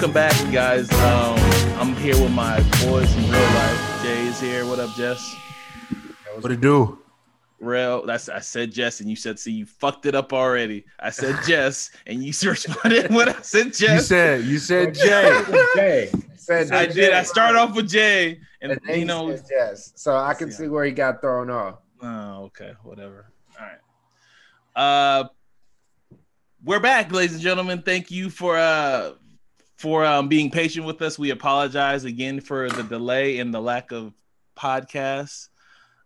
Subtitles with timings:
[0.00, 0.90] Welcome back, guys.
[0.92, 1.36] Um,
[1.78, 2.56] I'm here with my
[2.86, 4.02] boys in real life.
[4.02, 4.64] Jay is here.
[4.64, 5.36] What up, Jess?
[6.40, 7.00] What it do?
[7.58, 8.06] Real.
[8.06, 11.36] That's I said Jess, and you said, "See, you fucked it up already." I said
[11.46, 13.90] Jess, and you responded when I said Jess.
[13.92, 15.42] You said you said Jay.
[15.74, 16.10] Jay.
[16.34, 16.94] Said I Jay.
[16.94, 17.12] did.
[17.12, 19.36] I started off with Jay, and, And then you he know.
[19.36, 19.92] said yes.
[19.96, 20.54] So I can Yeah.
[20.56, 21.74] see where he got thrown off.
[22.02, 23.26] Oh, okay, whatever.
[23.60, 24.82] All right.
[24.82, 25.28] Uh
[26.64, 27.82] we're back, ladies and gentlemen.
[27.82, 29.12] Thank you for uh
[29.80, 31.18] for um being patient with us.
[31.18, 34.12] We apologize again for the delay and the lack of
[34.56, 35.48] podcasts.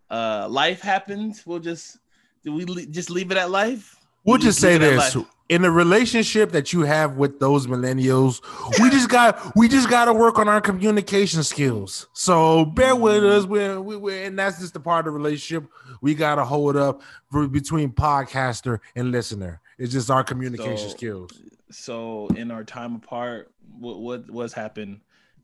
[0.09, 1.35] Uh life happened.
[1.45, 1.99] We'll just
[2.45, 3.97] do we le- just leave it at life?
[4.25, 5.17] We'll We just say this:
[5.49, 8.41] in the relationship that you have with those millennials,
[8.81, 12.07] we just got we just got to work on our communication skills.
[12.13, 13.45] So bear with us.
[13.45, 15.69] We we we and that's just the part of the relationship
[16.01, 19.61] we got to hold up for, between podcaster and listener.
[19.79, 21.33] It's just our communication So- skills.
[21.75, 25.01] So in our time apart, what what what's happened?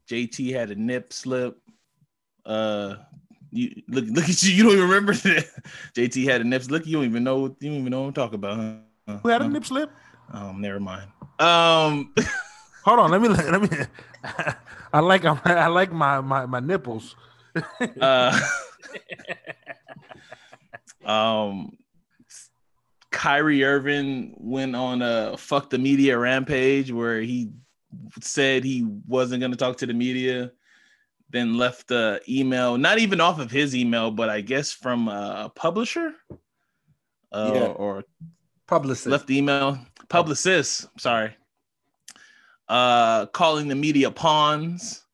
[0.09, 1.59] JT had a nip slip.
[2.47, 2.97] Uh,
[3.51, 4.53] you look look at you.
[4.55, 5.47] You don't even remember that.
[5.95, 6.63] JT had a nip.
[6.71, 7.47] Look, you don't even know.
[7.61, 8.57] You don't even know what I'm talking about.
[9.09, 9.19] Huh?
[9.23, 9.91] Who had a Uh, nip slip?
[10.33, 11.11] Um, never mind.
[11.41, 12.15] Um,
[12.85, 13.69] Hold on, let me let me.
[14.93, 17.17] I like I like my my my nipples.
[18.01, 18.39] uh,
[21.05, 21.77] um,
[23.11, 27.51] Kyrie Irving went on a fuck the media rampage where he
[28.21, 30.53] said he wasn't going to talk to the media,
[31.31, 35.51] then left the email, not even off of his email, but I guess from a
[35.55, 36.13] publisher?
[37.33, 37.67] Uh, Yeah.
[37.67, 38.05] or
[38.67, 39.07] Publicist.
[39.09, 39.79] left the email?
[40.09, 41.35] Publicist sorry.
[42.69, 45.05] Uh calling the media pawns.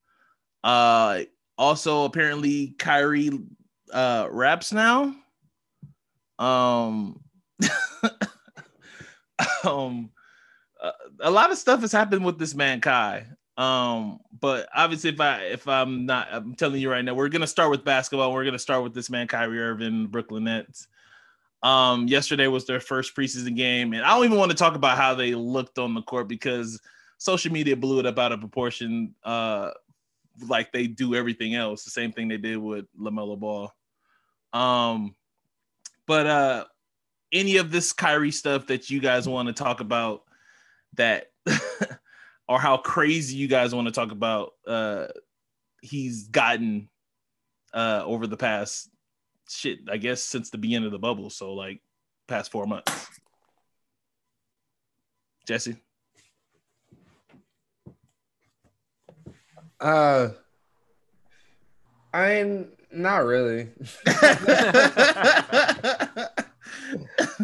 [0.64, 1.20] Uh
[1.56, 3.30] also apparently Kyrie
[3.92, 5.14] uh raps now.
[6.38, 7.20] Um
[9.64, 10.10] um
[11.20, 15.42] a lot of stuff has happened with this man Kai um but obviously if I
[15.44, 18.58] if I'm not I'm telling you right now we're gonna start with basketball we're gonna
[18.58, 20.88] start with this man Kyrie Irving Brooklyn Nets
[21.62, 24.96] um, yesterday was their first preseason game, and I don't even want to talk about
[24.96, 26.80] how they looked on the court because
[27.18, 29.70] social media blew it up out of proportion, uh,
[30.48, 31.84] like they do everything else.
[31.84, 33.72] The same thing they did with Lamelo Ball.
[34.52, 35.16] Um,
[36.06, 36.64] but uh,
[37.32, 40.22] any of this Kyrie stuff that you guys want to talk about,
[40.94, 41.26] that
[42.48, 45.06] or how crazy you guys want to talk about, uh,
[45.82, 46.88] he's gotten
[47.74, 48.90] uh over the past
[49.48, 51.30] shit, I guess since the beginning of the bubble.
[51.30, 51.80] So like
[52.26, 53.08] past four months.
[55.46, 55.76] Jesse.
[59.80, 60.30] Uh,
[62.12, 63.68] I'm not really.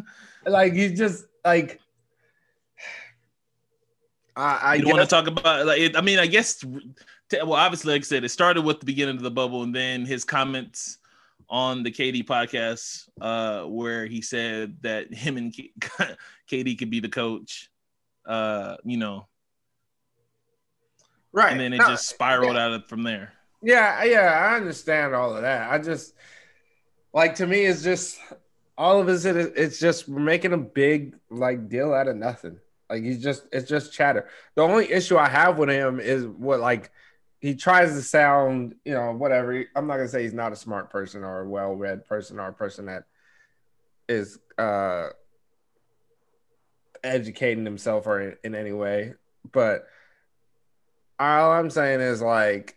[0.47, 1.81] like you just like.
[4.35, 7.53] I, I you want to talk about like it, I mean, I guess t- well,
[7.53, 10.25] obviously, like I said, it started with the beginning of the bubble and then his
[10.25, 10.99] comments
[11.51, 15.73] on the KD podcast, uh, where he said that him and K-
[16.51, 17.69] KD could be the coach.
[18.25, 19.27] Uh, you know,
[21.33, 22.67] right, and then it No, just spiraled yeah.
[22.67, 23.33] out of from there.
[23.63, 25.71] Yeah, yeah, I understand all of that.
[25.71, 26.15] I just
[27.13, 28.19] like to me, it's just
[28.79, 29.25] all of us.
[29.25, 32.59] it- It's just we're making a big like deal out of nothing.
[32.91, 34.29] Like he's just it's just chatter.
[34.55, 36.91] The only issue I have with him is what like
[37.41, 39.65] he tries to sound, you know, whatever.
[39.75, 42.53] I'm not gonna say he's not a smart person or a well-read person or a
[42.53, 43.05] person that
[44.09, 45.09] is uh
[47.05, 49.15] educating himself or in, in any way,
[49.51, 49.87] but
[51.19, 52.77] all I'm saying is like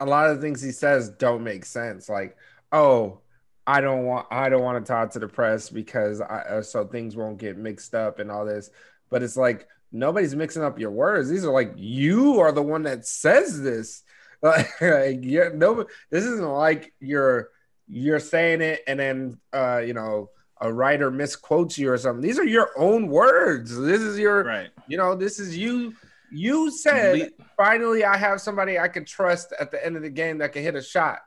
[0.00, 2.08] a lot of the things he says don't make sense.
[2.08, 2.36] Like,
[2.72, 3.20] oh,
[3.68, 6.86] I don't want I don't want to talk to the press because I uh, so
[6.86, 8.70] things won't get mixed up and all this.
[9.10, 11.28] But it's like nobody's mixing up your words.
[11.28, 14.02] These are like you are the one that says this.
[14.40, 17.48] Like, yeah, no, this isn't like you're
[17.88, 20.30] you're saying it and then uh, you know
[20.60, 22.22] a writer misquotes you or something.
[22.22, 23.76] These are your own words.
[23.76, 24.70] This is your Right.
[24.86, 25.92] you know this is you.
[26.30, 30.10] You said Le- finally I have somebody I can trust at the end of the
[30.10, 31.18] game that can hit a shot.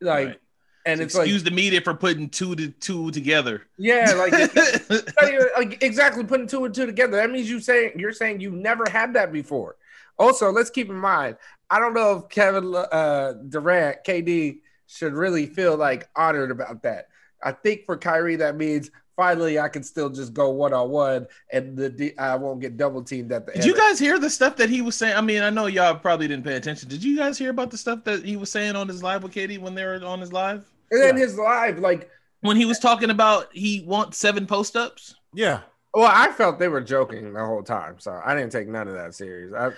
[0.00, 0.40] Like, Right.
[0.86, 3.62] And it's like, excuse the media for putting two to two together.
[3.76, 4.32] yeah, like,
[5.22, 7.16] even- like exactly putting two and two together.
[7.16, 9.76] That means you saying you're saying you've never had that before.
[10.18, 11.36] Also, let's keep in mind,
[11.68, 17.08] I don't know if Kevin uh, Durant, KD, should really feel like honored about that.
[17.42, 21.26] I think for Kyrie, that means finally I can still just go one on one,
[21.52, 23.66] and the I won't get double teamed at the Did end.
[23.66, 25.16] you guys hear the stuff that he was saying?
[25.16, 26.88] I mean, I know y'all probably didn't pay attention.
[26.88, 29.34] Did you guys hear about the stuff that he was saying on his live with
[29.34, 30.64] KD when they were on his live?
[30.90, 32.10] And then his live, like
[32.40, 35.14] When he was talking about he wants seven post ups.
[35.34, 35.60] Yeah.
[35.94, 38.94] Well, I felt they were joking the whole time, so I didn't take none of
[38.94, 39.52] that serious.
[39.56, 39.70] I,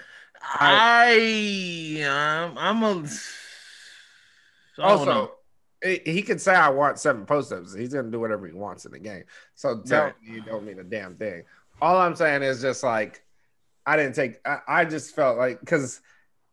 [0.42, 2.02] I,
[2.48, 3.06] um, I'm a.
[4.80, 5.32] I don't also,
[5.82, 7.74] he he could say I want seven post ups.
[7.74, 9.24] He's gonna do whatever he wants in the game.
[9.54, 10.14] So tell Right.
[10.22, 11.44] me you don't mean a damn thing.
[11.80, 13.24] All I'm saying is just like
[13.86, 14.40] I didn't take.
[14.46, 16.00] I, I just felt like because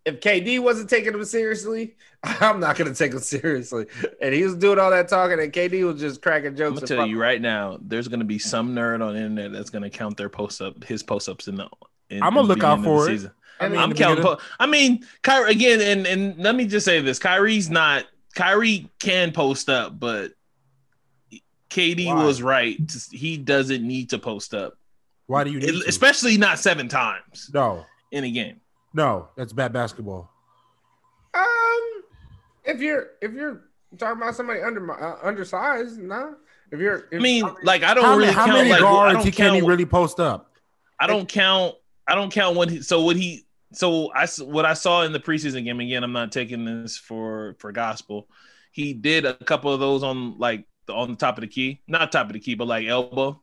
[0.06, 3.88] if KD wasn't taking him seriously, I'm not gonna take him seriously.
[4.22, 6.69] And he was doing all that talking, and KD was just cracking jokes.
[6.69, 6.90] I'm jokes.
[6.92, 7.78] gonna tell you right now.
[7.81, 11.04] There's gonna be some nerd on the internet that's gonna count their post up, his
[11.04, 11.68] post ups in the.
[12.10, 13.18] In, I'ma look out beginning of the for it.
[13.18, 13.31] season.
[13.60, 14.24] I mean, I'm counting.
[14.24, 18.06] Po- I mean, Kyrie again, and and let me just say this: Kyrie's not.
[18.36, 20.34] Kyrie can post up, but
[21.69, 22.24] KD Why?
[22.25, 22.78] was right.
[23.12, 24.78] He doesn't need to post up,
[25.28, 25.88] Why do you need It- to?
[25.88, 28.60] especially not seven times No, in a game.
[28.95, 30.31] No, that's bad basketball.
[31.33, 32.03] Um,
[32.63, 33.65] if you're if you're
[33.97, 36.31] talking about somebody under uh, undersized, nah.
[36.71, 38.57] If you're, if, I mean, like I don't How, really many, how count.
[38.57, 40.51] many like, guards he can count he really post up?
[41.00, 41.75] I don't count.
[42.07, 42.81] I don't count what he.
[42.81, 43.45] So what he.
[43.74, 46.03] So I s- what I saw in the preseason game again.
[46.03, 48.27] I'm not taking this for for gospel.
[48.71, 51.81] He did a couple of those on like the, on the top of the key,
[51.88, 53.42] not top of the key, but like elbow.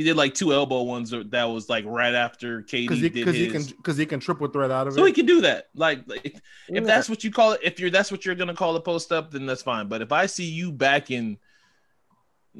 [0.00, 3.08] He did like two elbow ones that that was like right after KD Because he,
[3.10, 3.66] did cause he his.
[3.66, 4.96] can because he can triple threat out of it.
[4.96, 5.68] so he can do that.
[5.74, 6.32] Like, like, if,
[6.70, 6.78] Yeah.
[6.78, 9.12] if that's what you call it, if you're that's what you're gonna call a post
[9.12, 9.88] up, then that's fine.
[9.88, 11.36] But if I see you back in,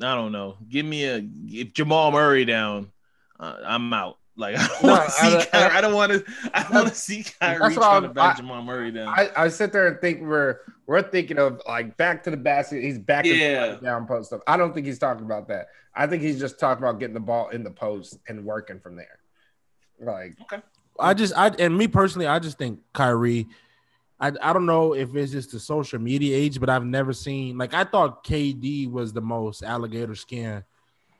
[0.03, 2.93] I don't know, give me a if Jamal Murray down,
[3.39, 4.19] uh, I'm out.
[4.41, 5.37] Like I don't No, want to see.
[5.37, 6.25] I- Kyrie, I don't want to.
[6.55, 8.91] I don't want to see Kyrie that's what trying to I'm- back I- Jamal Murray
[8.91, 9.09] down.
[9.09, 12.83] I, I sit there and think we're we're thinking of like back to the basket.
[12.83, 13.77] He's back Yeah.
[13.77, 14.41] down post up.
[14.47, 15.69] I don't think he's talking about that.
[15.95, 18.97] I think he's just talking about getting the ball in the post and working from
[18.97, 19.19] there.
[20.01, 20.63] Like okay.
[20.99, 23.47] I just I and me personally, I just think Kyrie.
[24.23, 27.57] I, I don't know if it's just the social media age, but I've never seen
[27.57, 30.63] like I thought KD was the most alligator skin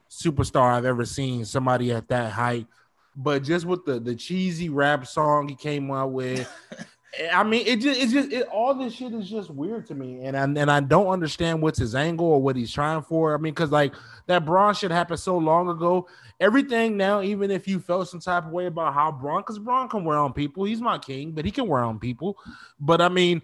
[0.09, 1.45] superstar I've ever seen.
[1.45, 2.67] Somebody at that height,
[3.15, 6.49] but just with the the cheesy rap song he came out with,
[7.33, 10.23] I mean, it just it's just it, all this shit is just weird to me,
[10.23, 13.33] and I, and I don't understand what's his angle or what he's trying for.
[13.33, 13.93] I mean, because like
[14.27, 16.07] that Bron shit happened so long ago.
[16.39, 19.89] Everything now, even if you felt some type of way about how Bron, because Bron
[19.89, 22.37] can wear on people, he's my king, but he can wear on people.
[22.79, 23.41] But I mean,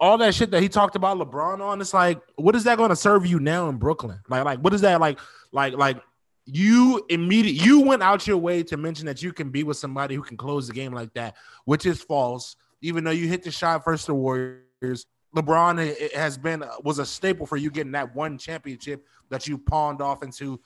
[0.00, 2.90] all that shit that he talked about LeBron on, it's like, what is that going
[2.90, 4.18] to serve you now in Brooklyn?
[4.28, 5.18] Like, like what is that like?
[5.52, 6.02] Like, like
[6.50, 10.14] you immediate you went out your way to mention that you can be with somebody
[10.14, 11.36] who can close the game like that,
[11.66, 12.56] which is false.
[12.80, 15.06] Even though you hit the shot first, the Warriors,
[15.36, 19.46] LeBron ha- has been uh, was a staple for you getting that one championship that
[19.46, 20.58] you pawned off into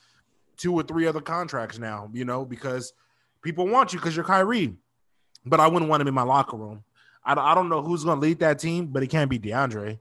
[0.55, 2.09] two or three other contracts now.
[2.13, 2.93] You know because
[3.41, 4.73] people want you because you're Kyrie,
[5.45, 6.83] but I wouldn't want him in my locker room.
[7.25, 9.39] I don't, I don't know who's going to lead that team, but it can't be
[9.39, 9.99] DeAndre.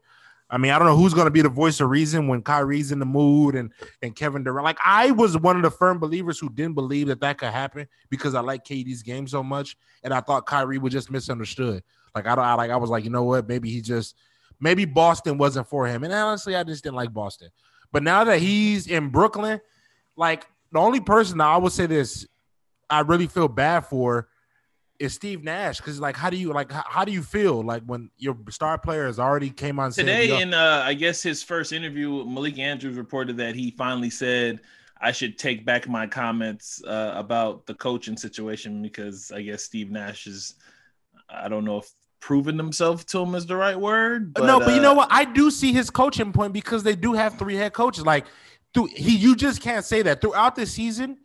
[0.53, 2.93] I mean, I don't know who's going to be the voice of reason when Kyrie's
[2.93, 3.73] in the mood and
[4.03, 4.65] and Kevin Durant.
[4.65, 7.89] Like I was one of the firm believers who didn't believe that that could happen
[8.11, 11.83] because I like KD's game so much, and I thought Kyrie was just misunderstood.
[12.15, 13.49] Like I don't, I like I was like, you know what?
[13.49, 14.15] Maybe he just,
[14.61, 16.05] maybe Boston wasn't for him.
[16.05, 17.49] And honestly, I just didn't like Boston.
[17.91, 19.59] But now that he's in Brooklyn,
[20.17, 22.27] like the only person I would say this,
[22.91, 24.29] I really feel bad for
[25.03, 27.83] is Steve Nash because like how do you like how, how do you feel like
[27.85, 31.43] when your star player has already came on Today, "Yo, in uh, I guess his
[31.43, 34.61] first interview, Malika Andrews reported that he finally said,
[35.01, 39.91] "I should take back my comments uh, about the coaching situation because I guess Steve
[39.91, 40.55] Nash is,
[41.29, 41.91] I don't know if
[42.21, 44.39] proven himself to him is the right word.
[44.39, 45.09] no, but you know uh, what?
[45.11, 48.07] I do see his coaching point because they do have three head coaches.
[48.07, 48.27] Like,
[48.73, 51.19] through, he, you just can't say that throughout the season.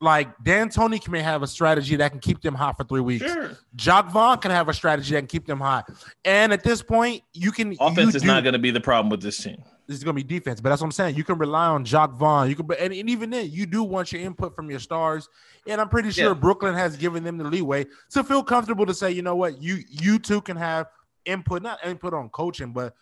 [0.00, 3.24] Like D'Antoni can may have a strategy that can keep them hot for three weeks.
[3.24, 5.90] Sure, Jacque Vaughn can have a strategy that can keep them hot.
[6.24, 8.80] And at this point, you can offense you is do- not going to be the
[8.80, 9.60] problem with this team.
[9.88, 11.16] this is gonna be defense, but that's what I'm saying.
[11.16, 12.48] You can rely on Jacque Vaughn.
[12.48, 15.28] You can, and, and even then, you do want your input from your stars.
[15.66, 16.34] And I'm pretty sure Yeah.
[16.34, 19.78] Brooklyn has given them the leeway to feel comfortable to say, you know what, you
[19.88, 20.86] you two can have
[21.24, 22.94] input, not input on coaching, but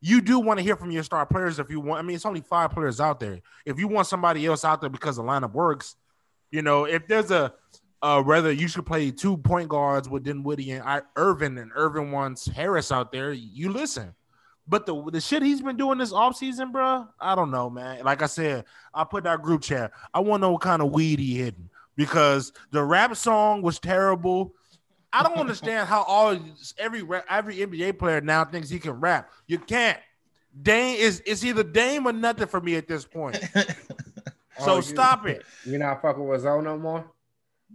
[0.00, 1.98] you do want to hear from your star players if you want.
[1.98, 3.40] I mean, it's only five players out there.
[3.64, 5.96] If you want somebody else out there because the lineup works,
[6.50, 7.52] you know, if there's a
[8.02, 12.10] uh, whether you should play two point guards with Dinwiddie and I, Irvin, and Irvin
[12.12, 14.14] wants Harris out there, you listen.
[14.68, 18.04] But the the shit he's been doing this offseason, bro, I don't know, man.
[18.04, 19.92] Like I said, I put that group chat.
[20.12, 23.78] I want to know what kind of weed he hidden because the rap song was
[23.78, 24.54] terrible.
[25.12, 26.38] I don't understand how all
[26.78, 29.30] every every NBA player now thinks he can rap.
[29.46, 29.98] You can't.
[30.62, 33.38] Dame is it's either Dame or nothing for me at this point.
[34.58, 35.44] So Oh, you- stop it.
[35.64, 37.10] You're not fucking with Zoe no more?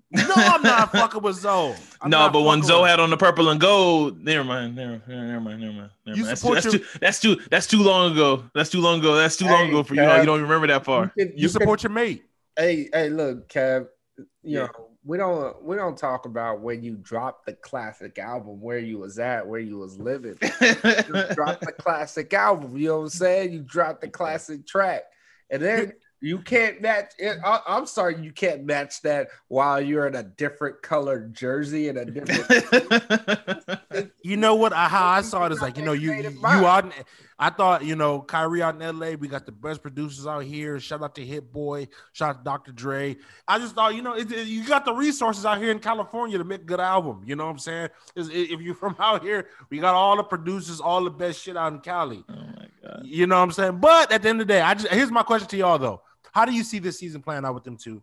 [0.09, 1.75] No, I'm not fucking with Zoe.
[2.01, 5.01] I'm no, but when fucking Zoe had on the purple and gold, never mind, never,
[5.07, 5.89] never mind, never mind.
[6.05, 6.25] Never You mind.
[6.31, 8.43] That's, support that's, your- too, that's too that's too long ago.
[8.55, 9.15] That's too long ago.
[9.15, 10.01] That's too long ago for you.
[10.01, 11.09] Kev, You don't remember that far.
[11.09, 12.23] can- you can- support your mate.
[12.57, 13.87] Hey, hey, look, Kev.
[14.17, 14.59] You Yeah.
[14.67, 18.97] know, we don't we don't talk about when you dropped the classic album, where you
[18.99, 20.37] was at, where you was living.
[20.61, 22.77] You dropped the classic album.
[22.77, 23.51] You know what I'm saying?
[23.53, 25.03] You dropped the classic track,
[25.49, 27.37] and then you can't match it.
[27.43, 31.97] I, I'm sorry, you can't match that while you're in a different colored jersey and
[31.97, 33.81] a different.
[34.23, 34.71] You know what?
[34.71, 36.85] I, how I saw it is like you know you you, you out.
[36.85, 36.93] In,
[37.39, 39.15] I thought you know Kyrie out in L.A.
[39.15, 40.79] We got the best producers out here.
[40.79, 41.87] Shout out to Hit Boy.
[42.13, 42.71] Shout out to Dr.
[42.71, 43.17] Dre.
[43.47, 46.37] I just thought you know it, it- you got the resources out here in California
[46.37, 47.23] to make a good album.
[47.25, 47.89] You know what I'm saying?
[48.15, 51.57] Is- If you're from out here, we got all the producers, all the best shit
[51.57, 52.23] out in Cali.
[52.29, 53.01] oh my god.
[53.03, 53.79] You know what I'm saying?
[53.79, 56.01] But at the end of the day, I just here's my question to y'all though.
[56.31, 58.01] How do you see this season playing out with them two?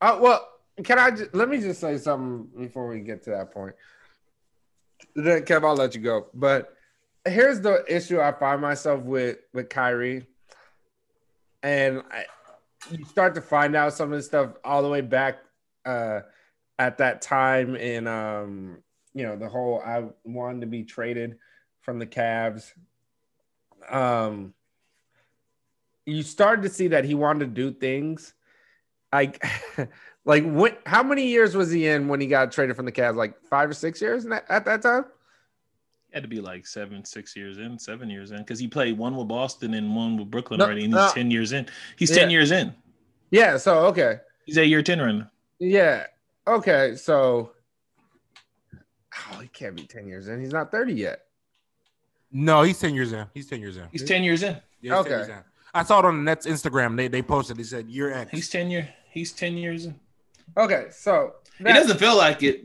[0.00, 0.48] Uh, well,
[0.84, 3.74] can I just, let me just say something before we get to that point.
[5.14, 6.26] Then, Kev, I'll let you go.
[6.34, 6.74] But
[7.24, 10.26] here's the issue I find myself with with Kyrie,
[11.62, 12.24] and I,
[12.90, 15.38] you start to find out some of the stuff all the way back
[15.84, 16.20] uh,
[16.78, 18.78] at that time in um,
[19.14, 21.38] you know the whole I wanted to be traded
[21.82, 22.72] from the Cavs.
[23.88, 24.54] Um,
[26.08, 28.34] you started to see that he wanted to do things
[29.12, 29.44] like
[30.24, 33.16] like what how many years was he in when he got traded from the Cavs
[33.16, 35.04] like five or six years at that time
[36.12, 39.16] Had to be like seven, six years in, seven years in, because he played one
[39.16, 41.10] with Boston and one with Brooklyn No, already, and he's no.
[41.12, 41.66] ten years in.
[41.96, 42.74] He's ten years in.
[43.30, 45.30] yeah so okay He's at year ten right now.
[45.58, 46.06] yeah
[46.46, 47.52] okay so
[49.32, 51.20] oh he can't be 10 years in he's not 30 yet
[52.30, 53.26] No, he's 10 years in.
[53.34, 53.84] He's 10 years in.
[53.92, 54.56] He's ten years in.
[54.80, 55.32] Yeah, he's 10 Okay.
[55.74, 55.80] Years in.
[55.80, 56.96] I saw it on the Nets Instagram.
[56.96, 57.56] They they posted.
[57.56, 58.30] They said year X.
[58.30, 58.88] He's ten year.
[59.10, 59.98] He's ten years in.
[60.56, 62.64] okay so It doesn't feel like it,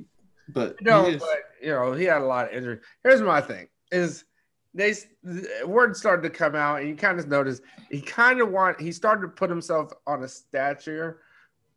[0.49, 1.29] but No, but
[1.61, 2.79] you know, he had a lot of injury.
[3.03, 4.25] Here's my thing: is
[4.73, 4.93] they
[5.23, 8.79] the word started to come out, and you kind of notice he kind of want
[8.81, 11.21] he started to put himself on a stature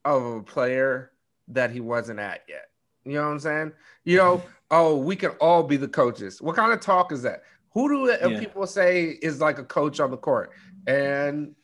[0.05, 1.13] of a player
[1.49, 2.67] that he wasn't at yet.
[3.05, 3.73] You know what I'm saying?
[4.05, 6.43] You know, oh, we can all be the coaches.
[6.43, 7.43] What kind of talk is that?
[7.73, 8.41] Who do uh, Yeah.
[8.41, 10.51] people say is like a coach on the court?
[10.87, 11.55] And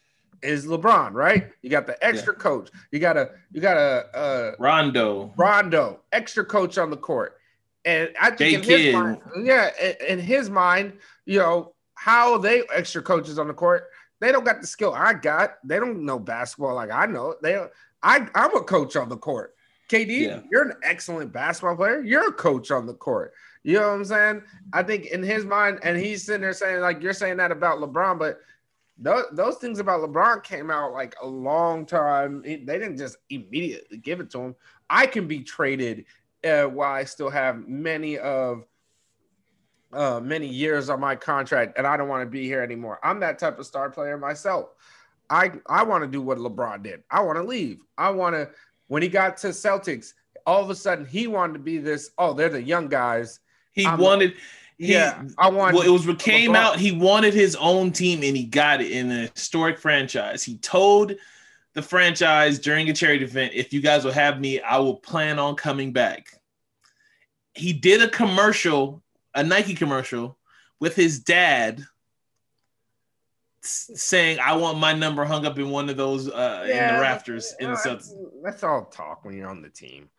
[0.42, 1.50] is LeBron right?
[1.62, 2.70] You got the extra coach.
[2.90, 5.32] You got a you got a, uh Rondo.
[5.36, 7.36] Rondo, extra coach on the court.
[7.84, 10.94] And I think Jay in his mind, yeah, in, in his mind,
[11.26, 13.88] you know, how they extra coaches on the court,
[14.20, 15.58] they don't got the skill I got.
[15.64, 17.34] They don't know basketball like I know.
[17.42, 17.56] They
[18.02, 19.54] I I'm a coach on the court.
[19.88, 20.40] KD, Yeah.
[20.50, 22.00] you're an excellent basketball player.
[22.00, 23.32] You're a coach on the court.
[23.62, 24.42] You know what I'm saying?
[24.72, 27.78] I think in his mind, and he's sitting there saying, like, you're saying that about
[27.78, 28.40] LeBron, but
[29.02, 32.42] those, those things about LeBron came out like a long time.
[32.44, 34.56] He- They didn't just immediately give it to him.
[34.88, 36.04] I can be traded
[36.44, 38.64] uh, while I still have many of
[39.92, 42.99] uh, many years on my contract, and I don't want to be here anymore.
[43.02, 44.71] I'm that type of star player myself.
[45.28, 47.02] I I want to do what LeBron did.
[47.11, 47.80] I want to leave.
[47.99, 48.49] I want to.
[48.88, 50.14] When he got to Celtics,
[50.47, 52.11] all of a sudden he wanted to be this.
[52.18, 53.40] Oh, they're the young guys.
[53.73, 54.35] He I'm- wanted.
[54.82, 55.76] He, yeah, I want.
[55.76, 56.76] well, it was what came out.
[56.76, 60.42] He wanted his own team, and he got it in a historic franchise.
[60.42, 61.14] He told
[61.74, 65.38] the franchise during a charity event, "If you guys will have me, I will plan
[65.38, 66.32] on coming back."
[67.54, 69.04] He did a commercial,
[69.36, 70.36] a Nike commercial,
[70.80, 71.84] with his dad,
[73.60, 77.54] saying, "I want my number hung up in one of those uh, in the rafters
[77.60, 78.10] in the Celtics."
[78.42, 80.10] that's all talk when you're on the team.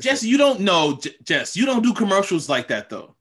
[0.00, 1.58] Jess, you don't know, Jess.
[1.58, 3.16] You don't do commercials like that, though.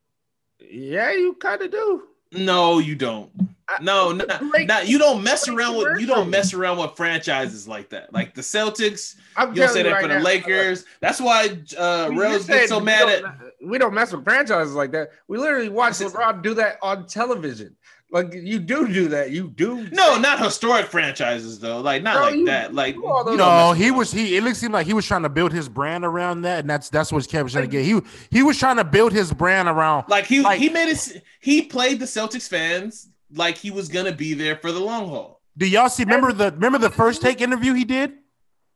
[0.69, 2.03] Yeah, you kind of do.
[2.33, 3.29] No, you don't.
[3.67, 4.79] I- No, no, Great- no.
[4.79, 8.13] You don't mess around with you don't mess around with franchises like that.
[8.13, 10.85] Like the Celtics, I'm you don't say that right for the now, Lakers.
[10.99, 13.23] That's why uh You Rails said get so mad at.
[13.63, 15.11] We don't mess with franchises like that.
[15.27, 17.75] We literally watch LeBron do that on television.
[18.13, 19.31] Like you do do that.
[19.31, 19.87] You do.
[19.89, 21.79] No, not historic franchises though.
[21.79, 22.73] Like not No, like you- that.
[22.73, 24.35] Like you all those- you don't No, mess he with was he.
[24.35, 27.11] It seemed like he was trying to build his brand around that, and that's that's
[27.11, 27.85] what Kevin was trying to get.
[27.85, 27.99] He
[28.29, 30.09] he was trying to build his brand around.
[30.09, 31.23] Like he Like- he made it.
[31.39, 35.41] He played the Celtics fans like he was gonna be there for the long haul.
[35.57, 36.03] Do y'all see?
[36.03, 38.11] Remember the remember the first take interview he did?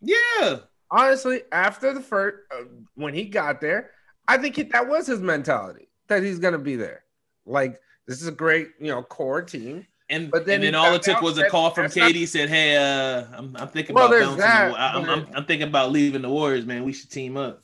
[0.01, 0.57] Yeah,
[0.91, 2.63] honestly, after the first, uh,
[2.95, 3.91] when he got there,
[4.27, 7.03] I think it, that was his mentality that he's gonna be there.
[7.45, 9.85] Like this is a great, you know, core team.
[10.09, 12.27] and But then and then all it took was a call from that's not- KD.
[12.27, 15.67] Said, "Hey, uh, I'm, I'm thinking Well, about that, the- I, am I'm, I'm thinking
[15.67, 16.83] about leaving the Warriors, man.
[16.83, 17.61] We should team up."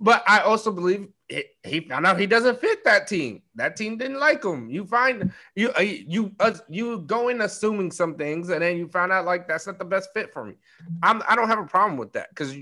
[0.00, 3.42] But I also believe he, he found out he doesn't fit that team.
[3.54, 4.70] That team didn't like him.
[4.70, 8.88] You find you uh, you uh, you go in assuming some things, and then you
[8.88, 10.54] find out like that's not the best fit for me.
[11.02, 12.54] I'm I don't have a problem with that because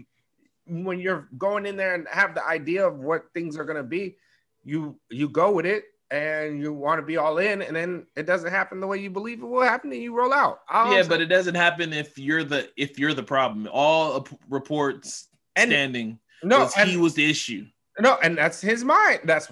[0.66, 4.16] when you're going in there and have the idea of what things are gonna be,
[4.64, 8.26] you you go with it and you want to be all in, and then it
[8.26, 10.60] doesn't happen the way you believe it will happen, and you roll out.
[10.70, 13.68] All yeah, but it doesn't happen if you're the if you're the problem.
[13.72, 17.66] All reports And- standing no, and, he was the issue.
[17.98, 19.20] no, and that's his mind.
[19.24, 19.50] That's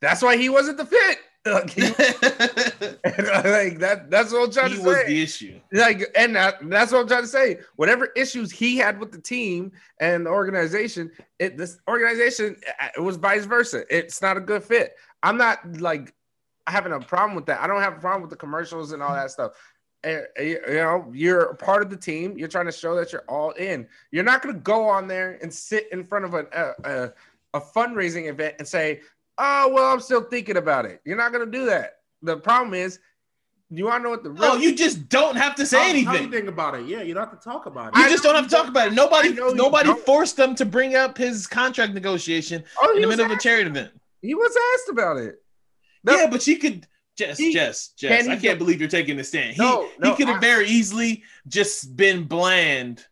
[0.00, 1.18] that's why he wasn't the fit.
[1.46, 1.80] Like, he-
[3.04, 4.06] like that.
[4.10, 4.82] That's what I'm trying he to say.
[4.82, 5.60] He was the issue.
[5.72, 9.20] like and that, that's what i'm trying to say whatever issues he had with the
[9.20, 14.40] team and the organization it this organization uh, it was vice versa it's not a
[14.40, 16.14] good fit i'm not like
[16.66, 19.14] having a problem with that i don't have a problem with the commercials and all
[19.14, 19.52] that stuff
[20.04, 23.12] And, uh, you you know you're part of the team you're trying to show that
[23.12, 26.34] you're all in you're not going to go on there and sit in front of
[26.34, 27.12] an, a, a,
[27.54, 29.00] a fundraising event and say
[29.38, 32.74] oh well i'm still thinking about it you're not going to do that the problem
[32.74, 32.98] is
[33.70, 36.08] you want to know what the real No, you just don't have to say you
[36.08, 36.30] anything.
[36.30, 36.86] think about it?
[36.86, 38.06] Yeah, you don't have to talk about You it.
[38.06, 38.94] I just don't have to talk about it.
[38.94, 43.26] Nobody, you nobody forced them to bring up his contract negotiation Oh, in the middle
[43.26, 43.90] of a charity event.
[44.22, 45.36] He was asked about it.
[46.04, 46.16] No.
[46.16, 48.26] Yeah, but you could Jess, He- Jess, can Jess.
[48.26, 49.54] he I can't believe you're taking the stand.
[49.56, 53.04] He No, no, he could have very easily just been bland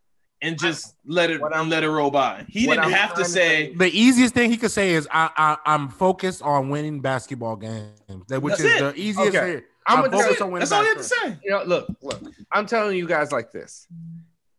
[0.42, 2.44] and just let it what I'm- and let it roll by.
[2.48, 3.66] He didn't I'm have to trying to say.
[3.70, 7.56] say- The easiest thing he could say is, I, I, "I'm focused on winning basketball
[7.56, 7.98] games,"
[8.28, 8.78] which is it.
[8.80, 9.34] the easiest.
[9.34, 9.54] Okay.
[9.56, 9.62] thing.
[9.88, 11.38] I'm I'm gonna tell focused you, on winning That's all you have to say.
[11.44, 12.20] you know, look, look.
[12.52, 13.86] I'm telling you guys like this.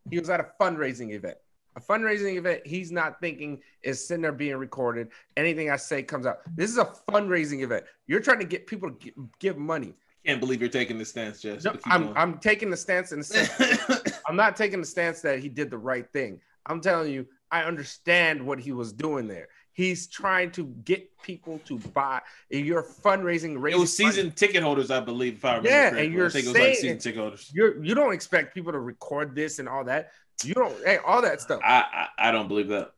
[0.09, 1.37] He was at a fundraising event.
[1.77, 2.65] A fundraising event.
[2.65, 5.09] He's not thinking is sitting there being recorded.
[5.37, 6.39] Anything I say comes out.
[6.55, 7.85] This is a fundraising event.
[8.07, 9.93] You're trying to get people to give money.
[10.25, 11.63] Can't believe you're taking this stance, Jess.
[11.63, 12.17] No, I'm going.
[12.17, 14.19] I'm taking the stance the sense.
[14.27, 16.41] I'm not taking the stance that he did the right thing.
[16.65, 19.47] I'm telling you, I understand what he was doing there.
[19.71, 22.21] He's trying to get people to buy.
[22.49, 23.51] You're fundraising.
[23.53, 23.85] it was money.
[23.85, 25.35] season ticket holders, I believe.
[25.35, 26.05] If I remember Yeah, correctly.
[26.07, 27.51] and you're I think it was like saying- season ticket holders.
[27.53, 30.11] You're you don't expect people to record this and all that.
[30.43, 30.75] You don't.
[30.85, 31.61] Hey, all that stuff.
[31.63, 32.91] I, I I don't believe that.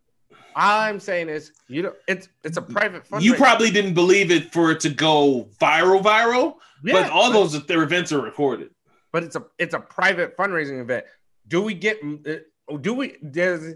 [0.56, 1.96] All I'm saying is you don't.
[2.08, 3.22] It's it's a private fundraiser.
[3.22, 6.56] You probably didn't believe it for it to go viral, viral.
[6.84, 8.72] Yeah, but all those their events are recorded.
[9.12, 11.06] But it's a it's a private fundraising event.
[11.48, 12.00] Do we get?
[12.04, 13.16] uh, Do we?
[13.22, 13.76] There's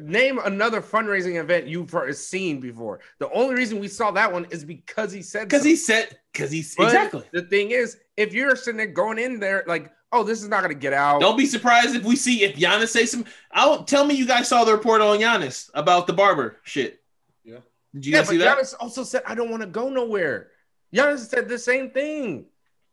[0.00, 3.00] name another fundraising event you've seen before.
[3.18, 6.50] The only reason we saw that one is because he said Because he said, because
[6.50, 7.24] he But exactly.
[7.32, 10.62] The thing is, if you're sitting there going in there like, oh, this is not
[10.62, 11.20] gonna get out.
[11.20, 13.24] Don't be surprised if we see if Giannis say some.
[13.50, 17.02] I don't tell me you guys saw the report on Giannis about the barber shit.
[17.44, 17.58] Yeah.
[17.94, 18.58] Did you yeah, guys but see that?
[18.58, 20.48] Giannis also said, I don't want to go nowhere.
[20.94, 22.46] Giannis said the same thing.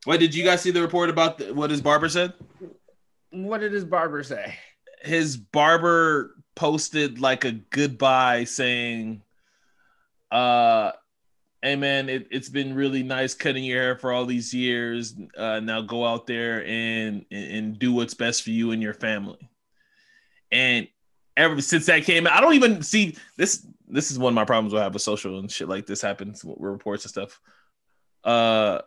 [0.06, 2.34] What did you guys see the report about the, what his barber said?
[3.32, 4.56] What did his barber say?
[5.02, 9.22] His barber posted like a goodbye saying,
[10.32, 10.92] uh,
[11.64, 15.16] hey man, it, it's been really nice cutting your hair for all these years.
[15.38, 19.50] Uh, now go out there and, and do what's best for you and your family.
[20.52, 20.90] And
[21.38, 23.66] ever since that came out, I don't even see this.
[23.88, 26.44] This is one of my problems I have with social and shit like this happens
[26.44, 27.40] with reports and stuff.
[28.26, 28.82] Uh,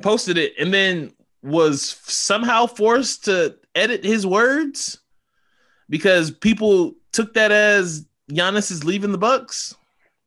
[0.00, 5.00] posted it and then was somehow forced to edit his words
[5.90, 9.74] because people took that as Giannis is leaving the Bucks.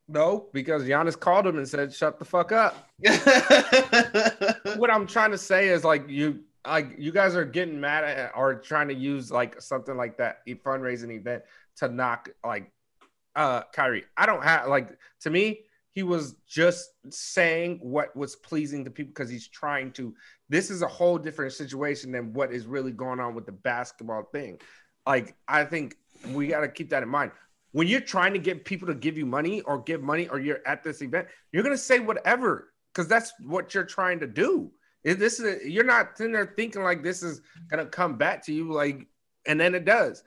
[0.08, 2.89] No, because Giannis called him and said, "Shut the fuck up."
[4.78, 8.32] what I'm trying to say is like you like you guys are getting mad at
[8.36, 11.44] or trying to use like something like that a fundraising event
[11.78, 12.72] to knock like
[13.36, 14.06] uh Kyrie.
[14.15, 15.62] I don't have like to me
[15.96, 20.13] he was just saying what was pleasing to people because he's trying to
[20.50, 24.24] this is a whole different situation than what is really going on with the basketball
[24.32, 24.60] thing.
[25.08, 25.96] Like I think
[26.32, 27.32] we got to keep that in mind.
[27.76, 30.66] When you're trying to get people to give you money or give money or you're
[30.66, 34.72] at this event, you're going to say whatever because that's what you're trying to do.
[35.04, 38.54] If this is you're not sitting there thinking like this is gonna come back to
[38.54, 39.06] you like,
[39.46, 40.24] and then it does.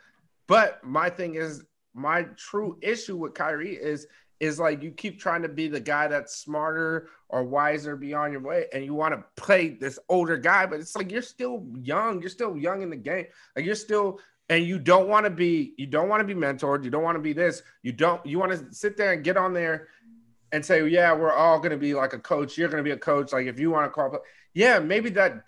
[0.46, 4.06] But my thing is, my true issue with Kyrie is
[4.40, 8.42] is like you keep trying to be the guy that's smarter or wiser beyond your
[8.42, 12.20] way, and you want to play this older guy, but it's like you're still young,
[12.20, 13.24] you're still young in the game,
[13.56, 14.20] like you're still.
[14.50, 16.82] And you don't want to be, you don't want to be mentored.
[16.84, 17.62] You don't want to be this.
[17.82, 18.24] You don't.
[18.24, 19.88] You want to sit there and get on there
[20.52, 22.56] and say, yeah, we're all going to be like a coach.
[22.56, 23.32] You're going to be a coach.
[23.32, 24.18] Like if you want to call,
[24.54, 25.46] yeah, maybe that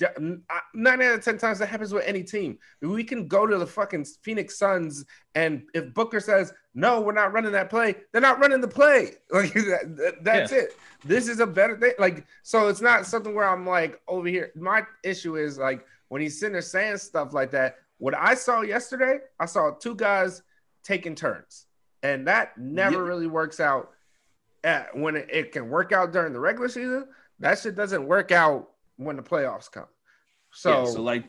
[0.74, 2.58] nine out of 10 times that happens with any team.
[2.82, 5.06] We can go to the fucking Phoenix Suns.
[5.34, 9.12] And if Booker says, no, we're not running that play, they're not running the play.
[9.32, 10.58] Like that, that- that's Yeah.
[10.58, 10.76] it.
[11.06, 11.92] This is a better thing.
[11.98, 14.52] Like, so it's not something where I'm like over here.
[14.54, 17.76] My issue is like when he's sitting there saying stuff like that.
[18.00, 20.42] What I saw yesterday, I saw two guys
[20.82, 21.66] taking turns.
[22.02, 23.90] And that never really works out
[24.64, 27.06] at, when it, it can work out during the regular season,
[27.38, 29.86] that shit doesn't work out when the playoffs come.
[30.52, 31.24] So, Yeah, so like,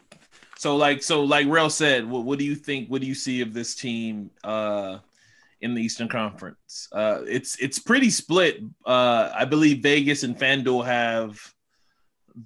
[0.57, 2.89] so like, so like Rel said, what, what do you think?
[2.89, 4.31] What do you see of this team?
[4.43, 4.99] Uh,
[5.61, 6.87] in the Eastern Conference.
[6.91, 8.61] Uh, it's it's pretty split.
[8.85, 11.39] Uh, I believe Vegas and FanDuel have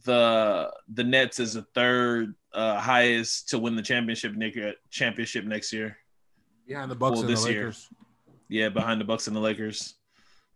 [0.04, 4.58] the the Nets as a third uh, highest to win the championship next
[4.90, 5.98] championship next year.
[6.68, 7.90] Behind the Bucks well, and the Lakers.
[8.50, 8.64] Year.
[8.64, 9.96] Yeah, behind the Bucks and the Lakers.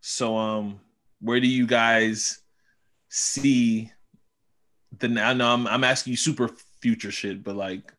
[0.01, 0.79] So um
[1.21, 2.39] where do you guys
[3.09, 3.91] see
[4.97, 6.49] the I know I'm, I'm asking you super
[6.81, 7.93] future shit, but like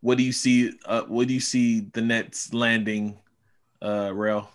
[0.00, 3.18] what do you see uh what do you see the Nets landing
[3.80, 4.50] uh Rail?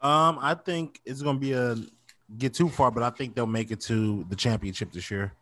[0.00, 1.76] Um I think it's gonna be a
[2.36, 5.32] get too far, but I think they'll make it to the championship this year.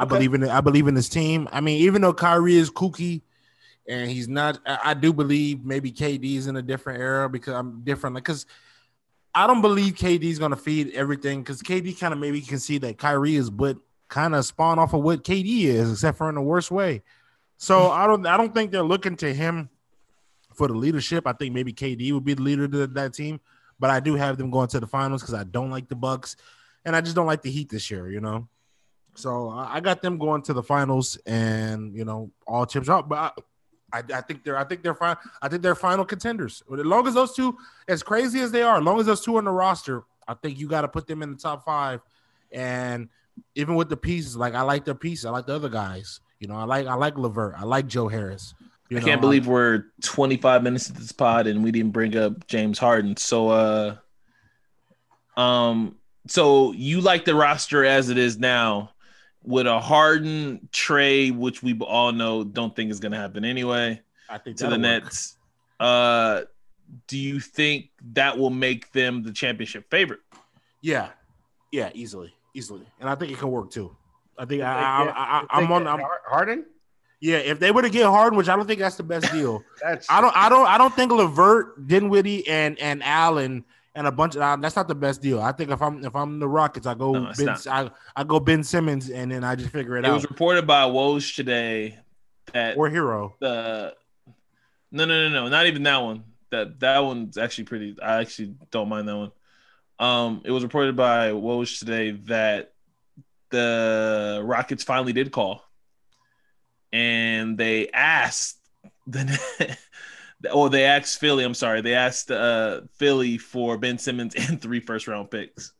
[0.00, 0.48] I believe in it.
[0.48, 1.46] I believe in this team.
[1.52, 3.20] I mean, even though Kyrie is kooky
[3.86, 7.52] and he's not, I, I do believe maybe KD is in a different era because
[7.52, 8.14] I'm different.
[8.14, 8.46] Like, because
[9.34, 12.58] I don't believe KD is going to feed everything because KD kind of maybe can
[12.58, 13.76] see that Kyrie is but
[14.08, 17.02] kind of spawn off of what KD is, except for in the worst way.
[17.58, 17.90] So mm.
[17.90, 19.68] I don't, I don't think they're looking to him
[20.54, 21.26] for the leadership.
[21.26, 23.38] I think maybe KD would be the leader of that team,
[23.78, 26.36] but I do have them going to the finals because I don't like the Bucks,
[26.86, 28.10] and I just don't like the Heat this year.
[28.10, 28.48] You know.
[29.14, 33.08] So I got them going to the finals, and you know, all chips out.
[33.08, 33.34] But
[33.92, 35.16] I, I, I think they're, I think they're fine.
[35.42, 36.62] I think they're final contenders.
[36.72, 37.56] As long as those two,
[37.88, 40.58] as crazy as they are, as long as those two on the roster, I think
[40.58, 42.00] you got to put them in the top five.
[42.52, 43.08] And
[43.54, 46.20] even with the pieces, like I like their pieces, I like the other guys.
[46.38, 48.54] You know, I like, I like LeVert, I like Joe Harris.
[48.88, 51.92] You I know, can't believe I, we're 25 minutes into this pod and we didn't
[51.92, 53.16] bring up James Harden.
[53.16, 53.96] So, uh,
[55.36, 55.96] um,
[56.26, 58.90] so you like the roster as it is now
[59.42, 64.00] with a Harden trade, which we all know don't think is going to happen anyway.
[64.28, 64.80] I think to the work.
[64.80, 65.36] Nets.
[65.78, 66.42] Uh,
[67.06, 70.20] do you think that will make them the championship favorite?
[70.82, 71.08] Yeah,
[71.72, 73.94] yeah, easily, easily, and I think it can work too.
[74.38, 76.64] I think I, I, I, am on I'm, Harden.
[77.20, 79.62] Yeah, if they were to get Harden, which I don't think that's the best deal.
[79.82, 84.12] that's I don't I don't I don't think LeVert, Dinwiddie, and and Allen and a
[84.12, 85.40] bunch of uh, that's not the best deal.
[85.40, 88.40] I think if I'm if I'm the Rockets, I go no, Ben, I, I go
[88.40, 90.10] Ben Simmons and then I just figure it, it out.
[90.10, 91.98] It was reported by Woj today
[92.52, 93.34] that or Herro.
[93.40, 93.94] The
[94.92, 96.24] no no no no not even that one.
[96.50, 97.96] That that one's actually pretty.
[98.02, 99.32] I actually don't mind that one.
[99.98, 102.72] Um, it was reported by Woj today that
[103.50, 105.64] the Rockets finally did call,
[106.92, 108.58] and they asked
[109.06, 109.76] the
[110.52, 111.44] or they asked Philly.
[111.44, 115.72] I'm sorry, they asked uh, Philly for Ben Simmons and three first round picks.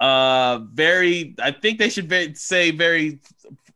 [0.00, 1.34] Uh, very.
[1.40, 3.20] I think they should very, say very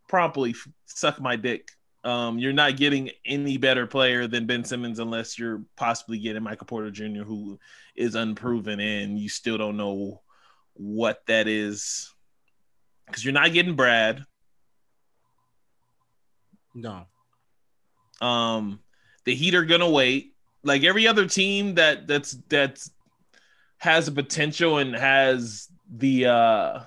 [0.08, 0.54] promptly,
[0.86, 1.68] "Suck my dick."
[2.04, 6.66] Um, you're not getting any better player than Ben Simmons unless you're possibly getting Michael
[6.66, 7.60] Porter Jr., who
[7.94, 10.20] is unproven, and you still don't know
[10.74, 12.12] what that is
[13.06, 14.24] because you're not getting Brad.
[16.74, 17.06] No.
[18.20, 18.80] Um,
[19.24, 20.34] the Heat are gonna wait.
[20.64, 22.90] Like every other team that that's that's
[23.78, 26.80] has a potential and has the uh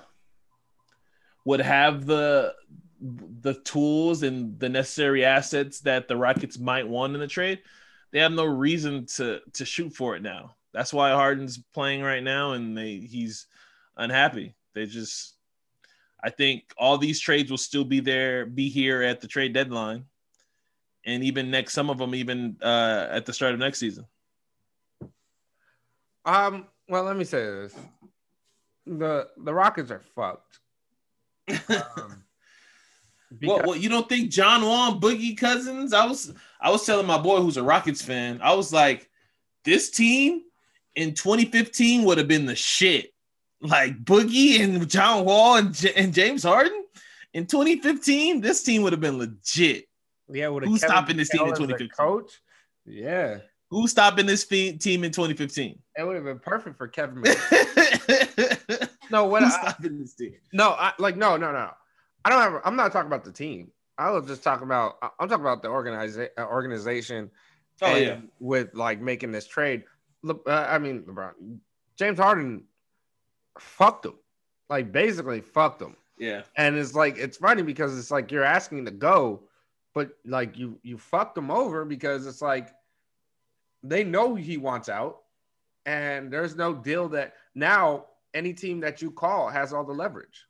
[1.44, 2.54] would have the
[3.00, 7.60] the tools and the necessary assets that the Rockets might want in the trade,
[8.10, 10.56] they have no reason to to shoot for it now.
[10.72, 13.46] That's why Harden's playing right now and they he's
[13.96, 14.54] unhappy.
[14.74, 15.34] They just
[16.22, 20.06] I think all these trades will still be there, be here at the trade deadline
[21.06, 24.04] and even next some of them even uh, at the start of next season.
[26.24, 26.66] Um.
[26.88, 27.74] Well, let me say this:
[28.86, 30.60] the the Rockets are fucked.
[31.68, 32.22] Um,
[33.40, 35.92] because- well, well, you don't think John Wall, Boogie Cousins?
[35.92, 38.40] I was I was telling my boy who's a Rockets fan.
[38.42, 39.10] I was like,
[39.64, 40.42] this team
[40.94, 43.12] in 2015 would have been the shit.
[43.60, 46.84] Like Boogie and John Wall and, J- and James Harden
[47.34, 49.85] in 2015, this team would have been legit.
[50.28, 51.88] Yeah, with who's stopping this team in 2015?
[51.88, 52.40] Coach,
[52.84, 53.38] yeah.
[53.70, 55.78] Who's stopping this fe- team in 2015?
[55.96, 57.22] It would have been perfect for Kevin.
[59.10, 59.42] no, what?
[59.42, 60.34] Who's I, stopping this team?
[60.52, 61.70] No, I, like no, no, no.
[62.24, 62.60] I don't have.
[62.64, 63.70] I'm not talking about the team.
[63.98, 64.96] I was just talking about.
[65.18, 67.30] I'm talking about the organiza- uh, organization.
[67.82, 69.84] Oh yeah, with like making this trade.
[70.28, 71.32] Uh, I mean, LeBron,
[71.96, 72.64] James Harden,
[73.58, 74.14] fucked him.
[74.68, 75.96] Like basically fucked him.
[76.18, 76.42] Yeah.
[76.56, 79.42] And it's like it's funny because it's like you're asking to go
[79.96, 82.68] but like you you fucked them over because it's like
[83.82, 85.22] they know he wants out
[85.86, 88.04] and there's no deal that now
[88.34, 90.44] any team that you call has all the leverage.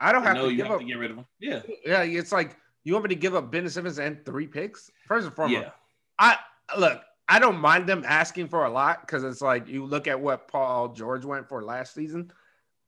[0.00, 0.80] I don't have to you give have up.
[0.80, 1.26] To get rid of them.
[1.38, 1.62] Yeah.
[1.86, 2.02] Yeah.
[2.02, 4.90] It's like you want me to give up Ben Simmons and three picks?
[5.06, 5.70] First and foremost, yeah.
[6.18, 6.36] I
[6.76, 10.18] look, I don't mind them asking for a lot because it's like you look at
[10.18, 12.32] what Paul George went for last season.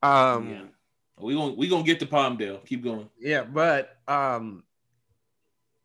[0.03, 0.61] Um yeah.
[1.17, 2.65] we gonna we gonna get to Palmdale.
[2.65, 3.09] Keep going.
[3.17, 4.63] Yeah, but um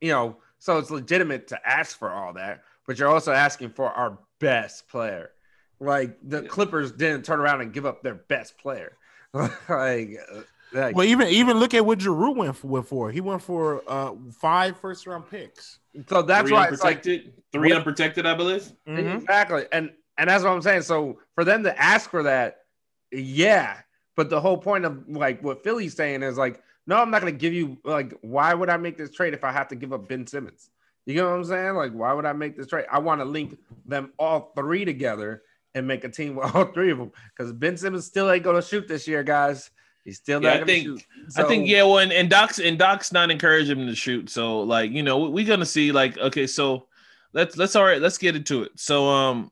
[0.00, 2.62] you know, so it's legitimate to ask for all that.
[2.86, 5.30] but you're also asking for our best player.
[5.78, 8.96] Like the Clippers didn't turn around and give up their best player.
[9.32, 10.40] like, uh,
[10.72, 13.10] like Well, even even look at what Jrue went for, went for.
[13.10, 15.78] He went for uh five first round picks.
[16.08, 18.70] so that's three why it's like unprotected, three What- unprotected, I believe.
[18.86, 19.16] Mhm.
[19.22, 19.64] Exactly.
[19.72, 20.82] And and that's what I'm saying.
[20.82, 22.64] So for them to ask for that,
[23.10, 23.78] yeah.
[24.16, 27.32] But the whole point of like what Philly's saying is like, no, I'm not gonna
[27.32, 30.08] give you like why would I make this trade if I have to give up
[30.08, 30.70] Ben Simmons?
[31.06, 31.74] You know what I'm saying?
[31.74, 32.86] Like, why would I make this trade?
[32.90, 35.42] I want to link them all three together
[35.74, 37.10] and make a team with all three of them.
[37.36, 39.70] Because Ben Simmons still ain't gonna shoot this year, guys.
[40.04, 41.06] He's still Yeah, not I gonna think- shoot.
[41.36, 44.30] I think yeah, well, and, and Doc's and Doc's not encouraging him to shoot.
[44.30, 46.86] So like you know we're gonna see like okay, so
[47.32, 48.72] let's let's all right, let's get into it.
[48.76, 49.50] So um,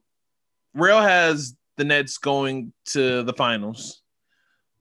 [0.75, 4.03] Rail has the Nets going to the finals.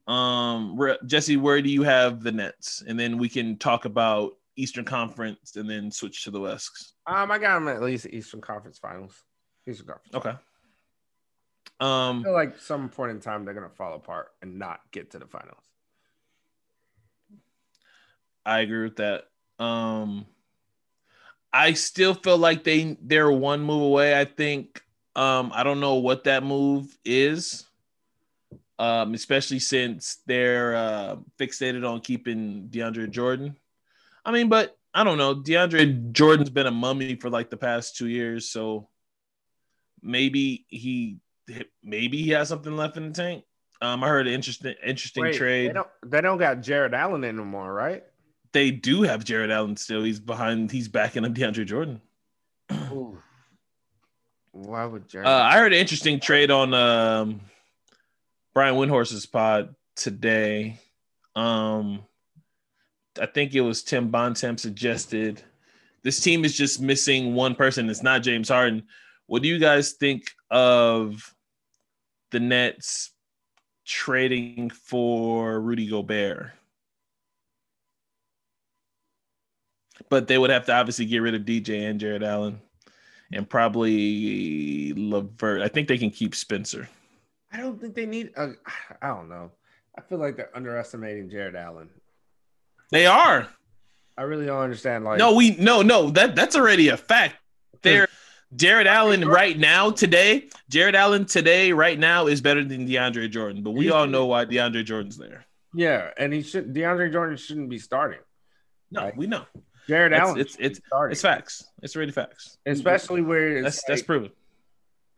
[0.07, 2.83] Um, Jesse, where do you have the Nets?
[2.87, 6.93] And then we can talk about Eastern Conference and then switch to the West.
[7.05, 9.21] Um, I got them at least Eastern Conference Finals.
[9.67, 10.15] Eastern Conference.
[10.15, 10.37] Okay.
[11.79, 15.11] I Um, feel like some point in time they're gonna fall apart and not get
[15.11, 15.63] to the finals.
[18.45, 19.25] I agree with that.
[19.59, 20.25] Um,
[21.53, 24.19] I still feel like they they're one move away.
[24.19, 24.81] I think.
[25.15, 27.66] Um, I don't know what that move is.
[28.79, 33.55] Um, especially since they're uh, fixated on keeping DeAndre Jordan.
[34.23, 35.33] I mean, but I don't know.
[35.35, 38.87] DeAndre Jordan's been a mummy for like the past two years, so
[40.01, 41.17] maybe he
[41.83, 43.45] maybe he has something left in the tank.
[43.81, 45.69] Um, I heard an interesting interesting Wait, trade.
[45.69, 48.03] They don't, they don't got Jarrett Allen anymore, right?
[48.57, 50.03] they do have Jarrett Allen still.
[50.03, 50.71] He's behind.
[50.71, 52.01] He's backing up DeAndre Jordan.
[54.51, 55.27] Why would Jarrett?
[55.27, 57.41] Uh, I heard an interesting trade on um,
[58.57, 60.79] Brian Windhorst's pod today.
[61.35, 62.03] Um,
[63.21, 65.43] I think it was Tim Bontemps suggested
[66.01, 67.87] this team is just missing one person.
[67.87, 68.87] It's not James Harden.
[69.27, 71.35] What do you guys think of
[72.31, 73.11] the Nets
[73.85, 76.53] trading for Rudy Gobert?
[80.09, 82.59] But they would have to obviously get rid of DJ and Jarrett Allen
[83.31, 85.61] and probably Levert.
[85.61, 86.89] I think they can keep Spencer.
[87.57, 88.31] I don't think they need.
[88.37, 88.49] Uh,
[89.01, 89.51] I don't know.
[89.97, 91.89] I feel like they're underestimating Jarrett Allen.
[92.91, 93.47] They are.
[94.17, 95.03] I really don't understand.
[95.03, 97.35] Like, No, we no no that that's already a fact.
[97.73, 97.77] Hmm.
[97.81, 98.07] They're
[98.55, 100.49] Jarrett Allen right now today.
[100.69, 104.45] Jarrett Allen today right now is better than DeAndre Jordan, but we all know why
[104.45, 105.45] DeAndre Jordan's there.
[105.73, 106.73] yeah, and he should.
[106.73, 108.19] DeAndre Jordan shouldn't be starting.
[108.91, 109.17] No, Right.
[109.17, 109.45] we know.
[109.87, 111.65] Jarrett It's- Allen, it's- it's- It's facts.
[111.83, 112.57] It's already facts.
[112.65, 114.31] especially where it's That's that's proven.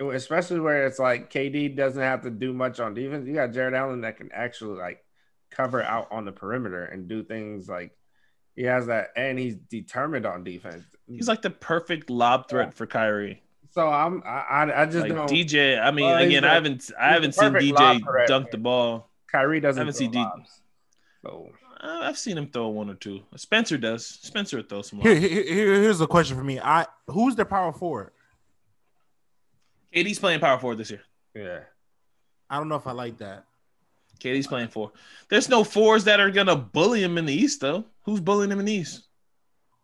[0.01, 3.27] Especially where it's like KD doesn't have to do much on defense.
[3.27, 5.03] You got Jarrett Allen that can actually like
[5.51, 7.91] cover out on the perimeter and do things like
[8.55, 10.83] he has that, and he's determined on defense.
[11.07, 13.41] He's like the perfect lob threat for Kyrie.
[13.71, 15.29] so I'm I I, I just Like don't.
[15.29, 15.77] DJ.
[15.81, 19.09] I mean, Well, again, the- I haven't I haven't seen DJ dunk the ball.
[19.29, 20.61] Kyrie doesn't I haven't seen D- lobs.
[21.23, 21.49] So
[21.81, 23.21] I've seen him throw one or two.
[23.35, 24.05] Spencer does.
[24.05, 24.99] Spencer would throw some.
[25.01, 26.57] Here, here, here- here's a question for me.
[26.59, 28.11] I who's the power forward?
[29.95, 31.01] KD's playing power forward this year.
[31.35, 31.59] yeah.
[32.49, 33.45] I don't know if I like that.
[34.19, 34.91] KD's playing four.
[35.29, 37.85] There's no fours that are gonna bully him in the East, though.
[38.03, 39.07] Who's bullying him in the East?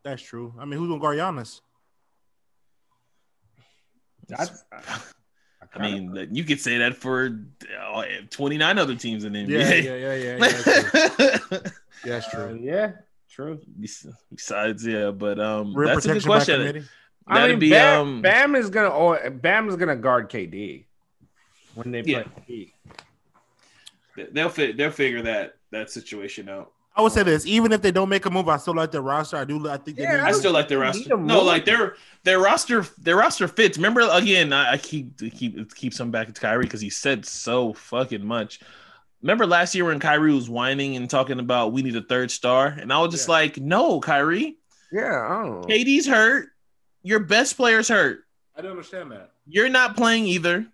[0.03, 0.53] That's true.
[0.59, 1.61] I mean, who's gonna guard Giannis?
[4.27, 4.63] That's,
[5.73, 7.39] I mean, you could say that for
[7.79, 9.83] uh, 29 other teams in the Yeah, NBA.
[9.83, 10.37] yeah, yeah, yeah.
[10.37, 11.49] yeah, that's true.
[11.53, 11.69] Yeah,
[12.05, 12.59] that's uh, true.
[12.61, 12.91] yeah,
[13.29, 13.59] true.
[14.31, 16.89] Besides, yeah, but um, Rim that's a good protection by question.
[17.27, 17.41] Committee.
[17.43, 20.85] I That'd mean, be Bam, um, Bam is gonna oh, Bam is gonna guard KD
[21.75, 22.11] when they play.
[22.11, 22.23] Yeah.
[22.45, 22.73] Heat.
[24.31, 24.77] they'll fit.
[24.77, 26.71] They'll figure that that situation out.
[26.97, 29.01] I would say this: even if they don't make a move, I still like their
[29.01, 29.35] roster.
[29.37, 29.67] I do.
[29.69, 31.17] I think they Yeah, need- I still like their roster.
[31.17, 33.77] No, like their their roster their roster fits.
[33.77, 37.25] Remember again, I, I keep keep it keeps him back to Kyrie because he said
[37.25, 38.61] so fucking much.
[39.21, 42.67] Remember last year when Kyrie was whining and talking about we need a third star,
[42.67, 43.33] and I was just Yeah.
[43.33, 44.55] like, no, Kyrie,
[44.91, 45.67] Yeah, I don't know.
[45.67, 46.49] KD's hurt.
[47.05, 48.21] Your best player's hurt.
[48.57, 49.29] I don't understand that.
[49.45, 50.65] You're not playing either.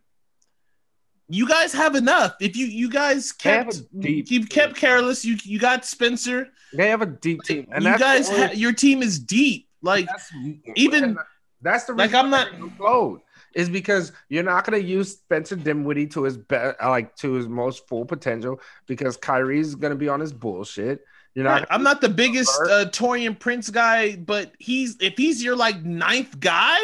[1.28, 2.36] You guys have enough.
[2.40, 6.48] If you you guys kept a deep you kept careless, you you got Spencer.
[6.74, 9.68] They have a deep team, and you that's guys, only- ha- your team is deep.
[9.82, 10.32] Like that's,
[10.76, 11.18] even-
[11.62, 13.22] that's the like, I'm why not- they implode
[13.54, 17.50] is because you're not going to use Spencer Dinwiddie to his best, like to his
[17.50, 21.04] most full potential because Kyrie's going to be on his bullshit.
[21.34, 21.52] You're not.
[21.52, 21.68] Right.
[21.70, 26.40] I'm not the biggest uh, Taurean Prince guy, but he's if he's your like ninth
[26.40, 26.78] guy,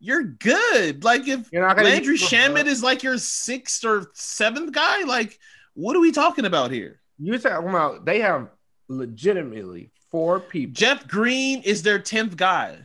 [0.00, 1.04] you're good.
[1.04, 5.38] Like if You're not going Landry Shamet is like your sixth or seventh guy, like
[5.74, 7.00] what are we talking about here?
[7.18, 8.48] You're talking about they have
[8.88, 10.72] legitimately four people.
[10.74, 12.78] Jeff Green is their tenth guy.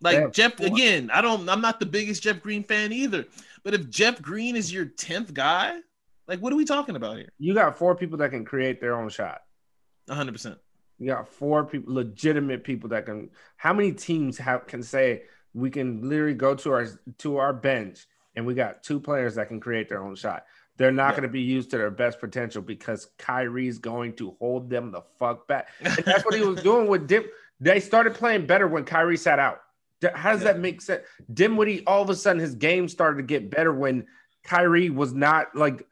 [0.00, 0.66] Like Jeff four.
[0.66, 3.24] again, I don't I'm not the biggest Jeff Green fan either.
[3.64, 5.78] But if Jeff Green is your 10th guy,
[6.28, 7.30] like what are we talking about here?
[7.38, 9.40] You got four people that can create their own shot.
[10.08, 10.56] 100%.
[10.98, 13.30] You got four people, legitimate people that can.
[13.56, 16.86] How many teams have can say we can literally go to our
[17.18, 20.44] to our bench and we got two players that can create their own shot?
[20.76, 21.20] They're not Yeah.
[21.20, 25.02] going to be used to their best potential because Kyrie's going to hold them the
[25.18, 25.68] fuck back.
[25.80, 27.24] And that's what he was doing with Dim.
[27.60, 29.60] They started playing better when Kyrie sat out.
[30.14, 30.52] How does Yeah.
[30.52, 31.02] that make sense?
[31.32, 34.06] Dinwiddie, all of a sudden, his game started to get better when
[34.44, 35.86] Kyrie was not like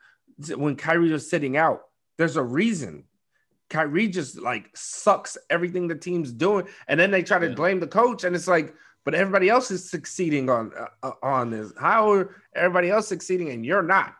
[0.56, 1.82] when Kyrie was sitting out.
[2.18, 3.04] There's a reason.
[3.72, 7.54] Kyrie just like sucks everything the team's doing, and then they try to Yeah.
[7.54, 11.50] blame the coach, and it's like, but everybody else is succeeding on uh, uh, on
[11.50, 11.72] this.
[11.78, 14.14] How are everybody else succeeding and you're not?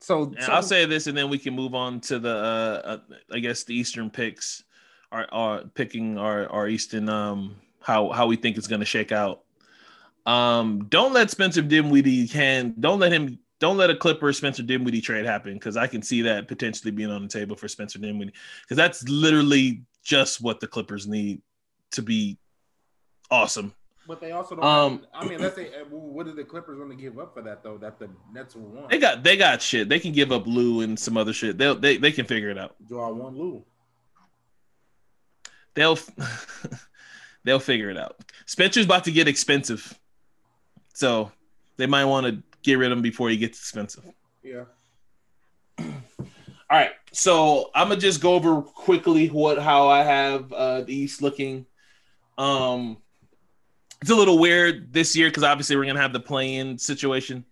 [0.00, 2.98] So, so- I'll say this, and then we can move on to the, uh, uh
[3.32, 4.64] I guess, the Eastern picks,
[5.12, 9.12] are are picking our our Eastern um how how we think it's going to shake
[9.12, 9.44] out.
[10.26, 15.00] Um, don't let Spencer Dinwiddie can don't let him don't let a Clipper Spencer Dinwiddie
[15.00, 18.32] trade happen because I can see that potentially being on the table for Spencer Dinwiddie
[18.62, 21.42] because that's literally just what the Clippers need
[21.92, 22.38] to be
[23.30, 23.74] awesome.
[24.06, 24.64] But they also don't.
[24.64, 27.42] Um, I mean, let's say, uh, what do the Clippers want to give up for
[27.42, 27.76] that though?
[27.78, 28.90] That the Nets will want.
[28.90, 29.88] They got they got shit.
[29.88, 31.58] They can give up Lou and some other shit.
[31.58, 32.74] They'll they, they can figure it out.
[32.88, 33.64] Do I want Lou?
[35.78, 35.98] they'll
[37.44, 38.16] they'll figure it out.
[38.46, 39.98] Spencer's about to get expensive,
[40.92, 41.30] so
[41.76, 44.04] they might want to get rid of him before he gets expensive.
[44.42, 44.64] Yeah.
[45.80, 50.94] All right, so I'm gonna just go over quickly what how I have uh, the
[50.94, 51.64] East looking.
[52.36, 52.98] Um,
[54.02, 57.46] it's a little weird this year because obviously we're gonna have the play-in situation,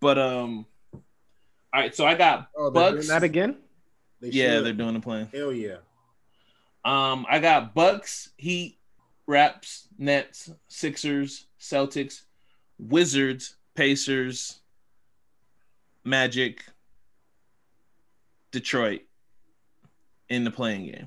[0.00, 0.64] but um,
[0.94, 1.02] all
[1.74, 1.94] right.
[1.94, 2.94] So I got Oh, Bucks.
[2.96, 3.56] doing that again.
[4.22, 4.64] They yeah, should.
[4.64, 5.28] they're doing the play.
[5.34, 5.76] Hell yeah.
[6.86, 8.78] Um, I got Bucks, Heat,
[9.26, 12.22] Raps, Nets, Sixers, Celtics,
[12.78, 14.60] Wizards, Pacers,
[16.04, 16.64] Magic,
[18.50, 19.02] Detroit
[20.28, 21.06] in the play-in game.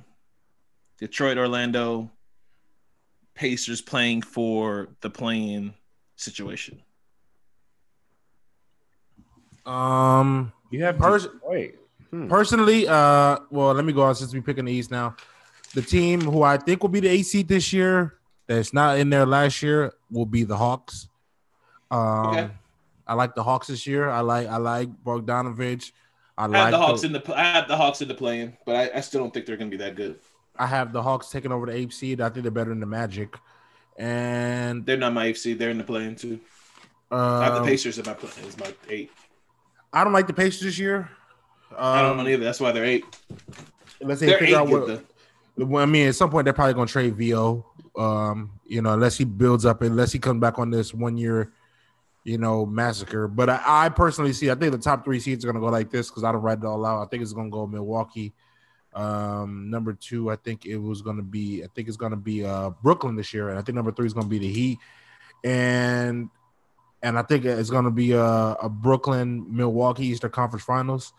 [0.99, 2.09] Detroit, Orlando,
[3.33, 5.73] Pacers playing for the play-in
[6.15, 6.81] situation.
[9.65, 10.51] Um.
[10.71, 11.75] You have Pers- wait.
[12.11, 12.27] Hmm.
[12.27, 15.15] Personally, uh, well, let me go on since we picking the East now.
[15.73, 18.15] The team who I think will be the eight seed this year,
[18.47, 21.07] that's not in there last year, will be the Hawks.
[21.91, 22.49] Um, Okay.
[23.09, 24.07] I like the Hawks this year.
[24.07, 25.91] I like I like Bogdanovich.
[26.37, 28.55] I I have like the Hawks in the I have the Hawks in the play-in,
[28.67, 30.19] but I, I still don't think they're gonna be that good.
[30.57, 32.21] I have the Hawks taking over the eighth seed.
[32.21, 33.35] I think they're better than the Magic.
[33.97, 36.39] And They're not my AFC, they're in the play-in too.
[37.11, 39.11] I have the Pacers in my play is my eight.
[39.91, 41.09] I don't like the Pacers this year.
[41.71, 42.43] Um, I don't know either.
[42.43, 43.05] That's why they're eight.
[44.01, 45.03] Let's say They're figure eight out what.
[45.57, 47.65] Well, I mean, at some point they're probably gonna trade Vo.
[47.97, 51.51] Um, you know, unless he builds up, unless he comes back on this one year,
[52.29, 53.27] you know, massacre.
[53.27, 55.89] But I, I personally see, I think the top three seeds are gonna go like
[55.89, 57.01] this because I don't write it all out.
[57.01, 58.33] I think it's gonna go Milwaukee.
[58.93, 62.69] Um, number two, I think it was gonna be, I think it's gonna be uh
[62.83, 64.77] Brooklyn this year, and I think number three is gonna be the Heat,
[65.43, 66.29] and
[67.01, 71.13] and I think it's gonna be a, a Brooklyn Milwaukee Eastern Conference Finals.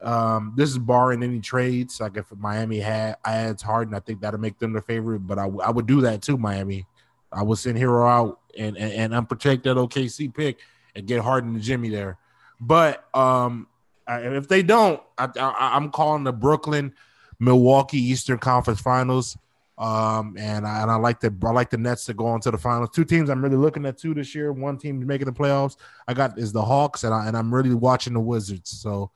[0.00, 2.00] Um, this is barring any trades.
[2.00, 5.26] Like if Miami had adds Harden, I think that'll make them the favorite.
[5.26, 6.86] But I would do that too, Miami.
[7.32, 10.58] I would send Herro out and and, and unprotect that OKC pick
[10.94, 12.18] and get Harden and Jimmy there.
[12.60, 13.68] But um,
[14.06, 16.94] I, if they don't, I, I, I'm calling the Brooklyn
[17.38, 19.36] Milwaukee Eastern Conference Finals.
[19.78, 22.50] Um, and I, and I like the I like the Nets to go on to
[22.50, 22.90] the finals.
[22.94, 24.50] Two teams I'm really looking at two this year.
[24.50, 25.76] One team making the playoffs.
[26.08, 28.70] I got is the Hawks, and I and I'm really watching the Wizards.
[28.70, 29.10] So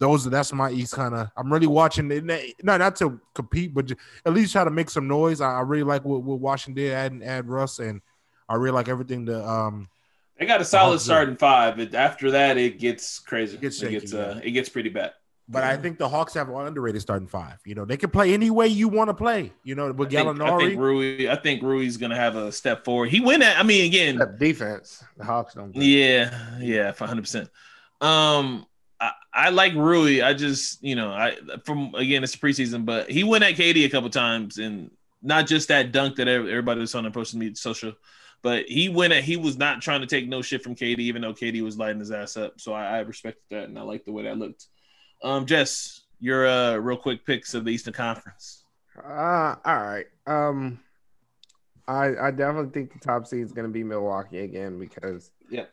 [0.00, 1.28] those that's my East kind of.
[1.36, 2.24] I'm really watching it.
[2.64, 5.40] Not not to compete, but ju- at least try to make some noise.
[5.40, 8.00] I, I really like what, what Washington did, add add Russ, and
[8.48, 9.88] I really like everything that um
[10.38, 13.56] They got a solid starting five, but after that, it gets crazy.
[13.56, 15.12] It gets it gets uh, it gets pretty bad.
[15.52, 17.58] But I think the Hawks have an underrated starting five.
[17.66, 19.52] You know, they can play any way you want to play.
[19.64, 21.28] You know, with I think, I think Rui.
[21.28, 23.10] I think Rui's gonna have a step forward.
[23.10, 23.58] He went at.
[23.58, 25.02] I mean, again, That defense.
[25.18, 25.72] The Hawks don't.
[25.72, 25.84] play.
[25.84, 27.50] yeah, yeah, for hundred percent.
[28.00, 28.64] Um,
[29.00, 30.22] I, I like Rui.
[30.22, 33.88] I just, you know, I from again, it's preseason, but he went at KD a
[33.88, 34.90] couple times, and
[35.22, 37.92] not just that dunk that everybody was on the social media, social,
[38.42, 39.24] but he went at.
[39.24, 42.00] He was not trying to take no shit from KD, even though KD was lighting
[42.00, 42.60] his ass up.
[42.60, 44.66] So I, I respected that, and I liked the way that looked.
[45.22, 48.64] Um, Jess, your uh, real quick picks of the Eastern Conference.
[49.02, 50.06] Uh, all right.
[50.26, 50.80] Um,
[51.88, 55.64] I I definitely think the top seed is going to be Milwaukee again because Yeah.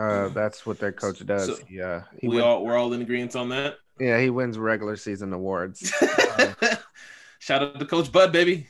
[0.00, 1.46] Uh, that's what their coach does.
[1.58, 3.74] So, he, uh, he we all we're all in agreement on that.
[3.98, 5.92] yeah he wins regular season awards.
[7.38, 8.68] Shout out to Coach Bud, baby.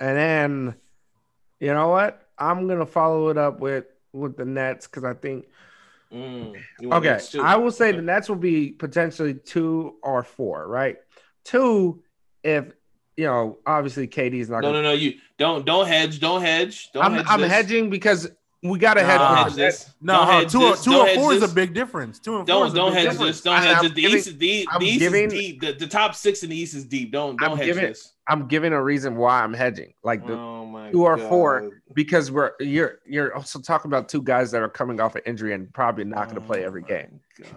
[0.00, 0.74] and then
[1.60, 2.20] You know what?
[2.38, 5.46] I'm gonna follow it up with with the Nets because I think
[6.12, 6.54] Mm,
[6.92, 7.18] okay.
[7.40, 7.96] I will say Okay.
[7.96, 10.98] the Nets will be potentially two or four, right?
[11.44, 12.04] Two,
[12.44, 12.66] if
[13.16, 14.92] you know, obviously KD's not No, gonna no, no.
[14.92, 16.20] You don't don't hedge.
[16.20, 16.90] Don't hedge.
[16.92, 17.26] Don't I'm, hedge.
[17.28, 18.30] I'm hedging because
[18.64, 19.06] we gotta Nah.
[19.06, 19.18] hedge.
[19.18, 19.90] Don't for hedge the this.
[20.00, 20.84] No, huh, hedge two, this.
[20.84, 21.52] two Don't and hedge four is this.
[21.52, 22.18] a big difference.
[22.18, 23.36] Two and four is Don't a don't big hedge difference.
[23.36, 23.40] this.
[23.42, 23.82] Don't I- hedge I'm.
[23.94, 25.60] The giving- East, the, I'm the East giving- is deep.
[25.60, 27.12] The, the top six in the East is deep.
[27.12, 28.12] Don't don't I'm hedge giving- this.
[28.26, 29.92] I'm giving a reason why I'm hedging.
[30.02, 31.70] Like the, Oh my two or four.
[31.92, 35.52] Because we're you're you're also talking about two guys that are coming off an injury
[35.52, 37.20] and probably not going to oh play every Oh game.
[37.38, 37.50] God.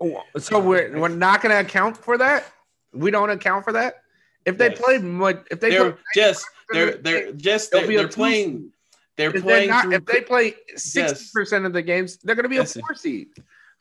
[0.00, 2.44] Oh, so we're we're not going to account for that.
[2.92, 4.02] We don't account for that.
[4.44, 4.78] If they Yes.
[4.82, 5.02] played,
[5.50, 8.50] if they They're play, just they're they're just they'll they're, be a they're two playing
[8.58, 8.70] seed.
[9.16, 12.34] They're if, they're playing not, through if they play sixty percent of the games, they're
[12.34, 13.28] going to be a four seed.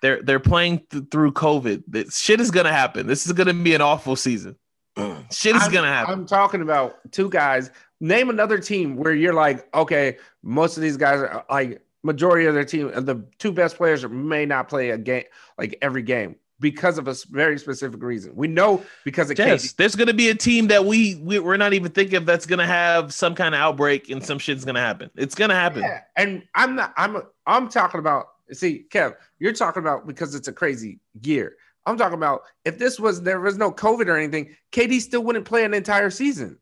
[0.01, 1.83] they're they're playing th- through COVID.
[1.89, 3.07] That shit is gonna happen.
[3.07, 4.55] This is gonna be an awful season.
[5.31, 6.13] shit is I'm- gonna happen.
[6.13, 7.71] I'm talking about two guys.
[7.99, 12.55] Name another team where you're like, okay, most of these guys are like majority of
[12.55, 15.23] their team, the two best players may not play a game
[15.57, 18.33] like every game because of a very specific reason.
[18.35, 19.75] We know because of Yes, KD.
[19.75, 22.65] there's gonna be a team that we, we we're not even thinking of that's gonna
[22.67, 25.09] have some kind of outbreak and some shit's gonna happen.
[25.17, 25.81] It's gonna happen.
[25.81, 26.93] Yeah, and I'm not.
[26.95, 27.17] I'm.
[27.45, 28.27] I'm talking about.
[28.53, 31.55] See, Kev, you're talking about because it's a crazy year.
[31.85, 35.45] I'm talking about if this was there was no COVID or anything, KD still wouldn't
[35.45, 36.57] play an entire season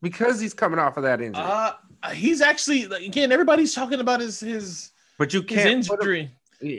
[0.00, 1.42] because he's coming off of that injury.
[1.44, 1.72] Uh,
[2.12, 3.32] he's actually again.
[3.32, 5.86] Everybody's talking about his his but you can't.
[5.86, 6.22] put him- injury.
[6.26, 6.30] he-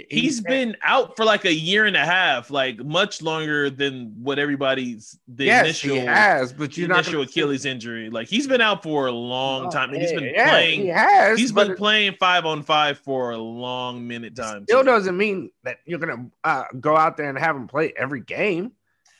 [0.09, 4.13] He's he- been out for like a year and a half, like much longer than
[4.21, 8.09] what everybody's the yes, initial he has, but you're not initial gonna- Achilles injury.
[8.09, 10.81] Like he's been out for a long Oh, time, and he's been yeah, playing.
[10.81, 11.37] He has.
[11.39, 14.63] He's been playing five on five for a long minute time.
[14.63, 14.85] Still too.
[14.87, 18.71] doesn't mean that you're gonna uh, go out there and have him play every game.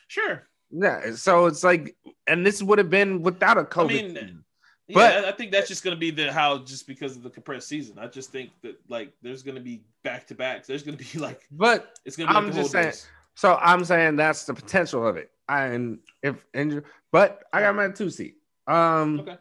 [0.08, 0.48] Sure.
[0.72, 1.96] Yeah, so it's like,
[2.28, 3.88] and this would have been without a COVID.
[3.88, 4.45] mean, season.
[4.88, 7.30] Yeah, But- I think that's just going to be the how just because of the
[7.30, 7.98] compressed season.
[7.98, 10.68] I just think that like there's going to be back to backs.
[10.68, 12.84] There's going to be like but it's going to be I'm like just the whole
[12.84, 13.08] saying- days.
[13.38, 15.30] So I'm saying that's the potential of it.
[15.50, 18.38] I, and if injured, but I got my two seat.
[18.68, 19.38] Um, Okay.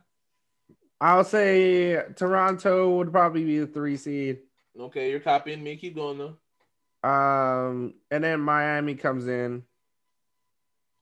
[1.01, 4.39] I'll say Toronto would probably be the three seed.
[4.79, 5.77] Okay, you're copying me.
[5.77, 7.09] Keep going though.
[7.09, 9.63] Um, and then Miami comes in.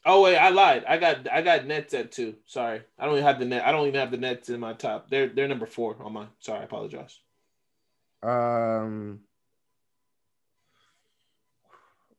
[0.05, 0.84] Oh wait, I lied.
[0.86, 2.34] I got I got Nets at two.
[2.46, 3.64] Sorry, I don't even have the net.
[3.64, 5.11] I don't even have the Nets in my top.
[5.11, 6.26] They're they're number four on my.
[6.40, 7.20] Sorry, I apologize.
[8.22, 9.20] Um,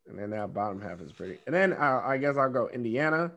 [0.07, 1.39] and then that bottom half is pretty.
[1.45, 3.31] And then uh, I guess I'll go Indiana.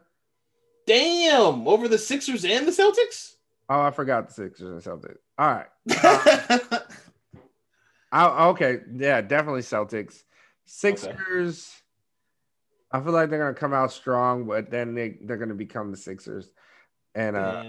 [0.86, 3.34] Damn, over the Sixers and the Celtics.
[3.68, 5.18] Oh, I forgot the Sixers and Celtics.
[5.38, 5.66] All right.
[8.12, 8.78] I, okay.
[8.94, 10.22] Yeah, definitely Celtics.
[10.64, 11.72] Sixers.
[12.96, 15.96] I feel like they're gonna come out strong, but then they they're gonna become the
[15.96, 16.50] Sixers,
[17.14, 17.62] and uh,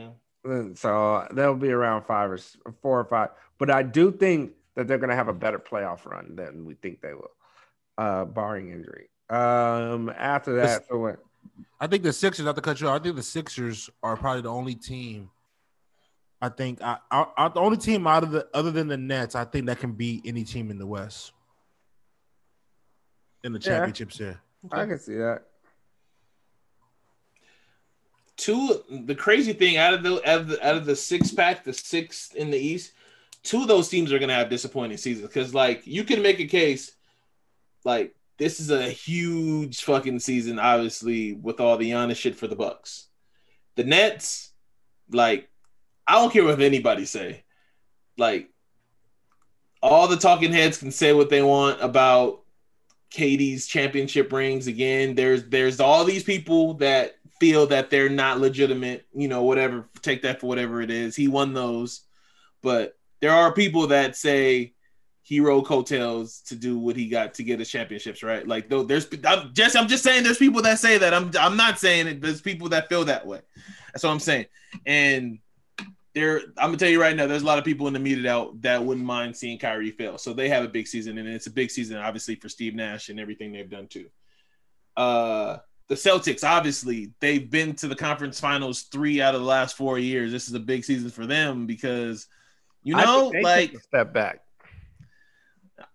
[0.46, 0.76] Damn.
[0.76, 2.38] so they'll be around five or
[2.82, 3.30] four or five.
[3.58, 7.02] But I do think that they're gonna have a better playoff run than we think
[7.02, 7.32] they will,
[7.98, 9.10] uh, barring injury.
[9.30, 11.18] Um, after that, so what?
[11.82, 14.44] I think the Sixers, not to cut you off, I think the Sixers are probably
[14.44, 15.30] the only team.
[16.42, 19.36] I think I, I, I- the only team out of the other than the Nets,
[19.36, 21.34] I think that can beat any team in the West
[23.44, 23.66] in the Yeah.
[23.80, 24.22] championships.
[24.64, 25.44] Yeah, I can see that.
[28.38, 31.64] two the crazy thing out of the out of the, out of the six pack,
[31.64, 32.94] the six in the East,
[33.44, 36.46] two of those teams are gonna have disappointing seasons because like you can make a
[36.46, 36.94] case,
[37.84, 42.56] like this is a huge fucking season, obviously with all the Giannis shit for the
[42.56, 43.08] Bucks.
[43.76, 44.52] The Nets,
[45.12, 45.50] like
[46.08, 47.44] I don't care what anybody say,
[48.18, 48.50] like
[49.82, 52.42] all the talking heads can say what they want about
[53.12, 55.16] KD's championship rings again.
[55.16, 60.24] There's there's all these people that feel that they're not legitimate, you know, whatever, take
[60.24, 61.16] that for whatever it is.
[61.16, 62.02] He won those.
[62.62, 64.74] But there are people that say
[65.22, 68.48] he rode coattails to do what he got to get his championships, right?
[68.48, 71.14] Like though there's I'm just I'm just saying there's people that say that.
[71.14, 73.42] I'm I'm not saying it, there's people that feel that way.
[73.94, 74.46] That's what I'm saying.
[74.86, 75.40] And
[76.18, 78.32] there, I'm gonna tell you right now, there's a lot of people in the media
[78.32, 80.18] out that wouldn't mind seeing Kyrie fail.
[80.18, 83.10] So they have a big season, and it's a big season, obviously, for Steve Nash
[83.10, 84.08] and everything they've done too.
[84.96, 85.58] Uh,
[85.88, 90.00] the Celtics, obviously, they've been to the conference finals three out of the last four
[90.00, 90.32] years.
[90.32, 92.28] This is a big season for them because,
[92.82, 94.42] you know, like step back.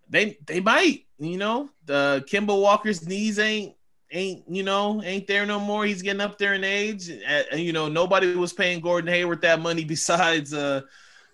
[0.08, 3.74] they they might, you know, the Kemba Walker's knees ain't
[4.12, 5.84] ain't you know ain't there no more.
[5.84, 9.60] He's getting up there in age, and, you know nobody was paying Gordon Hayward that
[9.60, 10.82] money besides uh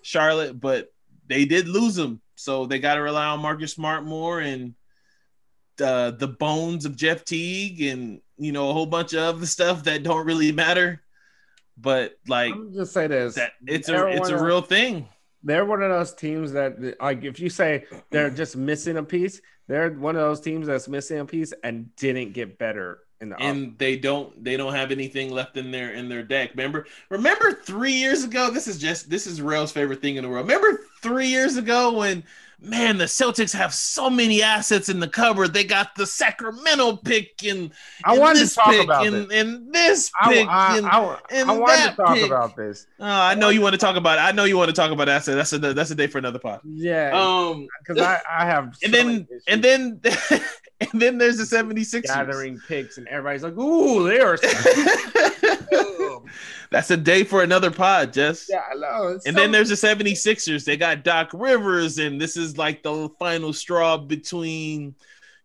[0.03, 0.93] Charlotte, but
[1.26, 4.74] they did lose him, so they got to rely on Marcus Smart more and
[5.76, 9.85] the the bones of Jeff Teague and you know a whole bunch of other stuff
[9.85, 11.03] that don't really matter.
[11.76, 13.37] But like just say this.
[13.37, 15.09] that, it's a it's a real thing.
[15.43, 19.41] They're one of those teams that like if you say they're just missing a piece,
[19.66, 23.43] they're one of those teams that's missing a piece and didn't get better in the
[23.43, 26.51] and they don't they don't have anything left in their in their deck.
[26.51, 28.51] Remember, remember three years ago.
[28.51, 30.47] This is just this is Rail's favorite thing in the world.
[30.47, 32.25] Remember three years ago when
[32.61, 35.55] man, the Celtics have so many assets in the cupboard.
[35.55, 37.71] They got the Sacramento pick and,
[38.05, 39.41] I and wanted to talk pick about and, this.
[39.41, 42.27] and this I, pick I, and, I, and I wanted to talk pick.
[42.27, 42.87] about this.
[42.99, 44.19] Oh, I know you want to talk about.
[44.19, 45.37] I know you want to talk about assets.
[45.51, 46.61] That's a that's a day for another pod.
[46.64, 50.01] Yeah, Um, because I, I have so and then many and then
[50.93, 52.05] and then there's the 76ers.
[52.05, 54.39] gathering picks and everybody's like, "Ooh, they are."
[56.70, 58.47] That's a day for another pod, Jess.
[58.51, 59.09] yeah, I know.
[59.09, 60.64] It's And so- then there's the 76ers.
[60.64, 64.95] They got Doc Rivers, and this is like the final straw between,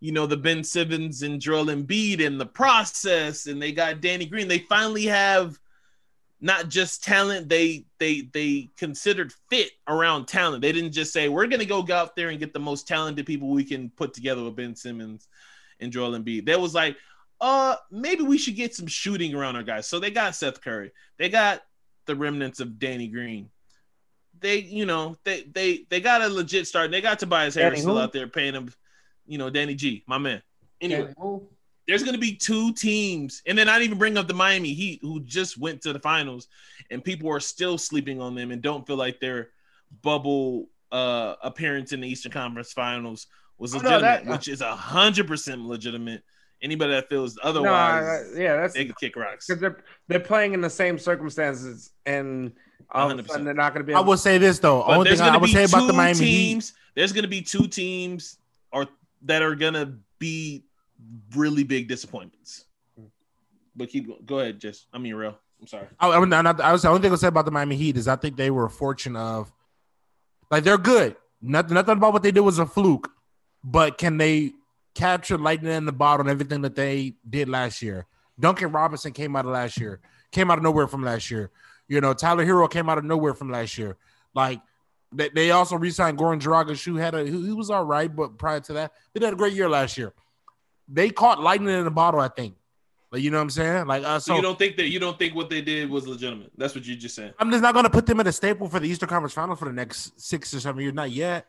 [0.02, 3.46] you know, the Ben Simmons and Joel Embiid in the process.
[3.48, 4.50] And they got Danny Green.
[4.50, 5.58] They finally have
[6.44, 10.62] not just talent, they they they considered fit around talent.
[10.62, 13.48] They didn't just say, we're gonna go out there and get the most talented people
[13.50, 15.30] we can put together with Ben Simmons
[15.80, 16.48] and Joel Embiid.
[16.48, 16.98] That was like,
[17.40, 19.88] uh, maybe we should get some shooting around our guys.
[19.88, 20.92] So they got Seth Curry.
[21.18, 21.62] They got
[22.08, 23.50] the remnants of Danny Green.
[24.38, 26.92] They, you know, they they they got a legit start.
[26.92, 28.70] They got Tobias Harris still out there paying him,
[29.26, 30.42] you know, Danny G, my man.
[30.82, 31.14] Anyway,
[31.88, 34.74] there's going to be two teams, and then I didn't even bring up the Miami
[34.74, 36.48] Heat, who just went to the finals,
[36.92, 39.50] and people are still sleeping on them and don't feel like their
[40.02, 43.28] bubble uh, appearance in the Eastern Conference Finals
[43.58, 46.24] was Oh, no, legitimate, that- which is a hundred percent legitimate.
[46.62, 49.48] Anybody that feels no, otherwise, I- yeah, that's they could kick rocks.
[49.48, 52.54] because they're they're playing in the same circumstances, and
[52.92, 53.94] all of a sudden they're not going to be.
[53.94, 54.82] I will say this though.
[54.88, 56.26] But Only there's thing I going to would be say about two the Miami Heat.
[56.48, 56.74] teams.
[56.96, 58.38] There's going to be two teams,
[58.72, 58.88] or
[59.24, 60.64] that are going to be
[61.36, 62.66] really big disappointments.
[63.76, 65.38] But keep go- go ahead, just I mean, real.
[65.60, 65.88] I'm sorry.
[66.00, 68.18] I, I, I was the only thing I say about the Miami Heat is I
[68.18, 69.52] think they were a fortune of
[70.52, 71.16] like they're good.
[71.42, 73.10] Nothing, nothing about what they did was a fluke,
[73.64, 74.54] but can they
[74.94, 78.06] capture lightning in the bottle and everything that they did last year?
[78.40, 80.00] Duncan Robinson came out of last year,
[80.32, 81.52] came out of nowhere from last year.
[81.88, 83.98] You know, Tyler Herro came out of nowhere from last year.
[84.34, 84.62] Like
[85.12, 88.38] they, they also re-signed Goran Dragic, who had a who, he was all right, but
[88.38, 90.14] prior to that, they had a great year last year.
[90.88, 92.56] They caught lightning in the bottle, I think.
[93.12, 93.86] Like you know what I'm saying?
[93.86, 96.08] Like uh, So, so you don't think that you don't think what they did was
[96.08, 96.52] legitimate?
[96.58, 97.36] That's what you just said.
[97.38, 99.56] I'm just not going to put them in a staple for the Eastern Conference Final
[99.56, 100.94] for the next six or seven years.
[100.96, 101.46] Not yet.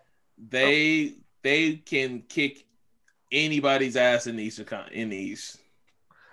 [0.50, 2.66] They they can kick
[3.32, 5.58] anybody's ass in the Eastern Con- in the East.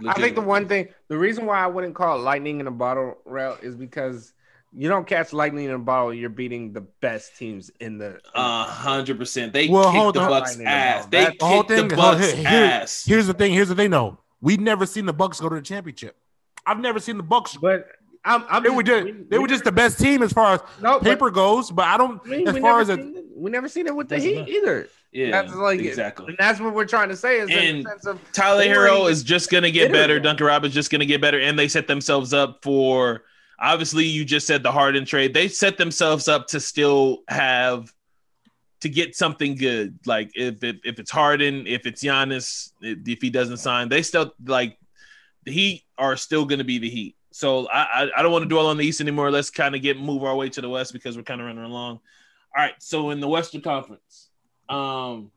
[0.07, 2.71] I think the one thing, the reason why I wouldn't call it lightning in a
[2.71, 4.33] bottle route is because
[4.73, 6.13] you don't catch lightning in a bottle.
[6.13, 8.19] You're beating the best teams in the.
[8.35, 9.51] A hundred percent.
[9.53, 10.29] They Well, kicked hold the on.
[10.29, 11.05] Bucks Lightning ass.
[11.07, 11.39] They that.
[11.39, 13.03] The whole kicked the Bucks here- here- ass.
[13.05, 13.51] Here's the thing.
[13.53, 13.89] Here's the thing.
[13.91, 14.17] though.
[14.39, 16.15] we've never seen the Bucks go to the championship.
[16.65, 17.57] I've never seen the Bucks.
[17.57, 17.87] but
[18.23, 20.53] I'm, I'm They were just we- they we were just the best team as far
[20.55, 21.69] as no but paper goes.
[21.71, 23.95] But I don't we, as far never as a, seen it, we never seen it
[23.95, 24.51] with the Heat matter.
[24.51, 24.87] either.
[25.11, 26.27] Yeah, That's like exactly.
[26.27, 28.69] and that's what we're trying to say is in And the sense of Tyler They
[28.69, 29.93] Herro is just gonna get bitter.
[30.03, 30.19] better.
[30.21, 33.23] Duncan Robinson's just gonna get better, and they set themselves up for.
[33.61, 35.33] Obviously, you just said the Harden trade.
[35.33, 37.93] They set themselves up to still have
[38.81, 39.99] to get something good.
[40.05, 44.33] Like if if, if it's Harden, if it's Giannis, if he doesn't sign, they still
[44.45, 44.77] like
[45.43, 47.15] the Heat are still going to be the Heat.
[47.31, 49.29] So I I, I don't want to dwell on the East anymore.
[49.29, 51.63] Let's kind of get move our way to the West because we're kind of running
[51.63, 51.99] along.
[52.55, 54.29] All right, so in the Western Conference,
[54.67, 55.31] um,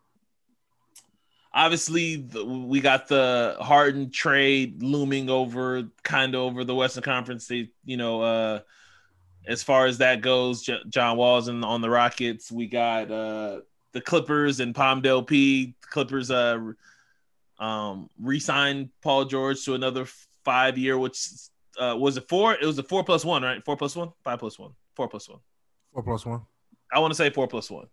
[1.54, 7.46] obviously the, we got the Harden trade looming over, kind of over the Western Conference.
[7.46, 8.60] They, you know, uh,
[9.46, 12.50] as far as that goes, J- John Wall's in, on the Rockets.
[12.50, 13.60] We got uh,
[13.92, 15.74] the Clippers and Palmdale P.
[15.80, 16.58] Clippers uh,
[17.58, 20.06] um, re-signed Paul George to another
[20.44, 21.28] five year, which
[21.78, 22.54] uh, was it four?
[22.54, 23.64] It was a four plus one, right?
[23.64, 25.38] Four plus one, five plus one, four plus one.
[25.92, 26.42] four plus one.
[26.92, 27.86] I want to say four plus one.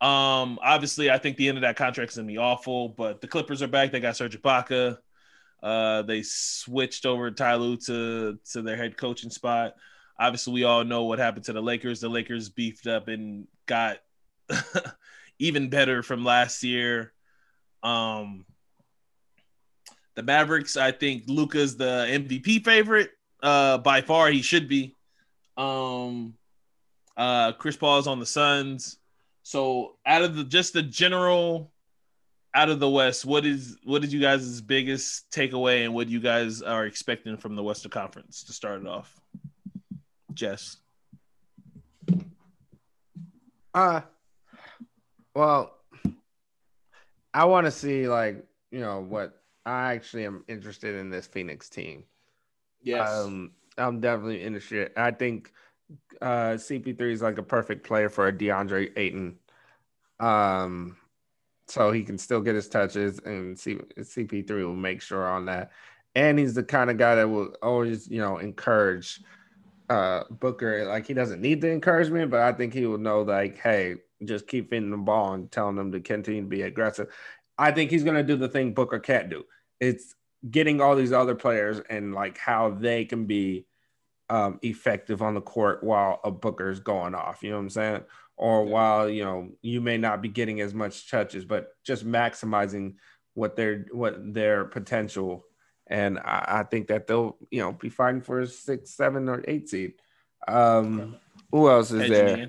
[0.00, 3.28] Um, obviously, I think the end of that contract is gonna be awful, but the
[3.28, 3.92] Clippers are back.
[3.92, 4.98] They got Serge Ibaka.
[5.62, 9.74] Uh, they switched over Ty Lue to to their head coaching spot.
[10.18, 12.00] Obviously, we all know what happened to the Lakers.
[12.00, 13.98] The Lakers beefed up and got
[15.38, 17.12] even better from last year.
[17.82, 18.44] Um,
[20.14, 23.10] the Mavericks, I think Luka's the MVP favorite.
[23.42, 24.94] Uh, by far, he should be.
[25.56, 26.34] Um,
[27.16, 28.98] uh, Chris Paul's on the Suns.
[29.42, 31.72] So out of the just the general
[32.54, 36.20] out of the West, what is what is you guys' biggest takeaway and what you
[36.20, 39.20] guys are expecting from the Western Conference to start it off?
[40.34, 40.76] Jess.
[43.72, 44.00] Uh,
[45.34, 45.76] well,
[47.32, 51.68] I want to see like you know what I actually am interested in this Phoenix
[51.68, 52.04] team.
[52.82, 53.08] Yes.
[53.08, 54.90] Um, I'm definitely interested.
[54.96, 55.52] I think
[56.20, 59.38] uh, CP3 is like a perfect player for a DeAndre Ayton.
[60.18, 60.96] Um,
[61.66, 65.70] so he can still get his touches, and C- CP3 will make sure on that.
[66.14, 69.20] And he's the kind of guy that will always, you know, encourage
[69.88, 70.84] uh, Booker.
[70.86, 74.46] Like he doesn't need the encouragement, but I think he will know, like, hey, just
[74.48, 77.08] keep feeding the ball and telling them to continue to be aggressive.
[77.56, 79.44] I think he's going to do the thing Booker can't do.
[79.78, 80.14] It's
[80.50, 83.66] getting all these other players and like how they can be
[84.30, 87.42] um, effective on the court while a Booker is going off.
[87.42, 88.02] You know what I'm saying?
[88.36, 88.70] Or yeah.
[88.70, 92.94] while you know you may not be getting as much touches, but just maximizing
[93.34, 95.44] what their what their potential.
[95.88, 99.44] And I, I think that they'll you know be fighting for a six, seven, or
[99.46, 99.94] eight seed.
[100.48, 101.16] Um,
[101.50, 102.48] who else is there?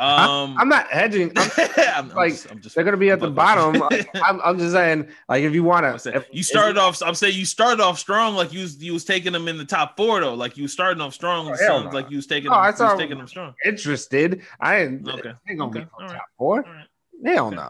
[0.00, 1.30] Um, I, am not hedging.
[1.36, 3.82] I'm, I'm like just, I'm just, they're gonna be at the bottom.
[4.24, 7.02] I'm, I'm, just saying, like if you want to, you started off.
[7.02, 9.64] I'm saying you started off strong, like you was you was taking them in the
[9.66, 10.32] top four though.
[10.32, 11.48] Like you was starting off strong.
[11.48, 11.90] Oh, no.
[11.90, 12.50] Like you was taking.
[12.50, 13.52] Oh, them, I saw taking them strong.
[13.66, 14.40] Interested?
[14.58, 15.06] I ain't.
[15.06, 15.34] Okay.
[15.50, 15.80] Ain't gonna okay.
[15.80, 16.20] be top right.
[16.38, 16.62] four.
[16.62, 17.34] Right.
[17.34, 17.68] Hell no.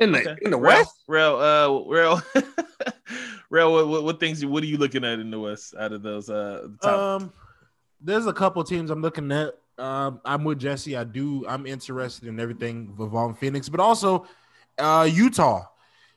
[0.00, 0.36] In the okay.
[0.42, 2.20] in the real, West, real, uh, real,
[3.50, 3.72] real.
[3.72, 4.44] What, what, what, things?
[4.44, 6.28] What are you looking at in the West out of those?
[6.28, 7.22] Uh, top?
[7.22, 7.32] um,
[8.00, 9.59] there's a couple teams I'm looking at.
[9.80, 10.96] Um, I'm with Jesse.
[10.96, 11.46] I do.
[11.48, 14.26] I'm interested in everything involving Phoenix, but also
[14.78, 15.64] uh, Utah.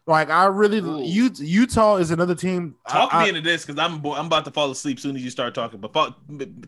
[0.06, 1.02] Like I really, Ooh.
[1.02, 2.76] Utah is another team.
[2.90, 5.30] Talk I, me into this because I'm I'm about to fall asleep soon as you
[5.30, 5.80] start talking.
[5.80, 5.94] But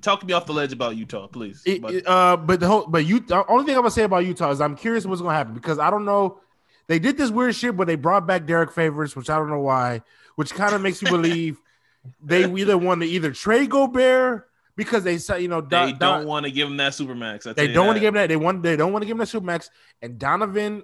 [0.02, 1.62] talk me off the ledge about Utah, please.
[1.66, 4.52] It, uh, but the whole, but you, the only thing I'm gonna say about Utah
[4.52, 6.40] is I'm curious what's gonna happen because I don't know.
[6.88, 9.60] They did this weird shit, but they brought back Derrick Favors, which I don't know
[9.60, 10.02] why,
[10.36, 11.60] which kind of makes you believe
[12.24, 16.46] they either want to either trade Gobert because they say you know they don't want
[16.46, 17.54] to give him that supermax.
[17.56, 18.28] They don't want to give him that.
[18.28, 19.70] They want they don't want to give him that supermax.
[20.02, 20.84] And Donovan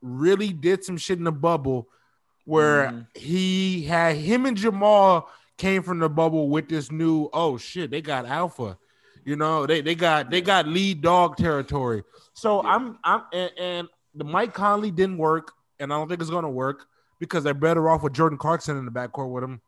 [0.00, 1.88] really did some shit in the bubble
[2.44, 3.06] where mm.
[3.16, 5.28] he had him and Jamal
[5.58, 8.78] came from the bubble with this new oh shit they got alpha,
[9.24, 12.02] you know they they got they got lead dog territory.
[12.34, 12.74] So yeah.
[12.74, 16.50] I'm I'm and, and the Mike Conley didn't work, and I don't think it's gonna
[16.50, 16.86] work
[17.18, 19.60] because they're better off with Jordan Clarkson in the backcourt with him.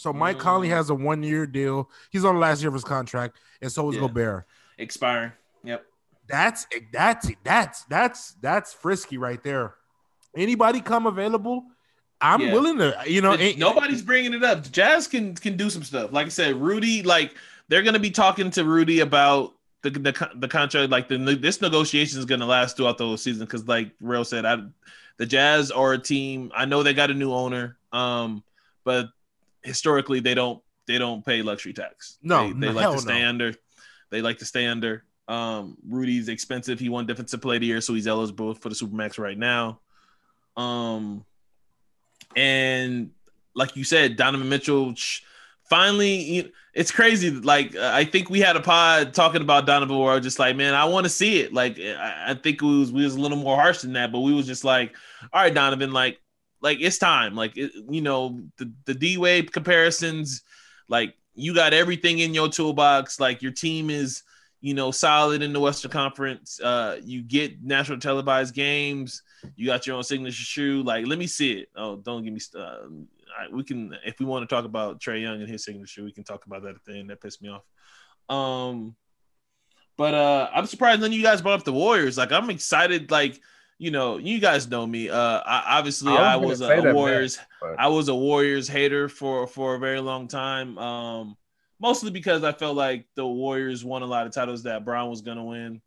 [0.00, 0.40] So Mike mm.
[0.40, 1.90] Conley has a one year deal.
[2.10, 4.00] He's on the last year of his contract, and so is yeah.
[4.00, 4.46] Gobert.
[4.78, 5.32] Expiring.
[5.62, 5.84] Yep.
[6.26, 9.74] That's that's that's that's that's frisky right there.
[10.34, 11.64] Anybody come available?
[12.20, 12.52] I'm yeah.
[12.52, 13.02] willing to.
[13.06, 14.70] You know, nobody's bringing it up.
[14.70, 16.12] Jazz can can do some stuff.
[16.12, 17.02] Like I said, Rudy.
[17.02, 17.34] Like
[17.68, 20.90] they're gonna be talking to Rudy about the the, the contract.
[20.90, 24.46] Like the this negotiation is gonna last throughout the whole season because, like Real said,
[24.46, 24.62] I
[25.18, 26.52] the Jazz are a team.
[26.54, 27.76] I know they got a new owner.
[27.92, 28.42] Um,
[28.84, 29.10] but
[29.62, 32.18] historically they don't they don't pay luxury tax.
[32.22, 33.28] No, they, they no, like to stay no.
[33.28, 33.54] under.
[34.10, 35.04] They like to stay under.
[35.28, 36.80] Um, Rudy's expensive.
[36.80, 39.78] He won defensive play of the year, so he's eligible for the supermax right now.
[40.56, 41.24] Um,
[42.34, 43.10] and
[43.54, 44.94] like you said, Donovan Mitchell
[45.68, 46.52] finally.
[46.72, 47.30] It's crazy.
[47.30, 50.56] Like I think we had a pod talking about Donovan, where I was just like,
[50.56, 51.52] man, I want to see it.
[51.52, 54.20] Like I, I think we was we was a little more harsh than that, but
[54.20, 54.94] we was just like,
[55.32, 56.20] all right, Donovan, like
[56.60, 57.34] like it's time.
[57.34, 60.42] Like it, you know, the the D Wade comparisons,
[60.88, 63.20] like you got everything in your toolbox.
[63.20, 64.22] Like your team is,
[64.60, 66.60] you know, solid in the Western Conference.
[66.60, 69.22] Uh, you get national televised games.
[69.56, 70.82] You got your own signature shoe.
[70.82, 71.68] Like, let me see it.
[71.74, 72.40] Oh, don't give me.
[72.54, 72.76] Uh,
[73.52, 76.24] we can, if we want to talk about Trae Young and his signature, we can
[76.24, 77.64] talk about that thing That pissed me off.
[78.28, 78.96] Um,
[79.96, 82.18] but uh, I'm surprised none of you guys brought up the Warriors.
[82.18, 83.10] Like, I'm excited.
[83.10, 83.40] Like
[83.80, 85.08] you know, you guys know me.
[85.08, 87.38] Uh, I, obviously, I was, I was a, Warriors.
[87.78, 90.76] I was a Warriors hater for for a very long time.
[90.76, 91.38] Um,
[91.80, 95.22] mostly because I felt like the Warriors won a lot of titles that Bron was
[95.22, 95.80] gonna win.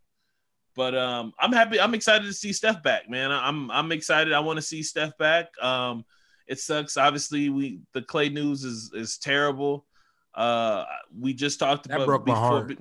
[0.76, 1.80] But um, I'm happy.
[1.80, 3.32] I'm excited to see Steph back, man.
[3.32, 4.34] I'm I'm excited.
[4.34, 5.50] I want to see Steph back.
[5.62, 6.04] Um,
[6.48, 6.98] it sucks.
[6.98, 9.86] Obviously, we the Clay news is is terrible.
[10.34, 10.86] Uh,
[11.16, 12.78] we just talked that about broke before, my heart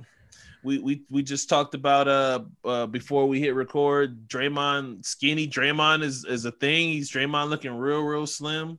[0.64, 4.28] we we we just talked about uh, uh before we hit record.
[4.28, 6.88] Draymond skinny Draymond is is a thing.
[6.88, 8.78] He's Draymond looking real real slim.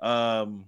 [0.00, 0.66] Um,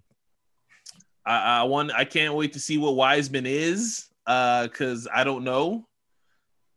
[1.25, 4.09] I I want I can't wait to see what Wiseman is.
[4.27, 5.87] Uh, cause I don't know.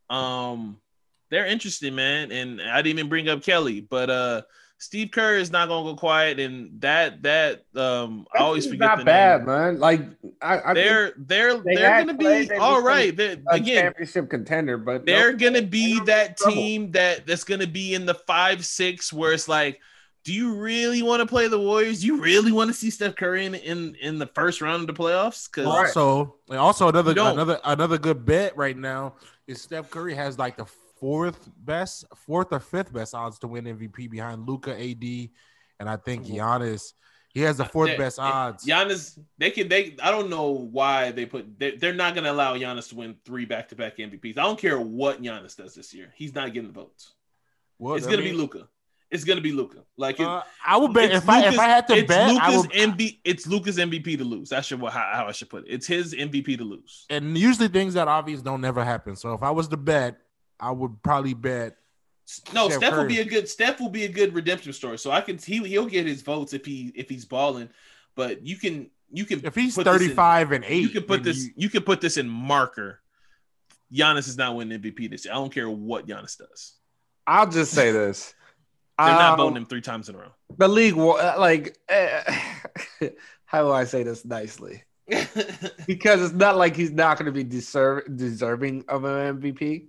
[0.10, 0.80] Um,
[1.30, 4.42] they're interesting, man, and I didn't even bring up Kelly, but uh.
[4.82, 8.80] Steve Kerr is not gonna go quiet, and that that um I always forget.
[8.80, 9.48] Not bad, name.
[9.48, 9.80] man.
[9.80, 10.02] Like
[10.42, 13.16] I, I they're they're they are gonna be all right.
[13.16, 15.42] They're, again, championship contender, but they're nope.
[15.42, 19.82] gonna be that team that that's gonna be in the five six where it's like,
[20.24, 22.04] do you really want to play the Warriors?
[22.04, 25.02] You really want to see Steph Curry in in, in the first round of the
[25.02, 25.50] playoffs?
[25.52, 29.16] Because also also another another another good bet right now
[29.46, 30.66] is Steph Curry has like the
[31.00, 35.30] fourth best, fourth or fifth best odds to win MVP behind Luka, AD,
[35.80, 36.94] and I think Giannis.
[37.32, 38.66] He has the fourth They- best odds.
[38.66, 39.96] Giannis, they can they.
[40.02, 41.60] I don't know why they put.
[41.60, 44.38] They, they're not going to allow Giannis to win three back to back MVPs.
[44.38, 46.12] I don't care what Giannis does this year.
[46.16, 47.14] He's not getting the votes.
[47.78, 48.68] Well, it's going to be Luka.
[49.12, 49.80] It's going to be Luka.
[49.98, 52.56] Like it, uh, I would bet if I if I had to it's bet, I
[52.56, 53.20] Luka's would, MB.
[53.24, 54.50] It's Luka's MVP to lose.
[54.50, 55.72] That's how, how I should put it.
[55.72, 57.06] It's his MVP to lose.
[57.10, 59.16] and usually things that obvious don't never happen.
[59.16, 60.18] So if I was to bet,
[60.60, 61.78] I would probably bet.
[62.54, 63.50] No, Steph Steph will be a good.
[63.50, 64.98] Steph will be a good redemption story.
[65.00, 65.38] So I can.
[65.38, 67.70] He he'll get his votes if he if he's balling.
[68.16, 70.90] But you can you can If he's put this in- thirty five and eight, you
[70.90, 73.02] can put this you- you can put this in marker.
[73.92, 75.34] Giannis is not winning MVP this year.
[75.34, 76.74] I don't care what Giannis does.
[77.26, 78.34] I'll just say this.
[79.00, 80.32] They're not Um, voting him three times in a row.
[80.58, 82.22] The league, wa- uh, like, eh,
[83.46, 84.84] how do I say this nicely?
[85.88, 89.88] Because it's not like he's not going to be deserve, deserving of an MVP.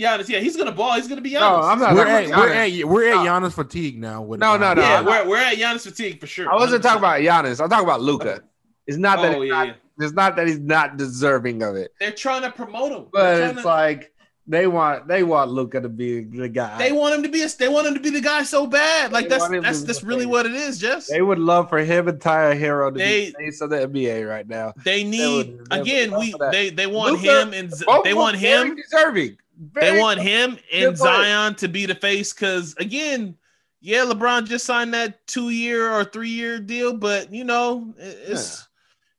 [0.00, 0.94] Giannis, yeah, he's gonna ball.
[0.94, 1.40] He's gonna be Giannis.
[1.40, 2.80] No, I'm not we're at about we're Giannis.
[2.80, 4.22] at we're at Giannis fatigue now.
[4.22, 4.80] With No, no, no.
[4.82, 6.50] Yeah, I'm we're, we're at Giannis fatigue for sure.
[6.50, 6.86] I wasn't 100%.
[6.86, 7.60] talking about Giannis.
[7.62, 8.42] I'm talking about Luka.
[8.86, 9.74] It's not that Oh he's yeah, not, yeah.
[10.06, 13.06] it's not that he's not deserving of it, they're trying to promote him.
[13.12, 14.12] but it's to- like
[14.46, 16.76] they want they want Luka to be the guy.
[16.78, 19.12] they want him to be a, they want him to be the guy so bad.
[19.12, 21.06] Like They that's want him to that's that's really what it is, Jess.
[21.08, 23.86] They would love for him and Tyler Herro to They- be the face of the
[23.86, 24.72] NBA right now.
[24.82, 26.18] They need would- they again.
[26.18, 27.72] We they they want Luka, him and
[28.02, 28.74] they want him.
[28.76, 29.36] deserving.
[29.74, 33.36] They Very- want him and Zion to be the face because again,
[33.82, 38.66] yeah, LeBron just signed that two year or three year deal, but you know, it's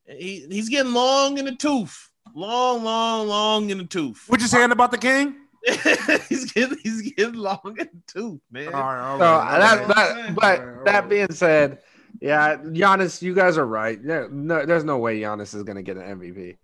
[0.07, 4.23] he, he's getting long in the tooth, long, long, long in the tooth.
[4.27, 5.35] What you saying about the king?
[6.27, 8.67] he's getting he's getting long in the tooth, man.
[8.73, 9.95] All right, all So right, all that, right.
[9.95, 11.79] that, but that being said,
[12.19, 13.99] yeah, Giannis, you guys are right.
[14.03, 16.57] Yeah, no, there's no way Giannis is gonna get an MVP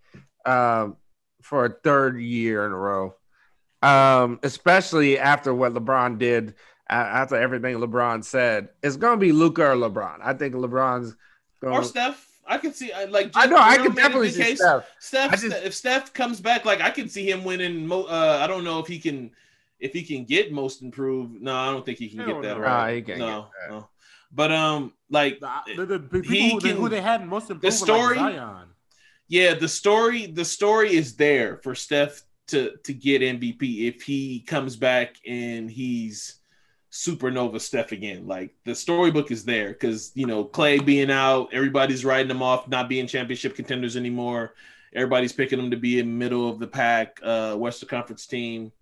[0.50, 0.96] um,
[1.42, 3.14] for a third year in a row,
[3.82, 6.54] um, especially after what LeBron did.
[6.90, 10.20] After everything LeBron said, it's gonna be Luka or LeBron.
[10.22, 11.14] I think LeBron's
[11.60, 11.74] going.
[11.74, 12.24] Or Steph.
[12.46, 13.56] I can see I like I know.
[13.56, 14.58] I Gerald can made a definitely see case.
[14.58, 14.84] Steph.
[14.98, 17.86] Steph, I just- if Steph comes back, like I can see him winning.
[17.86, 19.32] Mo- uh, I don't know if he can,
[19.78, 21.42] if he can get most improved.
[21.42, 22.62] No, I don't think he can get that no.
[22.62, 22.86] right.
[22.90, 23.70] Nah, he can't no, get that.
[23.74, 23.88] no.
[24.32, 27.50] But um, like The, the, the people He who, they, can- who they had most
[27.50, 28.68] improved the were like story- Zion.
[29.28, 34.40] yeah, the story, the story is there for Steph to to get MVP if he
[34.40, 36.36] comes back and he's
[36.90, 38.26] supernova Steph again.
[38.26, 42.68] Like the storybook is there because you know Clay being out, everybody's writing them off,
[42.68, 44.54] not being championship contenders anymore.
[44.94, 48.72] Everybody's picking them to be in middle of the pack, uh, Western Conference team.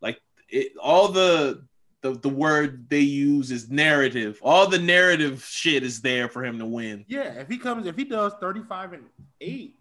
[0.00, 1.62] Like it, all the
[2.00, 4.38] the the word they use is narrative.
[4.42, 7.04] All the narrative shit is there for him to win.
[7.08, 9.04] Yeah, if he comes, if he does thirty five and
[9.40, 9.76] eight,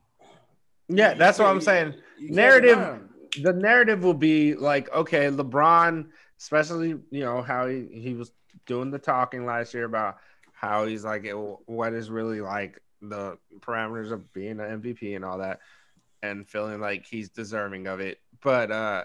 [0.88, 1.96] Yeah, that's what I'm saying.
[2.20, 3.10] Narrative- deny him.
[3.42, 6.08] The narrative will be like, okay, LeBron,
[6.40, 8.32] especially you know how he, he was
[8.66, 10.18] doing the talking last year about
[10.52, 11.34] how he's like, it,
[11.66, 15.60] what is really like the parameters of being an MVP and all that,
[16.22, 18.20] and feeling like he's deserving of it.
[18.42, 19.04] But uh,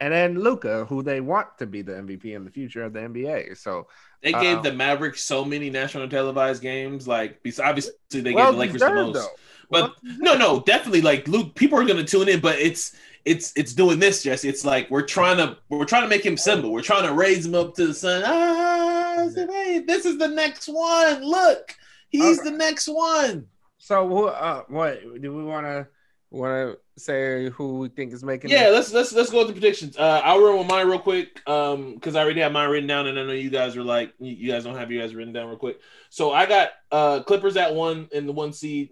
[0.00, 3.00] and then Luka, who they want to be the MVP in the future of the
[3.00, 3.56] NBA.
[3.56, 3.86] So
[4.22, 4.62] They gave Uh-oh.
[4.62, 7.08] the Mavericks so many national televised games.
[7.08, 9.14] Like, obviously, they well gave the Lakers the most.
[9.14, 9.28] though.
[9.70, 11.02] But no, no, definitely.
[11.02, 12.94] Like, Luke, people are going to tune in, but it's
[13.28, 14.48] it's it's doing this, Jesse.
[14.48, 16.72] It's like we're trying to we're trying to make him symbol.
[16.72, 18.22] We're trying to raise him up to the sun.
[18.24, 21.22] Ah, hey, this is the next one.
[21.22, 21.76] Look,
[22.08, 22.50] he's Okay.
[22.50, 23.46] the next one.
[23.78, 24.26] So who?
[24.28, 25.86] Uh, what do we want to
[26.30, 26.52] want
[26.96, 27.50] to say?
[27.50, 28.50] Who we think is making?
[28.50, 28.72] Yeah, it?
[28.72, 29.96] let's let's let's go with the predictions.
[29.96, 33.06] Uh, I'll run with mine real quick, um, because I already have mine written down,
[33.06, 35.32] and I know you guys are like, you, you guys don't have you guys written
[35.32, 35.80] down real quick.
[36.10, 38.90] So I got uh Clippers at one in the one seed.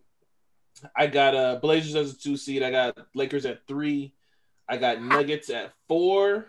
[0.94, 2.62] I got uh Blazers as a two seed.
[2.62, 4.12] I got Lakers at three.
[4.68, 6.46] I got Nuggets at four.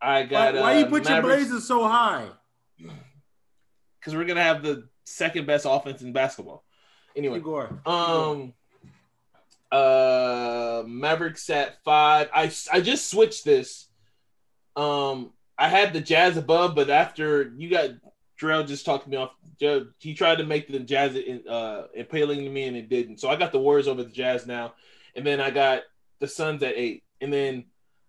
[0.00, 2.28] I got why uh, you put your Blazers so high?
[4.00, 6.64] because we're gonna have the second best offense in basketball.
[7.14, 7.80] Anyway, Igor.
[7.86, 8.54] Um,
[9.70, 12.28] uh, Mavericks at five.
[12.34, 13.88] I I just switched this.
[14.74, 17.90] Um, I had the Jazz above, but after you got
[18.40, 19.30] Drell just talked me off.
[19.98, 23.20] He tried to make the Jazz in, uh appealing to me, and it didn't.
[23.20, 24.74] So I got the Warriors over the Jazz now,
[25.14, 25.82] and then I got
[26.18, 27.64] the Suns at eight, and then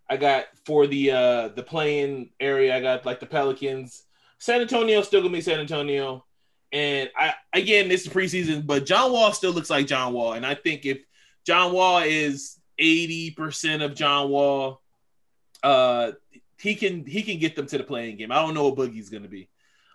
[0.09, 2.76] I got for the uh the play-in area.
[2.76, 4.03] I got like the Pelicans.
[4.39, 6.26] San Antonio still gonna be San Antonio.
[6.74, 10.34] And I again, it's the preseason, but John Wall still looks like John Wall.
[10.34, 10.99] And I think if
[11.45, 14.82] John Wall is 80% of John Wall,
[15.61, 16.11] uh
[16.59, 18.32] he can he can get them to the play-in game.
[18.32, 19.47] I don't know what Boogie's gonna be.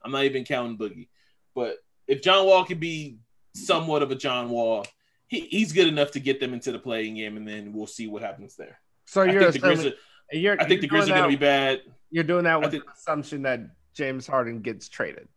[0.02, 1.08] I'm not even counting Boogie.
[1.54, 3.18] But if John Wall can be
[3.54, 4.86] somewhat of a John Wall,
[5.26, 8.06] he, he's good enough to get them into the play-in game, and then we'll see
[8.06, 8.80] what happens there.
[9.08, 9.94] So you're think the assuming, Grizzlies,
[10.32, 11.80] you're, I think the Grizzlies are gonna be bad.
[12.10, 13.60] You're doing that with think- the assumption that
[13.94, 15.28] James Harden gets traded.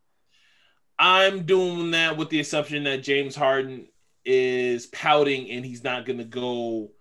[0.99, 3.87] I'm doing that with the assumption that James Harden
[4.25, 6.91] is pouting and he's not going to go.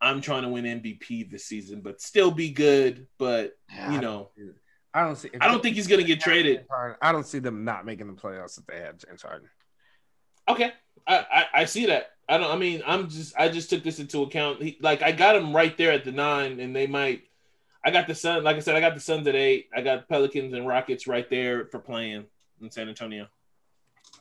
[0.00, 3.06] I'm trying to win MVP this season, but still be good.
[3.16, 3.56] But
[3.90, 4.30] you know,
[4.92, 5.30] I don't see.
[5.40, 6.64] I don't think he's going to get traded.
[7.00, 9.48] I don't see them not making the playoffs if they have James Harden.
[10.48, 10.72] Okay,
[11.06, 12.12] I, I, I see that.
[12.28, 12.50] I don't.
[12.50, 13.34] I mean, I'm just.
[13.38, 14.62] I just took this into account.
[14.62, 17.24] He, like I got him right there at the nine, and they might.
[17.84, 18.44] I got the Sun.
[18.44, 19.68] Like I said, I got the Suns at eight.
[19.74, 22.24] I got Pelicans and Rockets right there for playing
[22.62, 23.26] in San Antonio.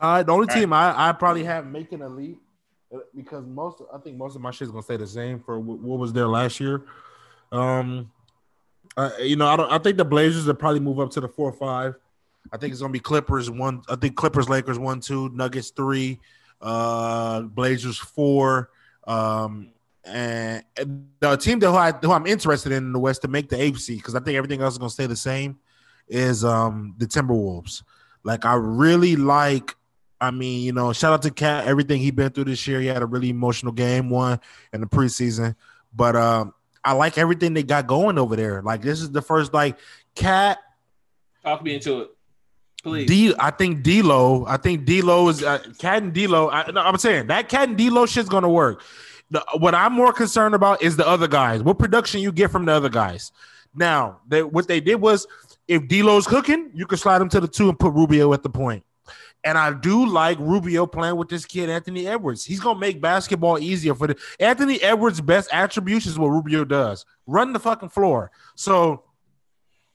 [0.02, 0.90] Uh, the only All team right.
[0.90, 2.42] I, I probably have making a leap
[2.94, 5.60] uh, because most I think most of my shit is gonna stay the same for
[5.60, 6.84] what was there last year.
[7.52, 8.12] Um,
[8.98, 9.72] uh, you know, I don't.
[9.72, 11.96] I think the Blazers will probably move up to the four or five.
[12.52, 13.82] I think it's gonna be Clippers one.
[13.90, 16.20] I think Clippers, Lakers one, two, Nuggets three,
[16.62, 18.70] uh, Blazers four,
[19.08, 19.72] um,
[20.04, 20.64] and,
[21.20, 23.74] the team that who, I, who I'm interested in, in the West to make the
[23.76, 25.58] seed because I think everything else is gonna stay the same
[26.08, 27.84] is um the Timberwolves.
[28.24, 29.76] Like I really like.
[30.22, 31.68] I mean, you know, shout out to KAT.
[31.68, 34.40] Everything he been through this year, he had a really emotional game one
[34.72, 35.56] in the preseason.
[35.94, 38.62] But um, I like everything they got going over there.
[38.62, 39.78] Like this is the first like
[40.16, 40.60] KAT.
[41.44, 42.12] Talk me into it.
[42.84, 43.08] Please.
[43.08, 44.46] D, I think D'Lo.
[44.46, 46.50] I think D'Lo is uh, KAT and D'Lo.
[46.50, 48.84] I, no, I'm saying that KAT and D'Lo shit's gonna work.
[49.32, 51.64] The, what I'm more concerned about is the other guys.
[51.64, 53.32] What production you get from the other guys?
[53.74, 55.26] Now, they, what they did was,
[55.68, 58.50] if D'Lo's cooking, you can slide him to the two and put Rubio at the
[58.50, 58.84] point.
[59.46, 62.44] And I do like Rubio playing with this kid, Anthony Edwards.
[62.44, 67.06] He's gonna make basketball easier for the Anthony Edwards' best attributes is what Rubio does:
[67.28, 68.32] run the fucking floor.
[68.56, 69.04] So,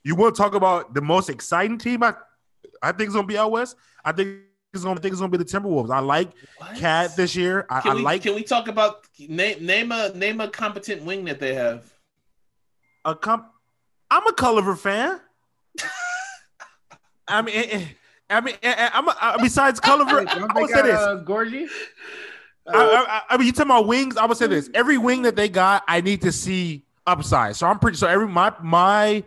[0.03, 2.03] you want to talk about the most exciting team?
[2.03, 2.13] I
[2.81, 3.75] I think it's gonna be out west.
[4.03, 4.39] I think
[4.73, 5.93] it's gonna I think it's gonna be the Timberwolves.
[5.93, 6.75] I like what?
[6.75, 7.65] KAT this year.
[7.69, 8.21] I, can I we, like.
[8.21, 11.91] Can we talk about name name a name a competent wing that they have?
[13.05, 13.47] A comp.
[14.11, 15.19] I'm a Culver fan.
[17.27, 17.85] I mean, eh, eh,
[18.29, 20.27] I mean, eh, I'm a, besides Culver.
[20.27, 20.99] I, I would say this.
[20.99, 21.67] Uh, Gorgie.
[22.67, 24.17] I, I, I, mean, you talking about wings?
[24.17, 27.55] I would say this: every wing that they got, I need to see upside.
[27.55, 27.97] So I'm pretty.
[27.97, 29.23] So every my my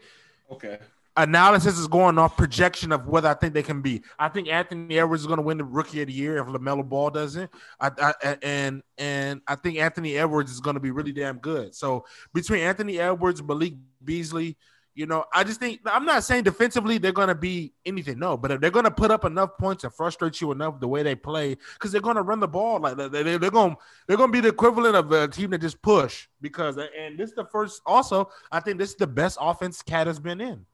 [0.51, 0.79] okay
[1.17, 4.03] analysis is going off projection of whether I think they can be.
[4.19, 6.89] I think Anthony Edwards is going to win the Rookie of the Year if LaMelo
[6.89, 7.51] Ball doesn't.
[7.81, 11.75] I, I, and and I think Anthony Edwards is going to be really damn good.
[11.75, 14.57] So between Anthony Edwards, Malik Beasley,
[14.95, 18.37] you know, I just think I'm not saying defensively they're going to be anything, no,
[18.37, 21.03] but if they're going to put up enough points to frustrate you enough the way
[21.03, 24.29] they play, because they're going to run the ball like they, they're going they're going
[24.29, 26.29] to be the equivalent of a team that just push.
[26.41, 27.81] Because and this is the first.
[27.87, 30.67] Also, I think this is the best offense KAT has been in.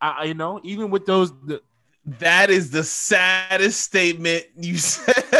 [0.00, 1.30] I, you know, even with those.
[1.46, 1.62] The,
[2.06, 5.14] that is the saddest statement you said.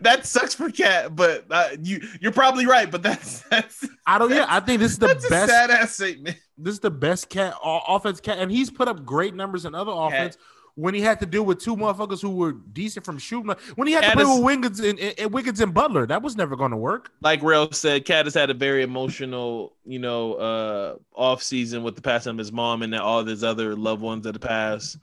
[0.00, 2.88] that sucks for KAT, but uh, you you're probably right.
[2.88, 3.88] But that's that's.
[4.06, 4.30] I don't.
[4.30, 6.36] Yeah, I think this is the best sad ass statement.
[6.56, 9.92] This is the best KAT offense KAT, and he's put up great numbers in other
[9.92, 10.36] offense.
[10.36, 10.44] KAT
[10.76, 13.54] when he had to deal with two motherfuckers who were decent from shooting.
[13.74, 16.54] When he had to play with Wiggins and, and, Wiggins and Butler, that was never
[16.54, 17.10] going to work.
[17.22, 21.96] Like Rail said, KAT has had a very emotional, you know, uh, off season with
[21.96, 24.98] the passing of his mom and all his other loved ones of the past.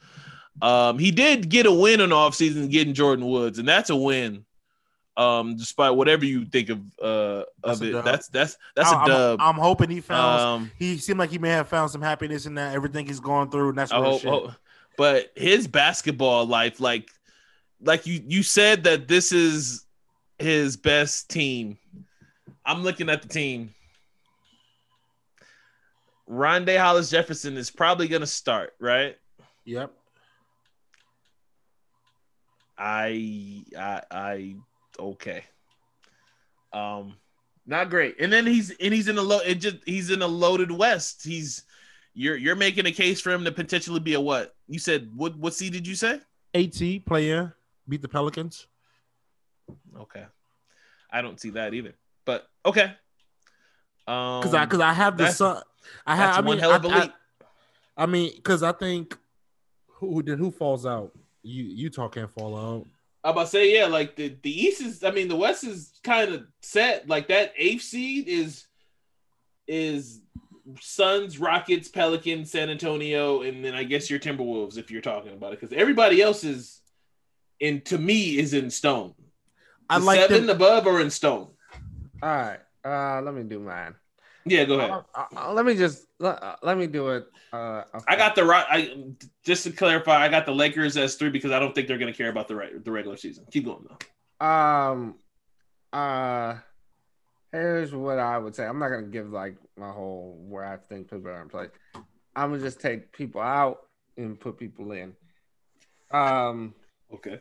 [0.61, 3.95] Um, he did get a win on off season getting Jordyn Woods, and that's a
[3.95, 4.45] win.
[5.15, 9.07] Um, despite whatever you think of uh that's of it, that's that's that's a I'm,
[9.07, 9.39] dub.
[9.41, 10.41] I'm, hoping he found.
[10.41, 13.51] Um, he seemed like he may have found some happiness in that everything he's going
[13.51, 14.51] through, and that's I hope, hope,
[14.97, 17.09] but his basketball life, like,
[17.81, 19.85] like you you said that this is
[20.39, 21.77] his best team.
[22.65, 23.73] I'm looking at the team.
[26.29, 29.17] Rondae Hollis Jefferson is probably gonna start, right?
[29.65, 29.91] Yep.
[32.77, 34.55] I I I
[34.99, 35.43] okay.
[36.71, 37.15] Um
[37.65, 38.19] not great.
[38.19, 41.23] And then he's and he's in a low it just he's in a loaded west.
[41.23, 41.63] He's
[42.14, 44.55] you're you're making a case for him to potentially be a what?
[44.68, 46.20] You said what what seed did you say?
[46.53, 47.55] AT player
[47.89, 48.68] beat the Pelicans.
[49.97, 50.26] Okay.
[51.11, 51.93] I don't see that either.
[52.26, 52.93] But okay.
[54.07, 55.61] Um cuz I cuz I have the son
[56.05, 57.11] I have I mean hell of a I, I,
[57.97, 59.18] I mean cuz I think
[59.88, 61.11] who did who falls out?
[61.41, 62.88] You Utah can't fall out.
[63.24, 65.99] I'm about to say yeah, like the the East is I mean the West is
[66.03, 67.07] kind of set.
[67.07, 68.68] Like that eighth seed is
[69.66, 70.22] is
[70.80, 75.53] Suns, Rockets, Pelicans, San Antonio, and then I guess your Timberwolves if you're talking about
[75.53, 76.82] it, because everybody else is
[77.59, 79.14] in to me is in stone.
[79.89, 80.55] I like seven them.
[80.55, 81.49] above or in stone.
[82.22, 83.95] All right, uh, let me do mine.
[84.45, 84.91] Yeah, go ahead.
[84.91, 87.26] Uh, uh, let me just let, uh, let me do it.
[87.51, 88.05] Uh, okay.
[88.07, 88.66] I got the right.
[88.70, 89.03] I
[89.45, 92.11] just to clarify, I got the Lakers as three because I don't think they're going
[92.11, 93.45] to care about the right the regular season.
[93.51, 94.45] Keep going though.
[94.45, 95.16] Um,
[95.93, 96.55] uh,
[97.54, 98.66] here's what I would say.
[98.66, 101.70] I'm not gonna give like my whole where I think people are in place.
[102.36, 103.88] I'm gonna just take people out
[104.18, 105.16] and put people in.
[106.12, 106.74] Um,
[107.14, 107.39] Okay.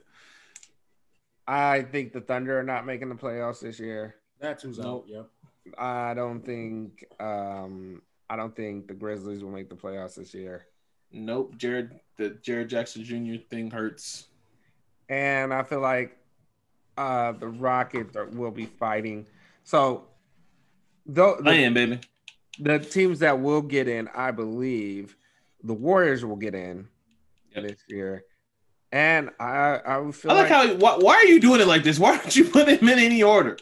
[1.48, 4.14] I think the Thunder are not making the playoffs this year.
[4.38, 5.06] That's who's Nope.
[5.08, 5.08] out.
[5.08, 5.30] Yep.
[5.78, 10.66] I don't think um I don't think the Grizzlies will make the playoffs this year.
[11.10, 11.56] Nope.
[11.56, 13.42] Jaren the Jaren Jackson Jr.
[13.50, 14.28] thing hurts.
[15.08, 16.18] And I feel like
[16.98, 19.26] uh the Rockets are, will be fighting.
[19.64, 20.04] So
[21.06, 22.00] though I the, am, baby.
[22.58, 25.16] the teams that will get in, I believe
[25.62, 26.88] the Warriors will get in
[27.54, 27.64] Yep.
[27.64, 28.24] this year.
[28.90, 31.82] And I I would feel I like how why, why are you doing it like
[31.82, 31.98] this?
[31.98, 33.56] Why don't you put them in any order?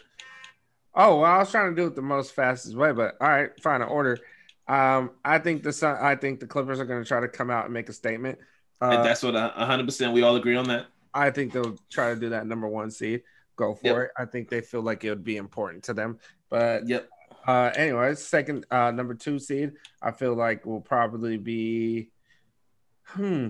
[0.94, 3.50] Oh well, I was trying to do it the most fastest way, but all right,
[3.60, 3.82] fine.
[3.82, 4.18] Order.
[4.66, 7.50] Um, I think the Sun, I think the Clippers are going to try to come
[7.50, 8.38] out and make a statement.
[8.80, 10.86] and Uh, that's what a hundred percent we all agree on that.
[11.14, 13.22] I think they'll try to do that number one seed.
[13.56, 13.96] Go for Yep.
[13.96, 14.10] it.
[14.16, 16.18] I think they feel like it would be important to them.
[16.48, 17.08] But Yep.
[17.46, 19.72] uh, anyways, second uh, number two seed,
[20.02, 22.10] I feel like will probably be.
[23.04, 23.48] Hmm.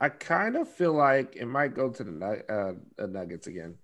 [0.00, 3.74] I kind of feel like it might go to the uh, Nuggets again.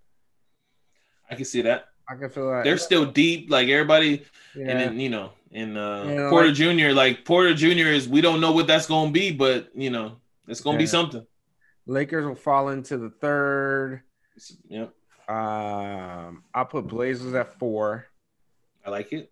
[1.28, 1.86] I can see that.
[2.08, 4.24] I can feel like They're still deep, like everybody,
[4.54, 4.68] yeah.
[4.68, 6.90] and then you know, and uh Yeah, Porter like- Jr.
[6.92, 7.88] Like Porter Jr.
[7.88, 11.26] is we don't know what that's gonna be, but you know, it's gonna be something.
[11.86, 14.02] Lakers will fall into the third.
[14.68, 14.92] Yep,
[15.28, 18.06] Um, I'll put Blazers at four.
[18.84, 19.30] I like it.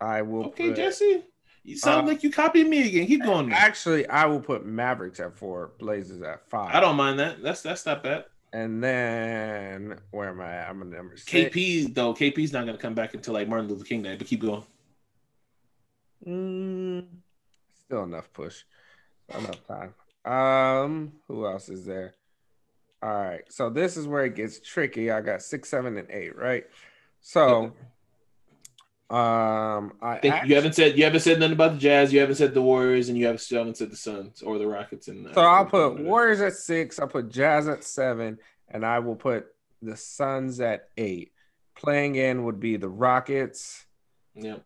[0.00, 0.46] I will.
[0.46, 1.24] Okay, put, Jesse,
[1.64, 3.06] you sound Uh, like you copied me again.
[3.06, 3.48] Keep going.
[3.48, 3.58] man.
[3.60, 5.72] Actually, I will put Mavericks at four.
[5.78, 6.74] Blazers at five.
[6.74, 7.42] I don't mind that.
[7.42, 8.24] That's that's not bad.
[8.52, 10.50] And then where am I?
[10.54, 10.70] at?
[10.70, 11.54] I'm a number six.
[11.54, 14.16] KP though, KP's not gonna come back until like Martin Luther King Day.
[14.16, 14.64] But keep going.
[16.26, 17.04] Mm,
[17.84, 18.62] still enough push.
[19.28, 19.94] Enough time.
[20.24, 22.14] Um, who else is there?
[23.02, 23.42] All right.
[23.48, 25.10] So this is where it gets tricky.
[25.10, 26.64] I got six, seven, and eight, right?
[27.20, 27.72] So
[29.10, 32.12] um I think act- you haven't said you haven't said nothing about the Jazz.
[32.12, 34.66] You haven't said the Warriors, and you haven't, still haven't said the Suns or the
[34.66, 35.08] Rockets.
[35.08, 36.98] in And So I'll put Warriors at six.
[36.98, 38.38] I'll put Jazz at seven,
[38.68, 39.46] and I will put
[39.80, 41.32] the Suns at eight.
[41.74, 43.86] Playing in would be the Rockets.
[44.34, 44.62] Yep.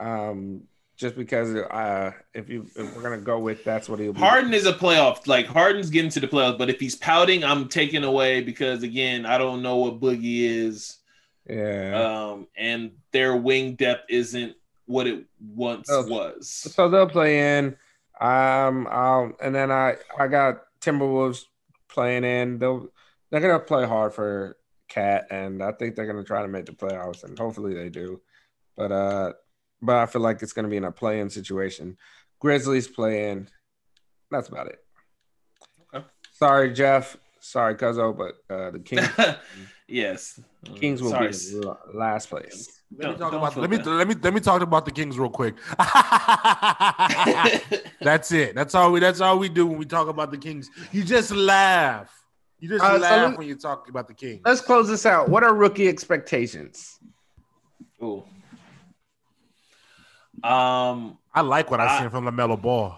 [0.00, 0.62] Um,
[0.96, 4.20] just because uh, if you if we're gonna go with that's what he'll be.
[4.20, 5.26] Harden is a playoff.
[5.26, 9.26] Like Harden's getting to the playoffs, but if he's pouting, I'm taking away because again,
[9.26, 10.98] I don't know what Boogie is,
[11.48, 12.30] Yeah.
[12.32, 14.54] um, and their wing depth isn't
[14.86, 16.06] what it once Oh.
[16.06, 16.48] was.
[16.48, 17.76] so they'll play in.
[18.20, 21.44] Um, I'll, and then I I got Timberwolves
[21.88, 22.58] playing in.
[22.58, 22.88] They'll
[23.30, 24.56] they're gonna play hard for
[24.88, 28.20] KAT, and I think they're gonna try to make the playoffs, and hopefully they do.
[28.76, 29.32] But uh,
[29.84, 31.96] but I feel like it's gonna be in a play-in situation.
[32.40, 33.48] Grizzlies play in.
[34.30, 34.78] That's about it.
[35.94, 36.04] Okay.
[36.32, 37.16] Sorry, Jeff.
[37.40, 39.06] Sorry, Cuzzo, but uh, the Kings
[39.88, 40.40] yes,
[40.76, 41.28] Kings will Sorry.
[41.28, 41.60] be
[41.92, 42.80] last place.
[42.96, 45.28] Let me talk about let me let me let me talk about the Kings real
[45.28, 45.56] quick.
[48.00, 48.54] that's it.
[48.54, 50.70] That's all we that's all we do when we talk about the Kings.
[50.90, 52.10] You just laugh.
[52.60, 54.40] You just Uh, laugh let- when you talk about the Kings.
[54.44, 55.28] Let's close this out.
[55.28, 56.98] What are rookie expectations?
[58.02, 58.24] Ooh.
[60.44, 61.18] Um.
[61.34, 62.96] I like what I I- seen from LaMelo Ball.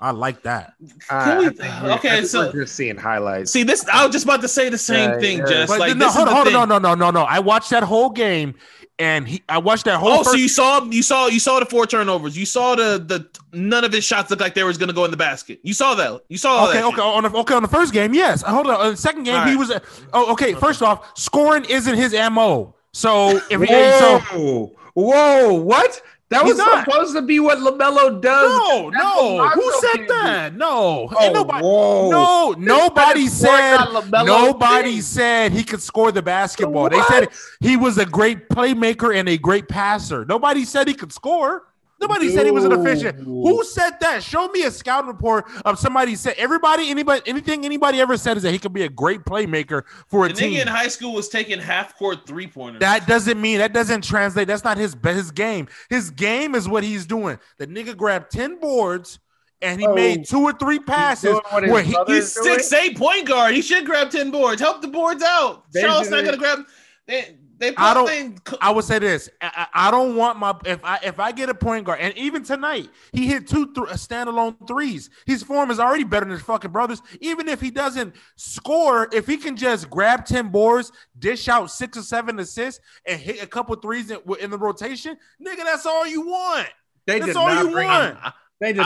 [0.00, 0.74] I like that.
[1.08, 1.60] Uh, we- I think
[1.98, 3.52] okay, I think so- we're just seeing highlights.
[3.52, 3.86] See this.
[3.90, 5.38] I was just about to say the same Yeah, thing.
[5.38, 5.46] yeah.
[5.46, 7.22] Just But like no, hold, on, hold on, no, no, no, no, no.
[7.22, 8.54] I watched that whole game,
[8.98, 9.42] and he.
[9.48, 10.10] I watched that whole.
[10.18, 12.36] Oh, so you saw you saw you saw the four turnovers.
[12.36, 15.10] You saw the the none of his shots looked like they was gonna go in
[15.10, 15.60] the basket.
[15.62, 16.20] You saw that.
[16.28, 17.04] You saw Okay, that okay, shit.
[17.04, 17.54] on the, okay.
[17.54, 18.42] On the first game, yes.
[18.42, 18.80] Hold on.
[18.80, 19.72] On the second game, All he was.
[20.12, 20.54] Oh, okay.
[20.54, 22.74] First off, scoring isn't his mo.
[22.92, 26.00] So if so, Whoa, whoa, what?
[26.30, 26.84] That was not.
[26.84, 28.58] supposed to be what LaMelo does.
[28.58, 29.48] no, That's no.
[29.50, 30.56] Who said that?
[30.56, 31.62] No, Oh, Ain't nobody.
[31.62, 32.10] whoa.
[32.10, 33.76] No, nobody said.
[33.76, 35.06] is scoring on LaMelo Nobody James.
[35.06, 36.88] said he could score the basketball.
[36.88, 37.28] They said
[37.60, 40.24] he was a great playmaker and a great passer.
[40.24, 41.64] Nobody said he could score.
[42.08, 43.18] Nobody said he was an efficient.
[43.20, 44.22] Who said that?
[44.22, 48.42] Show me a scouting report of somebody said everybody, anybody, anything anybody ever said is
[48.42, 50.52] that he could be a great playmaker for a The team.
[50.54, 52.80] nigga in high school was taking half court three pointers.
[52.80, 54.48] That doesn't mean that doesn't translate.
[54.48, 55.68] That's not his his game.
[55.88, 57.38] His game is what he's doing.
[57.58, 59.18] The nigga grabbed ten boards
[59.62, 61.92] and he Oh, made two or three passes doing where he.
[61.92, 63.54] brother- He's six eight point guard.
[63.54, 64.60] He should grab ten boards.
[64.60, 65.64] Help the boards out.
[65.72, 66.60] They Charlotte's not gonna grab.
[67.06, 69.28] They they I don't- they- I would say this.
[69.40, 72.16] I, I I don't want my if I if I get a point guard and
[72.18, 75.10] even tonight he hit two th- uh, standalone threes.
[75.26, 77.00] His form is already better than his fucking brothers.
[77.20, 81.96] Even if he doesn't score, if he can just grab ten boards, dish out six
[81.98, 86.06] or seven assists, and hit a couple threes in, in the rotation, nigga, that's all
[86.06, 86.68] you want.
[87.06, 88.16] They That's all you bring want.
[88.18, 88.32] him-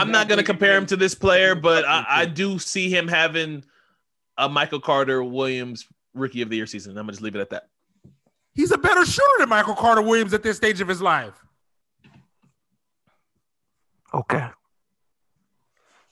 [0.01, 3.63] I'm not gonna compare him to this player, but I, I do see him having
[4.37, 6.91] a Michael Carter Williams Rookie of the Year season.
[6.97, 7.69] I'm gonna just leave it at that.
[8.59, 11.31] He's a better shooter than Michael Carter Williams at this stage of his life.
[14.13, 14.47] Okay.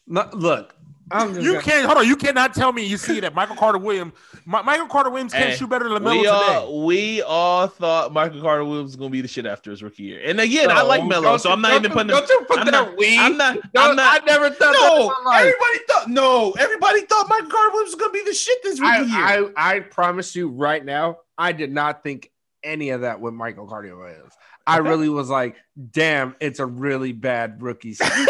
[0.07, 0.73] No, look,
[1.11, 2.07] I'm You gonna- can't hold on.
[2.07, 4.13] You cannot tell me you see that Michael Carter Williams,
[4.45, 6.85] Mi- Michael Carter Williams can't Hey, shoot better than we LaMelo today.
[6.85, 10.21] we all thought Michael Carter Williams was gonna be the shit after his rookie year.
[10.23, 12.07] And again, I like No, Melo, so I'm not don't even you- putting.
[12.07, 13.19] Don't you put I'm that not- we?
[13.19, 13.57] I'm not.
[13.75, 14.21] I'm not.
[14.21, 15.39] I never thought that No, in my life.
[15.41, 16.51] everybody thought no.
[16.51, 19.19] Everybody thought Michael Carter Williams was gonna be the shit this rookie year.
[19.25, 22.31] I, I, I promise you right now, I did not think
[22.67, 24.33] any of that with Michael Carter is.
[24.67, 24.89] I Okay.
[24.89, 25.55] really was like,
[25.91, 27.93] damn, it's a really bad rookie.
[27.95, 28.27] season.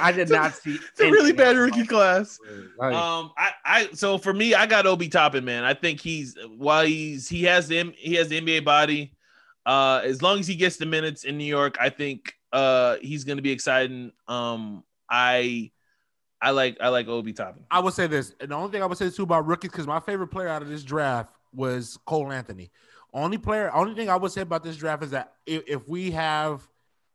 [0.00, 0.76] I did not see.
[0.76, 2.38] it's a really bad rookie Michael class.
[2.78, 5.62] Like, Um, I, I, so for me, I got Obi Toppin, man.
[5.64, 9.12] I think he's while he's he has the he has the NBA body.
[9.66, 13.24] Uh, as long as he gets the minutes in New York, I think uh he's
[13.24, 14.12] gonna be exciting.
[14.26, 15.70] Um, I,
[16.40, 17.64] I like I like Obi Toppin.
[17.70, 19.86] I would say this, and the only thing I would say too about rookies, because
[19.86, 22.70] my favorite player out of this draft was Cole Anthony.
[23.12, 26.10] Only player, only thing I would say about this draft is that if, if we
[26.10, 26.66] have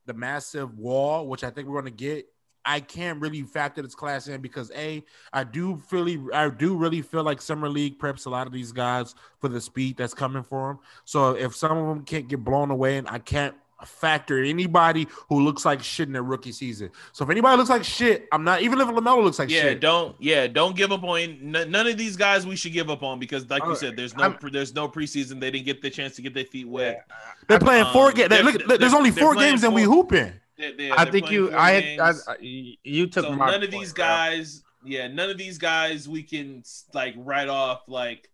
[0.05, 2.27] the massive wall, which I think we're going to get,
[2.65, 7.01] I can't really factor this class in because a, I do really, I do really
[7.01, 10.43] feel like summer league preps a lot of these guys for the speed that's coming
[10.43, 10.79] for them.
[11.05, 13.55] So if some of them can't get blown away, and I can't
[13.85, 16.89] factor anybody who looks like shit in their rookie season.
[17.13, 19.79] So if anybody looks like shit, I'm not even if LaMelo looks like yeah, shit.
[19.81, 22.45] don't yeah, don't give up on n- none of these guys.
[22.45, 25.39] We should give up on because, like you said, there's no I'm- there's no preseason.
[25.39, 27.05] They didn't get the chance to get their feet wet.
[27.47, 28.29] They're playing four Um, games.
[28.29, 30.33] they're- Look, there's only they're four games and we four- hooping.
[30.57, 32.09] They- they- I they're think you, I had, I.
[32.33, 34.03] I- you took so my none of point, these bro.
[34.05, 36.63] guys, yeah, none of these guys we can
[36.93, 38.29] like write off like.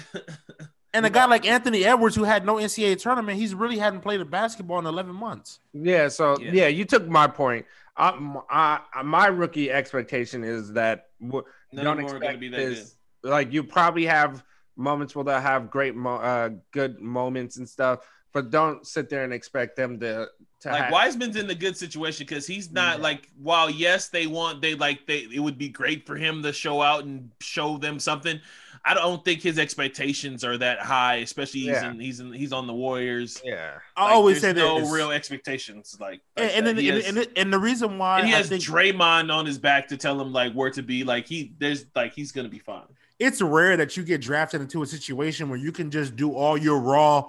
[0.95, 4.21] And a guy like Anthony Edwards, who had no NCAA tournament, he's really hadn't played
[4.21, 5.59] a basketball in 11 months.
[5.73, 6.51] Yeah, so Yeah.
[6.53, 7.65] yeah, you took my point.
[7.97, 12.25] I, I, my rookie expectation is that w- None don't of them are going to
[12.27, 12.95] expect be that this.
[13.23, 14.43] Like you probably have
[14.77, 17.99] moments where they'll have great, mo- uh, good moments and stuff,
[18.33, 20.27] but don't sit there and expect them to.
[20.61, 20.69] to.
[20.69, 23.03] Like have, Wiseman's in a good situation because he's not Yeah.
[23.03, 26.51] like while yes they want they like they it would be great for him to
[26.51, 28.39] show out and show them something.
[28.87, 31.89] I don't think his expectations are that high, especially he's Yeah.
[31.89, 33.41] in, he's in, he's on the Warriors.
[33.43, 34.91] Yeah, I always say there's no this.
[34.91, 35.97] real expectations.
[35.99, 38.33] Like, and, like and, and, he and, has, and, and the reason why and he
[38.33, 41.03] I has think Draymond on his back to tell him like where to be.
[41.03, 42.83] Like he there's like he's gonna be fine.
[43.17, 46.55] it's rare that you get drafted into a situation where you can just do all
[46.57, 47.23] your raw,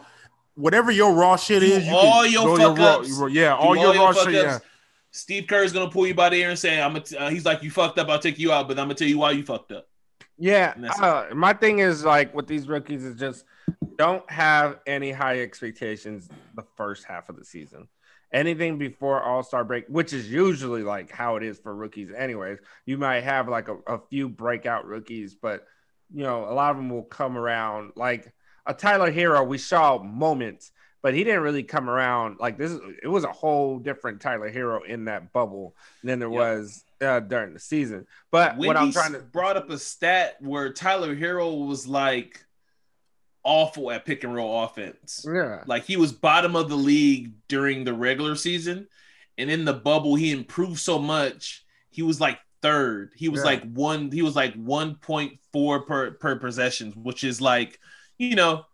[0.57, 1.87] whatever your raw shit Do is.
[1.87, 3.09] You all can your go fuck raw- ups.
[3.19, 4.35] your- yeah, Do all your raw fuck shit.
[4.45, 4.59] Yeah.
[5.11, 7.31] Steve Kerr is gonna pull you by the ear and say, "I'm." Gonna t- uh,
[7.31, 8.11] he's like, "You fucked up.
[8.11, 9.89] I'll take you out, but I'm gonna tell you why you fucked up."
[10.39, 10.74] Yeah.
[11.01, 13.45] Uh, my thing is like with these rookies is just
[13.97, 17.89] don't have any high expectations the first half of the season.
[18.32, 22.59] Anything before All Star break, which is usually like how it is for rookies, anyways.
[22.84, 25.64] You might have like a, a few breakout rookies, but
[26.12, 27.93] you know a lot of them will come around.
[27.97, 28.34] Like
[28.66, 30.72] a Tyler Herro, we saw moments,
[31.03, 32.39] but he didn't really come around.
[32.41, 36.28] Like this, is, it was a whole different Tyler Herro in that bubble than there
[36.28, 36.37] Yep.
[36.37, 38.07] was uh, during the season.
[38.31, 42.45] But what I'm trying to brought up a stat where Tyler Herro was like
[43.45, 45.25] awful at pick and roll offense.
[45.33, 45.63] yeah.
[45.67, 48.89] Like he was bottom of the league during the regular season,
[49.39, 51.65] and in the bubble he improved so much.
[51.91, 53.13] He was like third.
[53.17, 53.47] He was Yeah.
[53.47, 54.11] like one.
[54.11, 57.79] He was like one point four per per possessions, which is like
[58.19, 58.65] you know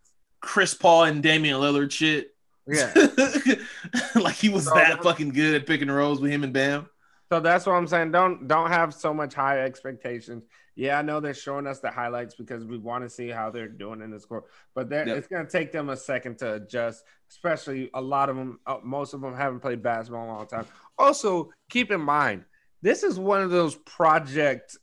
[0.41, 2.29] Chris Paul and Damian Lillard shit.
[2.65, 2.91] Yeah.
[4.15, 6.87] like he was So that that's- fucking good at picking rolls with him and Bam.
[7.31, 8.11] So that's what I'm saying.
[8.11, 10.43] Don't don't have so much high expectations.
[10.75, 13.67] Yeah, I know they're showing us the highlights because we want to see how they're
[13.67, 15.07] doing in the score, but Yep.
[15.07, 17.03] it's going to take them a second to adjust.
[17.29, 20.47] Especially a lot of them, uh, most of them haven't played basketball in a long
[20.47, 20.65] time.
[20.97, 22.45] Also, keep in mind
[22.83, 24.77] this is one of those project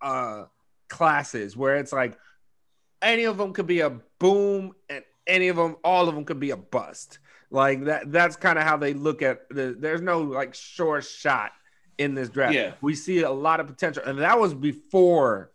[0.00, 0.44] uh,
[0.88, 2.16] classes where it's like
[3.02, 6.40] any of them could be a boom, and any of them, all of them could
[6.40, 7.18] be a bust.
[7.50, 8.12] Like that.
[8.12, 9.76] That's kind of how they look at the.
[9.78, 11.50] There's no like sure shot
[12.00, 12.54] in this draft.
[12.54, 12.72] Yeah.
[12.80, 15.52] We see a lot of potential, and that was before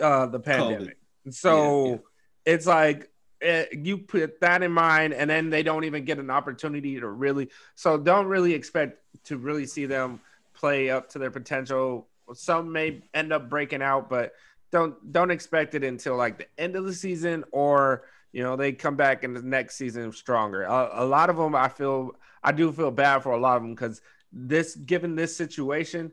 [0.00, 0.98] uh, the pandemic.
[1.30, 1.96] So Yeah, yeah.
[2.44, 6.30] it's like eh, you put that in mind, and then they don't even get an
[6.30, 7.48] opportunity to really.
[7.74, 10.20] So don't really expect to really see them
[10.52, 12.06] play up to their potential.
[12.34, 14.34] Some may end up breaking out, but
[14.72, 18.72] don't don't expect it until like the end of the season or you know they
[18.72, 20.64] come back in the next season stronger.
[20.64, 22.12] A, a lot of them, I feel,
[22.42, 24.02] I do feel bad for a lot of them because
[24.32, 26.12] this, given this situation,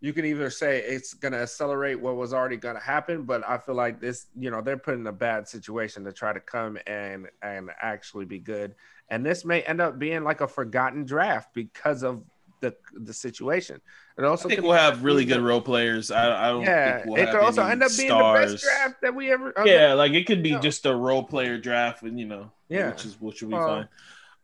[0.00, 3.46] you can either say it's going to accelerate what was already going to happen, but
[3.48, 6.40] I feel like this, you know, they're put in a bad situation to try to
[6.40, 8.74] come and and actually be good.
[9.10, 12.22] And this may end up being like a forgotten draft because of
[12.60, 13.80] the the situation.
[14.16, 16.10] It I also think we'll have really good role players.
[16.10, 18.52] I, I don't yeah, think we'll it have could also end up being the stars.
[18.52, 19.52] best draft that we ever.
[19.64, 22.90] Yeah, like it could be just a role player draft, and you know, Yeah.
[22.90, 23.88] which is which will be fine.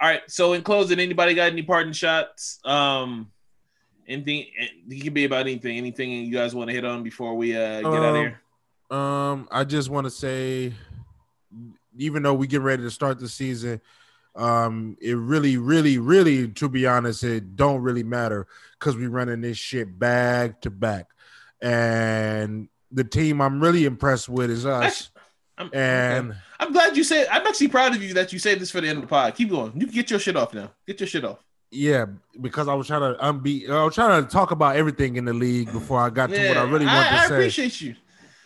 [0.01, 0.23] All right.
[0.29, 2.61] So in closing, anybody got any parting shots?
[2.65, 3.31] Um,
[4.07, 4.47] Anything?
[4.89, 5.79] It can be about anything.
[5.79, 8.41] Anything you guys want to hit on before we uh, get out of Um, here?
[8.91, 10.75] Um, I just want to say,
[11.97, 13.81] even though we get ready to start the season,
[14.37, 18.47] um, it really, really, really, to be honest, it don't really matter
[18.79, 21.07] because we running this shit back to back,
[21.63, 25.11] and the team I'm really impressed with is us.
[25.57, 26.39] I'm, And okay.
[26.61, 27.29] I'm glad you said.
[27.31, 29.35] I'm actually proud of you that you saved this for the end of the pod.
[29.35, 29.73] Keep going.
[29.75, 30.71] You can get your shit off now.
[30.87, 31.39] Get your shit off.
[31.71, 32.07] yeah,
[32.41, 35.33] because I was trying to unbeat, I was trying to talk about everything in the
[35.33, 37.35] league before I got to what I really want to I say.
[37.35, 37.95] I appreciate you.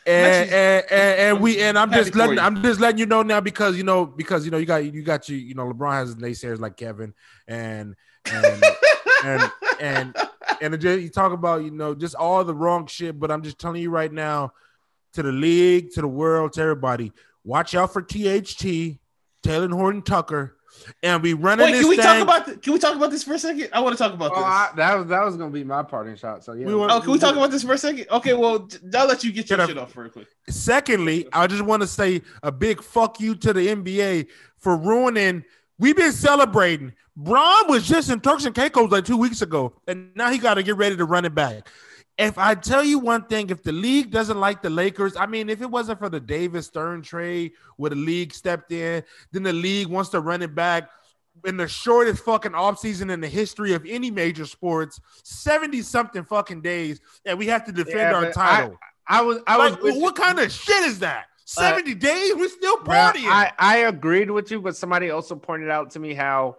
[0.07, 2.39] and, and, and, and we and I'm just letting.
[2.39, 5.03] I'm just letting you know now because you know because you know you got you
[5.03, 7.15] got you you know LeBron has his naysayers like Kevin
[7.47, 7.95] and
[8.31, 8.63] and
[9.25, 10.17] and and
[10.61, 13.43] and it just, you talk about you know just all the wrong shit but I'm
[13.43, 14.53] just telling you right now
[15.15, 17.13] to the league to the world to everybody
[17.45, 18.99] watch out for THT
[19.45, 20.57] Talen Horton Tucker
[21.03, 22.05] and we running Wait, this can we thing.
[22.05, 23.69] talk about th- can we talk about this for a second?
[23.73, 24.45] I want to talk about Oh, this.
[24.45, 26.45] I, that was that was gonna be my parting shot.
[26.45, 28.07] So yeah, We want- oh, can we talk about this for a second?
[28.11, 30.29] Okay, well, j- I'll let you get your Can I- shit off real quick.
[30.49, 34.27] Secondly, I just want to say a big fuck you to the NBA
[34.59, 35.45] for ruining.
[35.79, 36.93] We've been celebrating.
[37.17, 40.55] Bron was just in Turks and Caicos like two weeks ago, and now he got
[40.55, 41.69] to get ready to run it back.
[42.19, 45.49] If I tell you one thing, if the league doesn't like the Lakers, I mean,
[45.49, 49.53] if it wasn't for the David Stern trade where the league stepped in, then the
[49.53, 50.91] league wants to run it back
[51.45, 56.61] in the shortest fucking offseason in the history of any major sports, 70 something fucking
[56.61, 58.79] days, and we have to defend Yeah, our but I- title.
[59.11, 60.01] I was I was Like, you.
[60.01, 61.27] what kind of shit is that?
[61.57, 62.35] Uh, 70 days?
[62.35, 63.27] We're still Well, partying.
[63.31, 66.57] I, I agreed with you, but somebody also pointed out to me how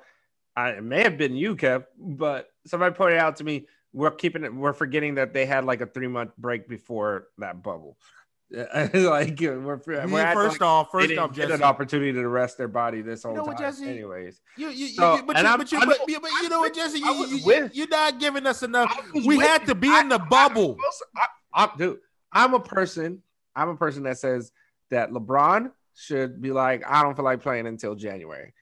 [0.55, 4.43] I, it may have been you, Kev, but somebody pointed out to me we're keeping
[4.43, 7.97] it, we're forgetting that they had like a three month break before that bubble.
[8.51, 12.57] Like we're, we're acting first like off, first off, get Jesse, an opportunity to rest
[12.57, 13.67] their body this whole know what, time.
[13.71, 13.87] Jesse?
[13.87, 16.73] Anyways, you, you, so, you, but, you, but, you, but, you, but you know what,
[16.73, 18.91] Jesse, you, are not giving us enough.
[19.13, 20.77] We with had to be I- in the I- bubble.
[21.15, 21.99] I, I, dude,
[22.31, 23.21] I'm a person.
[23.55, 24.51] I'm a person that says
[24.89, 28.53] that LeBron should be like, I don't feel like playing until January.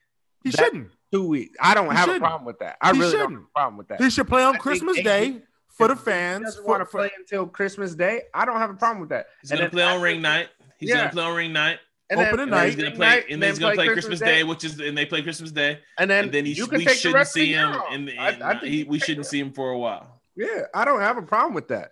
[0.43, 0.89] He that- shouldn't.
[1.11, 1.55] Two weeks.
[1.61, 2.17] I don't He have shouldn't.
[2.23, 2.77] a problem with that.
[2.81, 3.33] I He really don't shouldn't.
[3.33, 4.01] have a problem with that.
[4.01, 6.43] He should play on think Christmas AD Day for the If he fans.
[6.45, 8.23] doesn't For, want to for- play until Christmas Day.
[8.33, 9.27] I don't have a problem with that.
[9.41, 10.49] He's And gonna then play on after- ring night.
[10.79, 10.95] He's Yeah.
[10.97, 11.79] gonna play on ring night.
[12.09, 12.57] And Open then, at And night.
[12.57, 13.07] then he's gonna play.
[13.07, 15.79] night, And then he's gonna play Christmas Day, which is and they play Christmas Day.
[15.97, 17.69] And then, And then he, you we shouldn't the see him.
[17.69, 17.91] off.
[17.93, 20.21] In I- I think he, we shouldn't the- see him for a while.
[20.35, 21.91] Yeah, I don't have a problem with that.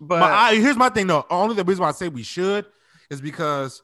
[0.00, 1.24] But, but I, here's my thing though.
[1.30, 2.66] Only the reason why I say we should
[3.10, 3.82] is because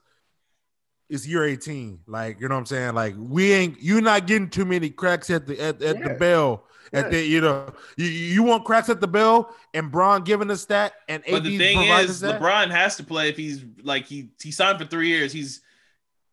[1.11, 1.99] it's year 18.
[2.07, 2.95] Like, you know what I'm saying?
[2.95, 6.65] Like, we ain't you're not getting too many cracks at the at, at the bell.
[6.93, 7.09] At Yeah.
[7.11, 10.93] the you know, you, you want cracks at the bell and Bron giving us that
[11.07, 12.41] and But AD the thing is, that.
[12.41, 15.31] LeBron has to play if he's like he he signed for three years.
[15.31, 15.61] He's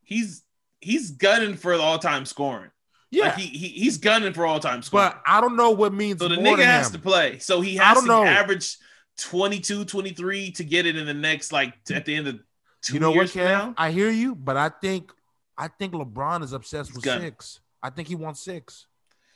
[0.03, 0.43] he's
[0.81, 2.71] he's gunning for all time scoring.
[3.11, 5.11] yeah, Like he, he he's gunning for all time scoring.
[5.11, 7.39] but I don't know what means so the more nigga to has to play.
[7.39, 8.25] So he I has don't to know.
[8.25, 8.79] average
[9.19, 12.39] 22, 23 to get it in the next like at the end of
[12.83, 13.75] two you know what, years from Kev?
[13.77, 15.13] I hear you, but I think
[15.57, 17.25] I think LeBron is obsessed with gunning.
[17.29, 17.61] six.
[17.83, 18.87] I think he wants six.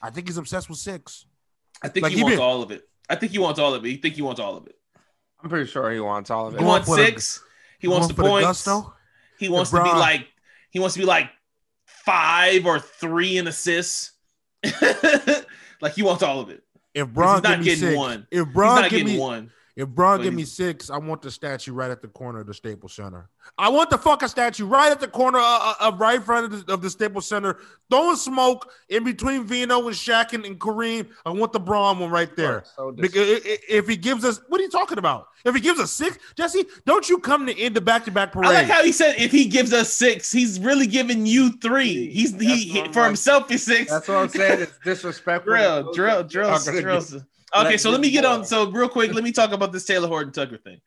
[0.00, 1.26] I think he's obsessed with six.
[1.82, 2.88] I think Like, he, he wants been- all of it.
[3.10, 3.88] I think he wants all of it.
[3.88, 4.76] He think he wants all of it.
[5.42, 6.58] I'm pretty sure he wants all of it.
[6.58, 7.42] Going wants for the- six.
[7.78, 8.64] he wants the Going for points.
[8.64, 8.94] gusto?
[9.38, 10.26] he wants to be like
[10.70, 11.28] he wants to be like
[11.86, 14.12] five or three in assists.
[15.80, 16.62] like he wants all of it.
[16.94, 18.26] If Bron he's not give me getting six, one.
[18.30, 19.50] if He's Bron not give getting me one.
[19.74, 22.46] If Bron but give me six, I want the statue right at the corner of
[22.46, 23.30] the Staples Center.
[23.56, 26.72] I want the fucking statue right at the corner of, of right front of the,
[26.74, 27.58] of the Staples Center,
[27.90, 31.08] throwing smoke in between Vino and Shaq and, and Kareem.
[31.24, 32.64] I want the Bron one right there.
[32.76, 35.28] So Because i- i- if he gives us, what are you talking about?
[35.46, 38.30] If he gives us six, Jesse, don't you come to end the back to back
[38.32, 38.50] parade?
[38.50, 42.10] I like how he said if he gives us six, he's really giving you three.
[42.10, 43.90] He's he, That's he for like- himself is six.
[43.90, 44.60] That's what I'm saying.
[44.60, 45.50] It's disrespectful.
[45.54, 47.02] drill, drill, drill, drill.
[47.54, 48.44] Okay, so let me get on.
[48.44, 50.80] So real quick, let me talk about this Talen Horton Tucker thing.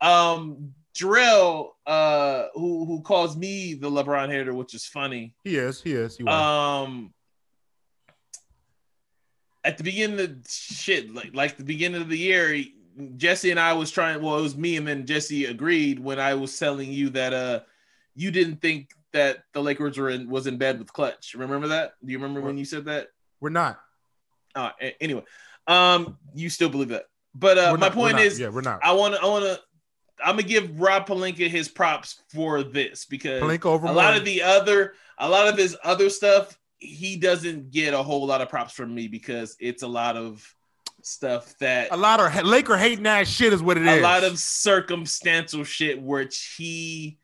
[0.00, 5.34] Um, Drill, uh, who who calls me the LeBron hater, which is funny.
[5.44, 6.16] he is, he is.
[6.16, 6.34] He was.
[6.34, 7.12] Um,
[9.64, 12.74] at the beginning of shit, like like the beginning of the year, he-
[13.16, 14.20] Jesse and I was trying.
[14.22, 17.60] Well, it was me and then Jesse agreed when I was telling you that uh,
[18.14, 21.34] you didn't think that the Lakers were in was in bed with Klutch.
[21.34, 21.94] Remember that?
[22.04, 23.08] Do you remember when you said that?
[23.40, 23.80] We're not.
[24.54, 24.70] Uh,
[25.00, 25.22] anyway,
[25.66, 27.04] um, you still believe that?
[27.34, 28.80] But uh, We're my point is, yeah, we're not.
[28.82, 29.60] I want to, I want to,
[30.24, 34.24] I'm gonna give Rob Pelinka his props for this because Pelinka over a lot of
[34.24, 38.48] the other, a lot of his other stuff, he doesn't get a whole lot of
[38.48, 40.44] props from me because it's a lot of
[41.02, 44.00] stuff that a lot of Laker hating ass shit is what it is.
[44.00, 47.18] a lot of circumstantial shit which he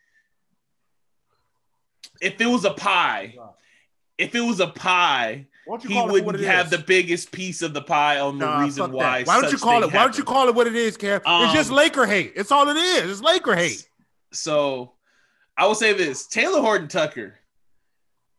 [2.22, 3.34] if it was a pie
[4.16, 4.78] if it was a pie
[5.20, 5.46] Why don't you
[5.86, 6.70] he wouldn't have is?
[6.70, 9.24] the biggest piece of the pie on the Nah, reason why.
[9.24, 9.92] Why don't you call it?
[9.92, 11.20] Why don't you call it what it is, Cam?
[11.24, 12.32] it's just Um, Laker hate.
[12.36, 13.10] It's all it is.
[13.10, 13.88] It's Laker hate.
[14.32, 14.92] So
[15.56, 17.34] I will say this: Talen Horton Tucker.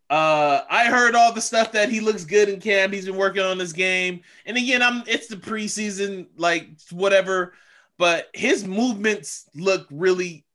[0.09, 2.93] Uh, I heard all the stuff that he looks good in camp.
[2.93, 7.53] He's been working on this game, and again, I'm it's the preseason, like whatever.
[7.97, 10.45] But his movements look really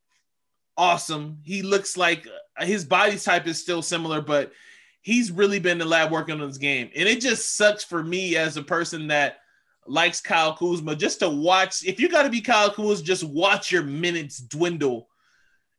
[0.76, 1.38] awesome.
[1.42, 2.26] He looks like
[2.56, 4.52] uh, his body type is still similar, but
[5.02, 8.02] he's really been in the lab working on his game, and it just sucks for
[8.02, 9.38] me as a person that
[9.86, 11.84] likes Kyle Kuzma just to watch.
[11.84, 15.08] If you got to be Kyle Kuzma, just watch your minutes dwindle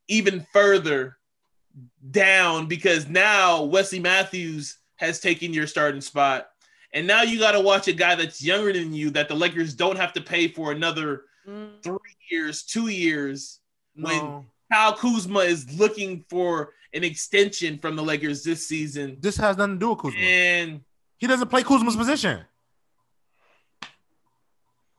[0.07, 1.17] even further
[2.11, 6.49] down because now Wesley Matthews has taken your starting spot.
[6.93, 9.73] And now you got to watch a guy that's younger than you that the Lakers
[9.73, 11.81] don't have to pay for another mm.
[11.81, 11.97] three
[12.29, 13.59] years, two years.
[13.95, 14.45] When No.
[14.73, 19.17] Kyle Kuzma is looking for an extension from the Lakers this season.
[19.19, 20.19] This has nothing to do with Kuzma.
[20.19, 20.81] And
[21.19, 22.43] He doesn't play Kuzma's position.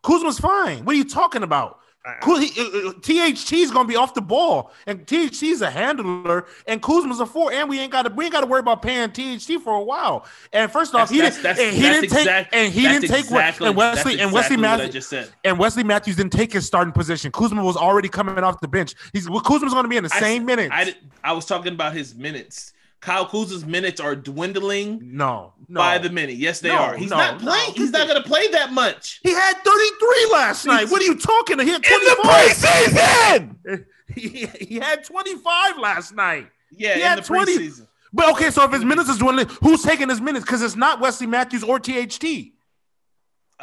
[0.04, 0.84] Kuzma's fine.
[0.84, 1.80] What are you talking about?
[2.20, 5.70] Ku- he- uh, uh, THT is gonna be off the ball, and THT is a
[5.70, 8.60] handler, and Kuzma's a four, and we ain't got to we ain't got to worry
[8.60, 10.26] about paying THT for a while.
[10.52, 12.82] And first off, that's, he that's, didn't that's, and he didn't take exact- and he
[12.82, 15.30] didn't take exactly, and Wesley and Wesley exactly Matthews just said.
[15.44, 17.32] and Wesley Matthews didn't take his starting position.
[17.32, 18.94] Kuzma was already coming off the bench.
[19.14, 20.72] He's well, Kuzma's going to be in the I same minutes.
[20.74, 22.73] I, I was talking about his minutes.
[23.04, 25.78] Kyle Kuzma's minutes are dwindling no, no.
[25.78, 26.36] by the minute.
[26.36, 26.96] Yes, they No, are.
[26.96, 27.50] He's no, not no.
[27.50, 27.74] playing.
[27.74, 29.20] He's not going to play that much.
[29.22, 30.88] He had 33 last night.
[30.88, 31.58] What are you talking?
[31.58, 33.84] He In the preseason.
[34.14, 36.46] He, he had 25 last night.
[36.70, 37.88] Yeah, He in had the 20 preseason.
[38.12, 40.44] But okay, so if his minutes is dwindling, who's taking his minutes?
[40.44, 42.52] Because it's not Wesley Matthews or THT.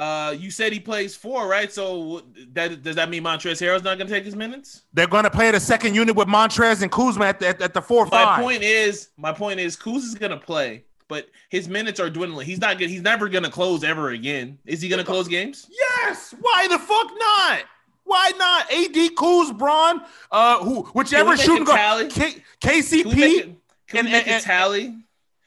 [0.01, 1.71] Uh, you said he plays four, right?
[1.71, 2.23] So
[2.53, 4.81] that does that mean Montrezl Harrell's not going to take his minutes?
[4.93, 7.73] They're going to play the second unit with Montrez and Kuzma at the, at, at
[7.75, 8.41] the four My five.
[8.41, 12.47] point is, my point is, Kuz is going to play, but his minutes are dwindling.
[12.47, 12.89] He's not good.
[12.89, 14.57] He's never going to close ever again.
[14.65, 15.67] Is he going to close games?
[15.69, 16.33] Yes.
[16.41, 17.59] Why the fuck not?
[18.03, 18.71] Why not?
[18.73, 20.01] AD Kuz, Bron,
[20.31, 22.09] uh, who whichever shooting guard?
[22.09, 23.15] K, Can we KCP.
[23.15, 23.43] make,
[23.85, 24.95] can and- we make and- a tally?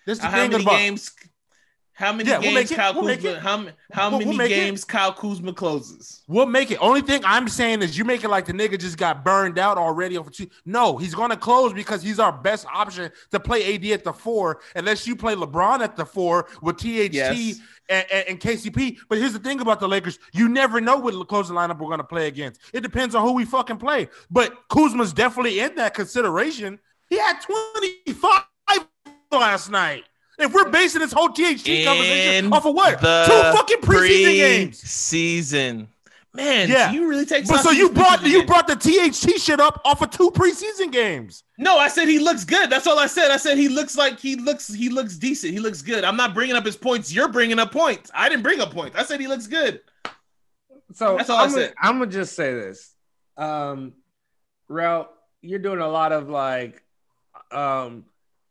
[0.07, 1.11] This is the How many about games?
[1.97, 2.75] How many Yeah, we'll games it.
[2.75, 3.39] Kyle We'll Kuzma?
[3.41, 4.55] How, how We'll- we'll many make it.
[4.57, 6.23] games Kyle Kuzma closes?
[6.27, 6.79] We'll make it.
[6.81, 9.79] Only thing I'm saying is you make it like the nigga just got burned out
[9.79, 10.49] already over two.
[10.67, 14.61] No, he's gonna close because he's our best option to play AD at the four,
[14.75, 17.61] unless you play LeBron at the four with THT Yes.
[17.89, 18.99] and, and, and KCP.
[19.09, 22.03] But here's the thing about the Lakers: you never know what closing lineup we're gonna
[22.03, 22.61] play against.
[22.73, 24.09] It depends on who we fucking play.
[24.31, 26.81] But Kuzma's definitely in that consideration.
[27.09, 28.43] He had 25
[29.31, 30.05] last night.
[30.39, 33.01] If we're basing this whole THT conversation off of what?
[33.01, 34.79] the Two fucking preseason games.
[34.79, 35.89] Season,
[36.33, 36.69] man.
[36.69, 36.91] Yeah.
[36.91, 37.47] do you really take?
[37.47, 38.47] But so you brought you games?
[38.47, 41.45] brought the THT shit up off of two preseason games.
[41.57, 42.69] No, I said he looks good.
[42.69, 43.31] That's all I said.
[43.31, 45.53] I said he looks like he looks he looks decent.
[45.53, 46.03] He looks good.
[46.03, 47.13] I'm not bringing up his points.
[47.13, 48.11] You're bringing up points.
[48.13, 48.97] I didn't bring up points.
[48.97, 49.81] I said he looks good.
[50.95, 51.75] So That's all I I'm gonna, said.
[51.81, 52.93] I'm gonna just say this.
[53.37, 53.95] Um,
[54.69, 55.11] Rel,
[55.43, 56.83] you're doing a lot of like,
[57.51, 58.05] um,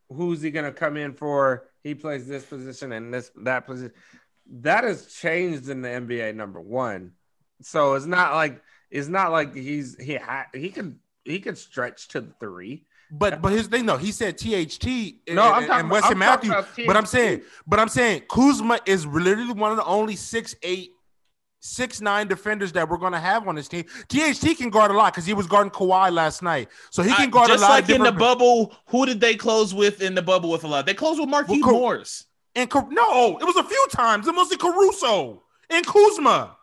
[0.09, 1.67] who's he gonna come in for?
[1.83, 3.93] He plays this position and this that position.
[4.49, 6.35] That has changed in the NBA.
[6.35, 7.11] Number one,
[7.61, 12.07] so it's not like it's not like he's he ha- he can he can stretch
[12.09, 12.85] to the three.
[13.11, 16.55] But but his thing though, he said THT and, No, I'm talking and I'm Matthews.
[16.87, 20.92] But I'm saying, but I'm saying Kuzma is literally one of the only six eight,
[21.65, 23.85] six nine defenders that we're gonna have on this team.
[24.09, 27.27] THT can guard a lot because he was guarding Kawhi last night, so he can
[27.29, 27.69] I- guard a just lot.
[27.69, 28.75] like of in the bubble.
[28.87, 30.85] Who did they close with in the bubble with a lot?
[30.85, 32.25] They closed with Marquis Well, Ca- Morris.
[32.55, 34.27] And Ca- no, it was a few times.
[34.27, 36.57] It mostly Caruso and Kuzma.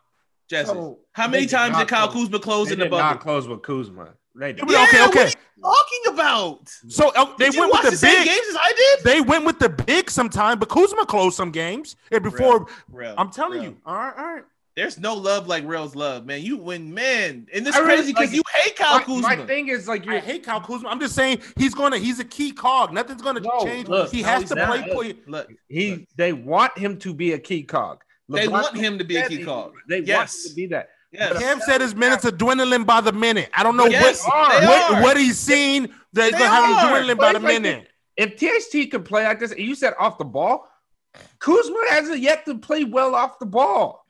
[0.47, 2.91] Jesse, So, how many did times did Kyle close- Kuzma close They in the did
[2.91, 3.03] bubble?
[3.03, 4.09] not close with Kuzma.
[4.35, 4.69] They did.
[4.69, 5.23] Yeah, okay, what okay.
[5.23, 6.69] are you talking about?
[6.87, 8.27] So uh, they Did you went watch with the the same big.
[8.27, 9.03] games as I did?
[9.03, 11.95] They went with the big sometime, but Kuzma closed some games.
[12.11, 13.71] And before, Real, I'm telling real.
[13.71, 14.43] you, all right, all right.
[14.75, 16.41] There's no love like Real's love, man.
[16.43, 17.47] You win, man.
[17.53, 19.21] And this I crazy because like- you hate Kyle my, Kuzma.
[19.21, 20.87] my thing is like I you're hate Kyle Kuzma.
[20.87, 21.97] I'm just saying he's gonna.
[21.97, 22.93] He's a key cog.
[22.93, 23.89] Nothing's gonna No, change.
[23.89, 24.69] look, he No, has to not.
[24.69, 24.93] play.
[24.93, 28.01] Look, look, he they want him to be a key cog.
[28.29, 29.73] They want him to be a said key he- cog.
[29.89, 30.89] They want him to be that.
[31.11, 31.37] yes.
[31.37, 33.49] Cam said his minutes are dwindling by the minute.
[33.53, 36.89] I don't know Yes, what what, what he's seen that's They gonna have him are.
[36.91, 37.87] dwindling by the like minute.
[38.15, 40.65] If THT could play like this, and you said off the ball,
[41.39, 44.00] Kuzma hasn't yet to play well off the ball.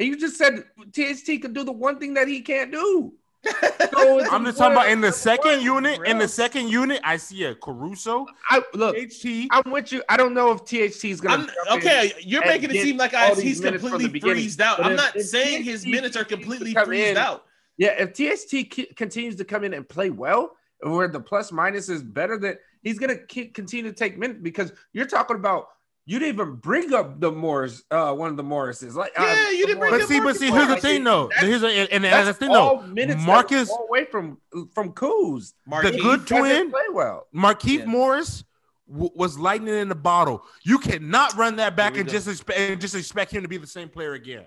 [0.00, 0.64] And you just said
[0.94, 3.12] THT could do the one thing that he can't do.
[3.92, 6.00] So I'm just talking about in the second one, unit.
[6.06, 9.48] In the second unit, I see a Caruso, I look, HT.
[9.50, 10.02] I'm with you.
[10.08, 11.46] I don't know if THT is gonna.
[11.68, 14.34] I'm, okay, you're making it seem like I, he's minutes from the completely beginning.
[14.36, 14.76] freezed out.
[14.78, 17.44] But I'm if- not if saying his minutes are completely come freezed in- out.
[17.78, 21.88] Yeah, if THT ki- continues to come in and play well, where the plus minus
[21.88, 25.68] is better, that he's gonna keep, continue to take minutes because you're talking about
[26.06, 28.94] You didn't even bring up the Morris, uh, one of the Morrises.
[28.96, 30.82] Like, uh, Yeah, you didn't bring Morris- But see, but see, here's the Morris.
[30.82, 31.28] thing though.
[31.28, 32.86] That's- Here's a, and, and That's that's the thing all though.
[32.88, 34.38] minutes Marcus- Marcus away from
[34.74, 35.52] from Kuz.
[35.66, 35.92] Marquise.
[35.92, 37.28] The good twin- play well.
[37.34, 37.84] Markieff Yeah.
[37.84, 38.42] Morris
[38.90, 40.44] w- was lightning in the bottle.
[40.64, 43.58] You cannot run that back and we just expect and just expect him to be
[43.58, 44.46] the same player again.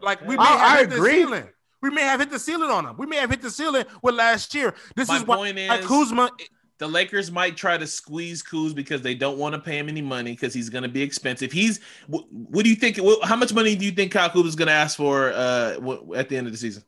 [0.00, 1.48] Like we may I- have I hit the ceiling.
[1.82, 2.96] We may have hit the ceiling on him.
[2.96, 4.74] We may have hit the ceiling with last year.
[4.96, 6.30] This My is why like is- Kuzma.
[6.78, 10.02] The Lakers might try to squeeze Kuz because they don't want to pay him any
[10.02, 11.52] money because he's going to be expensive.
[11.52, 12.96] He's what, what do you think?
[12.98, 15.74] What, how much money do you think Kyle Kuzma is going to ask for uh,
[15.74, 16.82] w- at the end of the season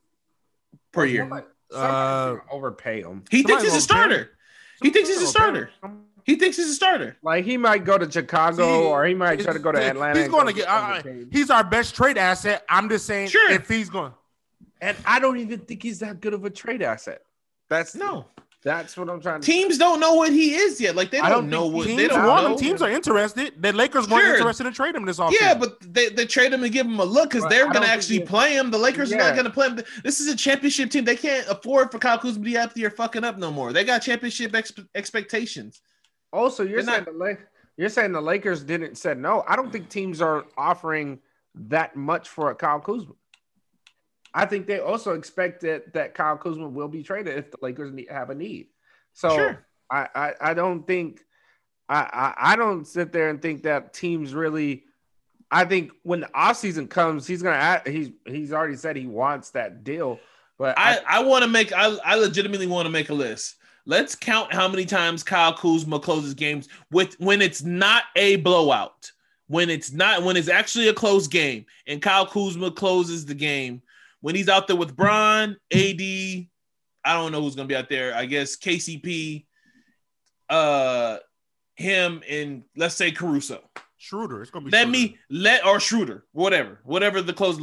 [0.92, 1.44] per year?
[1.72, 3.24] Uh, overpay him.
[3.30, 4.30] He thinks he's a starter.
[4.82, 5.70] He thinks he's a starter.
[6.24, 7.16] He thinks he's a starter.
[7.22, 10.18] Like he might go to Chicago See, or he might try to go to Atlanta.
[10.20, 10.68] He's going to get.
[10.68, 11.00] Uh,
[11.30, 12.64] he's our best trade asset.
[12.68, 13.50] I'm just saying, Sure.
[13.52, 14.12] if he's going,
[14.80, 17.22] and I don't even think he's that good of a trade asset.
[17.68, 18.26] That's No,
[18.66, 19.46] That's what I'm trying to.
[19.46, 20.96] teams don't know what he is yet.
[20.96, 22.52] Like they don't, don't know what teams they don't want know.
[22.54, 22.58] him.
[22.58, 23.54] Teams are interested.
[23.62, 24.36] The Lakers weren't Sure.
[24.38, 25.34] interested in trading him this offseason.
[25.40, 27.84] Yeah, but they, they trade him and give him a look because But they're going
[27.84, 28.72] to actually think it- play him.
[28.72, 29.78] The Lakers are not going to play him.
[30.02, 31.04] This is a championship team.
[31.04, 33.72] They can't afford for Kyle Kuzma to be out there fucking up no more.
[33.72, 35.80] They got championship ex- expectations.
[36.32, 39.44] Also, you're They're saying not- the Lak- you're saying the Lakers didn't said no.
[39.46, 41.20] I don't think teams are offering
[41.54, 43.12] that much for a Kyle Kuzma.
[44.36, 47.90] I think they also expect that, that Kyle Kuzma will be traded if the Lakers
[47.90, 48.66] need, have a need.
[49.14, 49.66] So Sure.
[49.90, 51.24] I, I I don't think
[51.88, 54.84] I, I I don't sit there and think that teams really.
[55.50, 59.50] I think when the offseason comes, he's gonna add, he's he's already said he wants
[59.50, 60.20] that deal.
[60.58, 63.56] But I, I want to make I, I legitimately want to make a list.
[63.86, 69.12] Let's count how many times Kyle Kuzma closes games with when it's not a blowout,
[69.46, 73.80] when it's not when it's actually a close game, and Kyle Kuzma closes the game
[74.26, 76.00] when he's out there with Bron, AD.
[76.00, 76.48] I
[77.04, 78.12] don't know who's gonna be out there.
[78.12, 79.46] I guess KCP,
[80.50, 81.18] uh,
[81.76, 83.62] him, and let's say Caruso.
[83.98, 84.42] Schroeder.
[84.42, 84.72] It's gonna be.
[84.72, 84.90] Let Schroeder.
[84.90, 87.60] me let or Schroeder, whatever, whatever the close.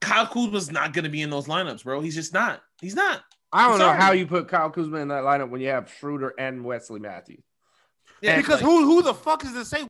[0.00, 2.00] Kyle Kuzma's not gonna be in those lineups, bro.
[2.00, 2.62] He's just not.
[2.80, 3.24] He's not.
[3.52, 6.34] I don't know how you put Kyle Kuzma in that lineup when you have Schroeder
[6.38, 7.42] and Wesley Matthews.
[8.20, 9.88] Yeah, because like- who who the fuck is to say?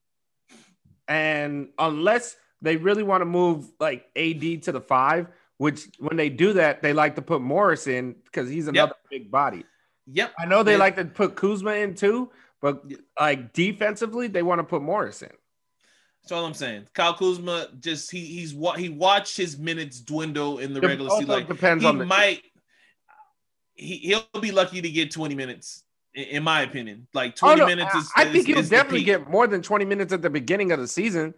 [1.08, 5.26] And unless they really want to move like AD to the five,
[5.64, 9.30] which when they do that, they like to put Morris in because he's another big
[9.30, 9.64] body.
[10.06, 10.34] Yep.
[10.38, 10.78] I know they Yeah.
[10.78, 12.30] like to put Kuzma in too,
[12.60, 12.84] but
[13.18, 15.30] like defensively, they want to put Morris in.
[16.22, 16.88] That's all I'm saying.
[16.92, 21.10] Kyle Kuzma just he he's wa- he watched his minutes dwindle in the It regular
[21.10, 21.28] season.
[21.28, 22.42] Like depends he on the might
[23.74, 25.82] he he'll be lucky to get 20 minutes
[26.14, 27.06] in, my opinion.
[27.14, 29.46] Like 20 Oh, no, minutes is I, I is- think he'll is definitely get more
[29.46, 31.32] than 20 minutes at the beginning of the season.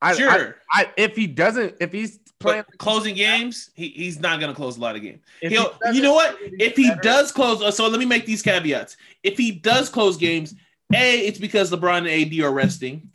[0.00, 0.56] I, sure.
[0.72, 4.54] I, I, if he doesn't, if he's playing, but closing games, he, he's not gonna
[4.54, 5.20] close a lot of games.
[5.40, 6.36] he He'll, doesn't you know what?
[6.40, 8.96] If he better- does close, uh, so let me make these caveats.
[9.22, 10.54] If he does close games,
[10.94, 13.10] A, it's because LeBron and AD are resting,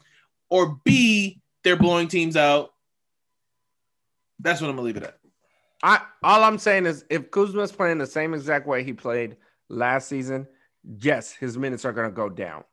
[0.50, 2.74] or B, they're blowing teams out.
[4.40, 5.18] That's what I'm gonna leave it at.
[5.84, 9.38] I all I'm saying is if Kuzma's playing the same exact way he played
[9.70, 10.48] last season,
[11.02, 12.64] yes, his minutes are going to go down.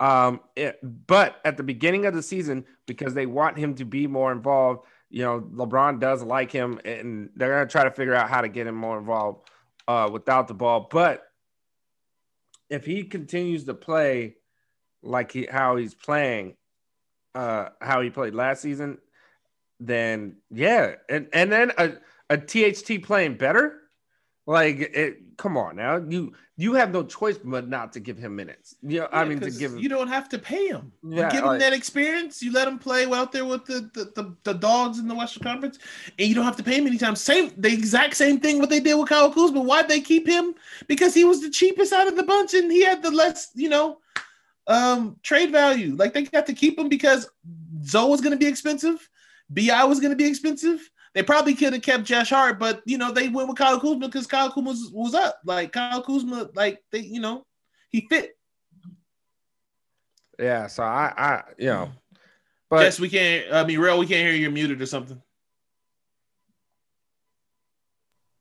[0.00, 4.06] Um, it- but at the beginning of the season, because they want him to be
[4.06, 8.14] more involved, you know, LeBron does like him, and they're going to try to figure
[8.14, 9.48] out how to get him more involved
[9.86, 10.88] uh, without the ball.
[10.90, 11.22] But
[12.68, 14.36] if he continues to play
[15.02, 16.56] like he how he's playing,
[17.34, 18.98] uh, how he played last season,
[19.80, 21.92] then yeah, and and then a,
[22.28, 23.80] a THT playing better,
[24.48, 25.18] like it.
[25.36, 28.74] Come on now, you you have no choice but not to give him minutes.
[28.82, 29.78] You know, I mean to give him.
[29.78, 30.90] you don't have to pay him.
[31.04, 32.42] Yeah, you give him that experience.
[32.42, 35.44] You let him play out there with the the, the the dogs in the Western
[35.44, 35.78] Conference,
[36.18, 37.14] and you don't have to pay him anytime.
[37.14, 39.60] Same the exact same thing what they did with Kyle Kuzma.
[39.60, 40.54] Why'd they keep him?
[40.88, 43.68] Because he was the cheapest out of the bunch, and he had the less you
[43.68, 43.98] know
[44.66, 45.94] um trade value.
[45.94, 47.28] Like they got to keep him because
[47.84, 49.08] Zo was going to be expensive,
[49.50, 50.90] Bi was going to be expensive.
[51.18, 54.06] They probably could have kept Josh Hart, but you know they went with Kyle Kuzma
[54.06, 55.40] because Kyle Kuzma was, was up.
[55.44, 57.44] Like Kyle Kuzma, like they you know
[57.90, 58.38] he fit.
[60.38, 61.90] yeah, so I I you know,
[62.70, 63.52] but yes, we can't.
[63.52, 64.42] I mean, real, we can't hear you.
[64.42, 65.20] You're muted or something.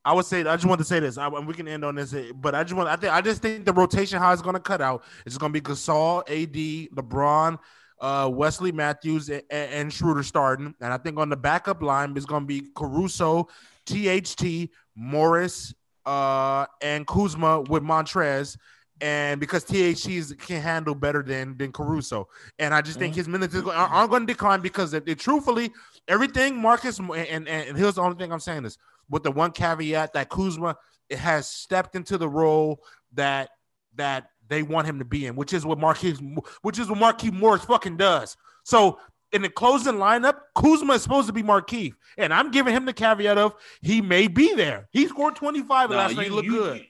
[0.05, 1.17] I would say I just want to say this.
[1.17, 2.89] I, we can end on this, but I just want.
[2.89, 5.03] I think I just think the rotation how it's going to cut out.
[5.25, 7.57] It's going to be Gasol, AD, LeBron,
[7.99, 12.25] uh, Wesley Matthews, and, and Schroeder starting, and I think on the backup line is
[12.25, 13.47] going to be Caruso,
[13.85, 15.73] THT, Morris,
[16.05, 18.57] uh, and Kuzma with Montrez.
[18.99, 23.53] And because THTs can handle better than than Caruso, and I just think his minutes
[23.53, 25.71] is going, aren't going to decline because it, it- truthfully
[26.07, 29.51] everything Marcus and, and and here's the only thing I'm saying is with the one
[29.51, 30.75] caveat that Kuzma
[31.09, 32.79] it has stepped into the role
[33.13, 33.49] that
[33.97, 36.19] that they want him to be in, which is what Marquise,
[36.61, 38.35] which is what Marquise Morris fucking does.
[38.63, 38.99] So
[39.31, 42.93] in the closing lineup, Kuzma is supposed to be Markieff, and I'm giving him the
[42.93, 44.87] caveat of he may be there.
[44.91, 46.27] He scored 25 No, last night.
[46.27, 46.85] you- He looked good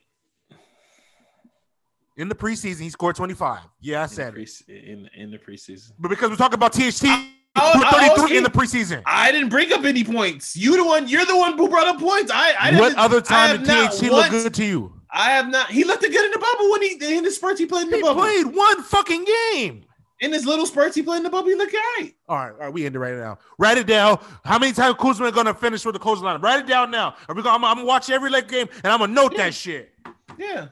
[2.16, 2.80] in the preseason.
[2.80, 3.60] He scored 25.
[3.80, 4.50] Yeah, I in the, said it.
[4.68, 5.92] in, in the preseason.
[5.98, 9.02] But because we're talking about THT, I- I- I 33 in the preseason.
[9.06, 10.56] I didn't bring up any points.
[10.56, 11.08] You the one.
[11.08, 12.30] You're the one who brought up points.
[12.32, 12.52] I.
[12.58, 14.97] I what didn't- other time did THT look good to you?
[15.10, 15.70] I have not.
[15.70, 17.96] He looked good in the bubble when he in the spurts he played in the
[17.96, 18.20] He bubble.
[18.22, 19.84] played one fucking game.
[20.20, 22.16] In his little spurts he played in the bubble, he looked great.
[22.28, 23.38] All right, all right, we end it right now.
[23.58, 24.18] Write it down.
[24.44, 26.42] How many times Kuzma gonna finish with the closing lineup?
[26.42, 27.14] Write it down now.
[27.28, 29.44] Are we gonna, I'm, I'm gonna watch every leg game and I'm gonna note Yeah.
[29.44, 29.94] that shit.
[30.36, 30.68] Yeah.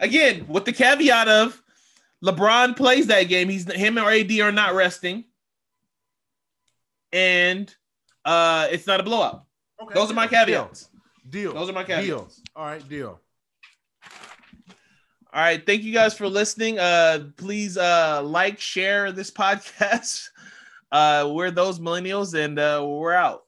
[0.00, 1.62] Again, with the caveat of
[2.24, 3.48] LeBron plays that game.
[3.48, 5.24] He's him or AD are not resting,
[7.12, 7.74] and
[8.24, 9.44] uh, it's not a blowout.
[9.82, 10.88] Okay, Those are my caveats.
[11.28, 11.52] Deal.
[11.54, 11.96] Those are my Deal.
[11.96, 12.42] caveats.
[12.56, 13.20] All right, deal.
[15.34, 15.64] All right.
[15.66, 16.78] Thank you guys for listening.
[16.78, 20.28] Uh, please uh, like, share this podcast.
[20.92, 23.43] Uh, we're those millennials, and uh, we're out.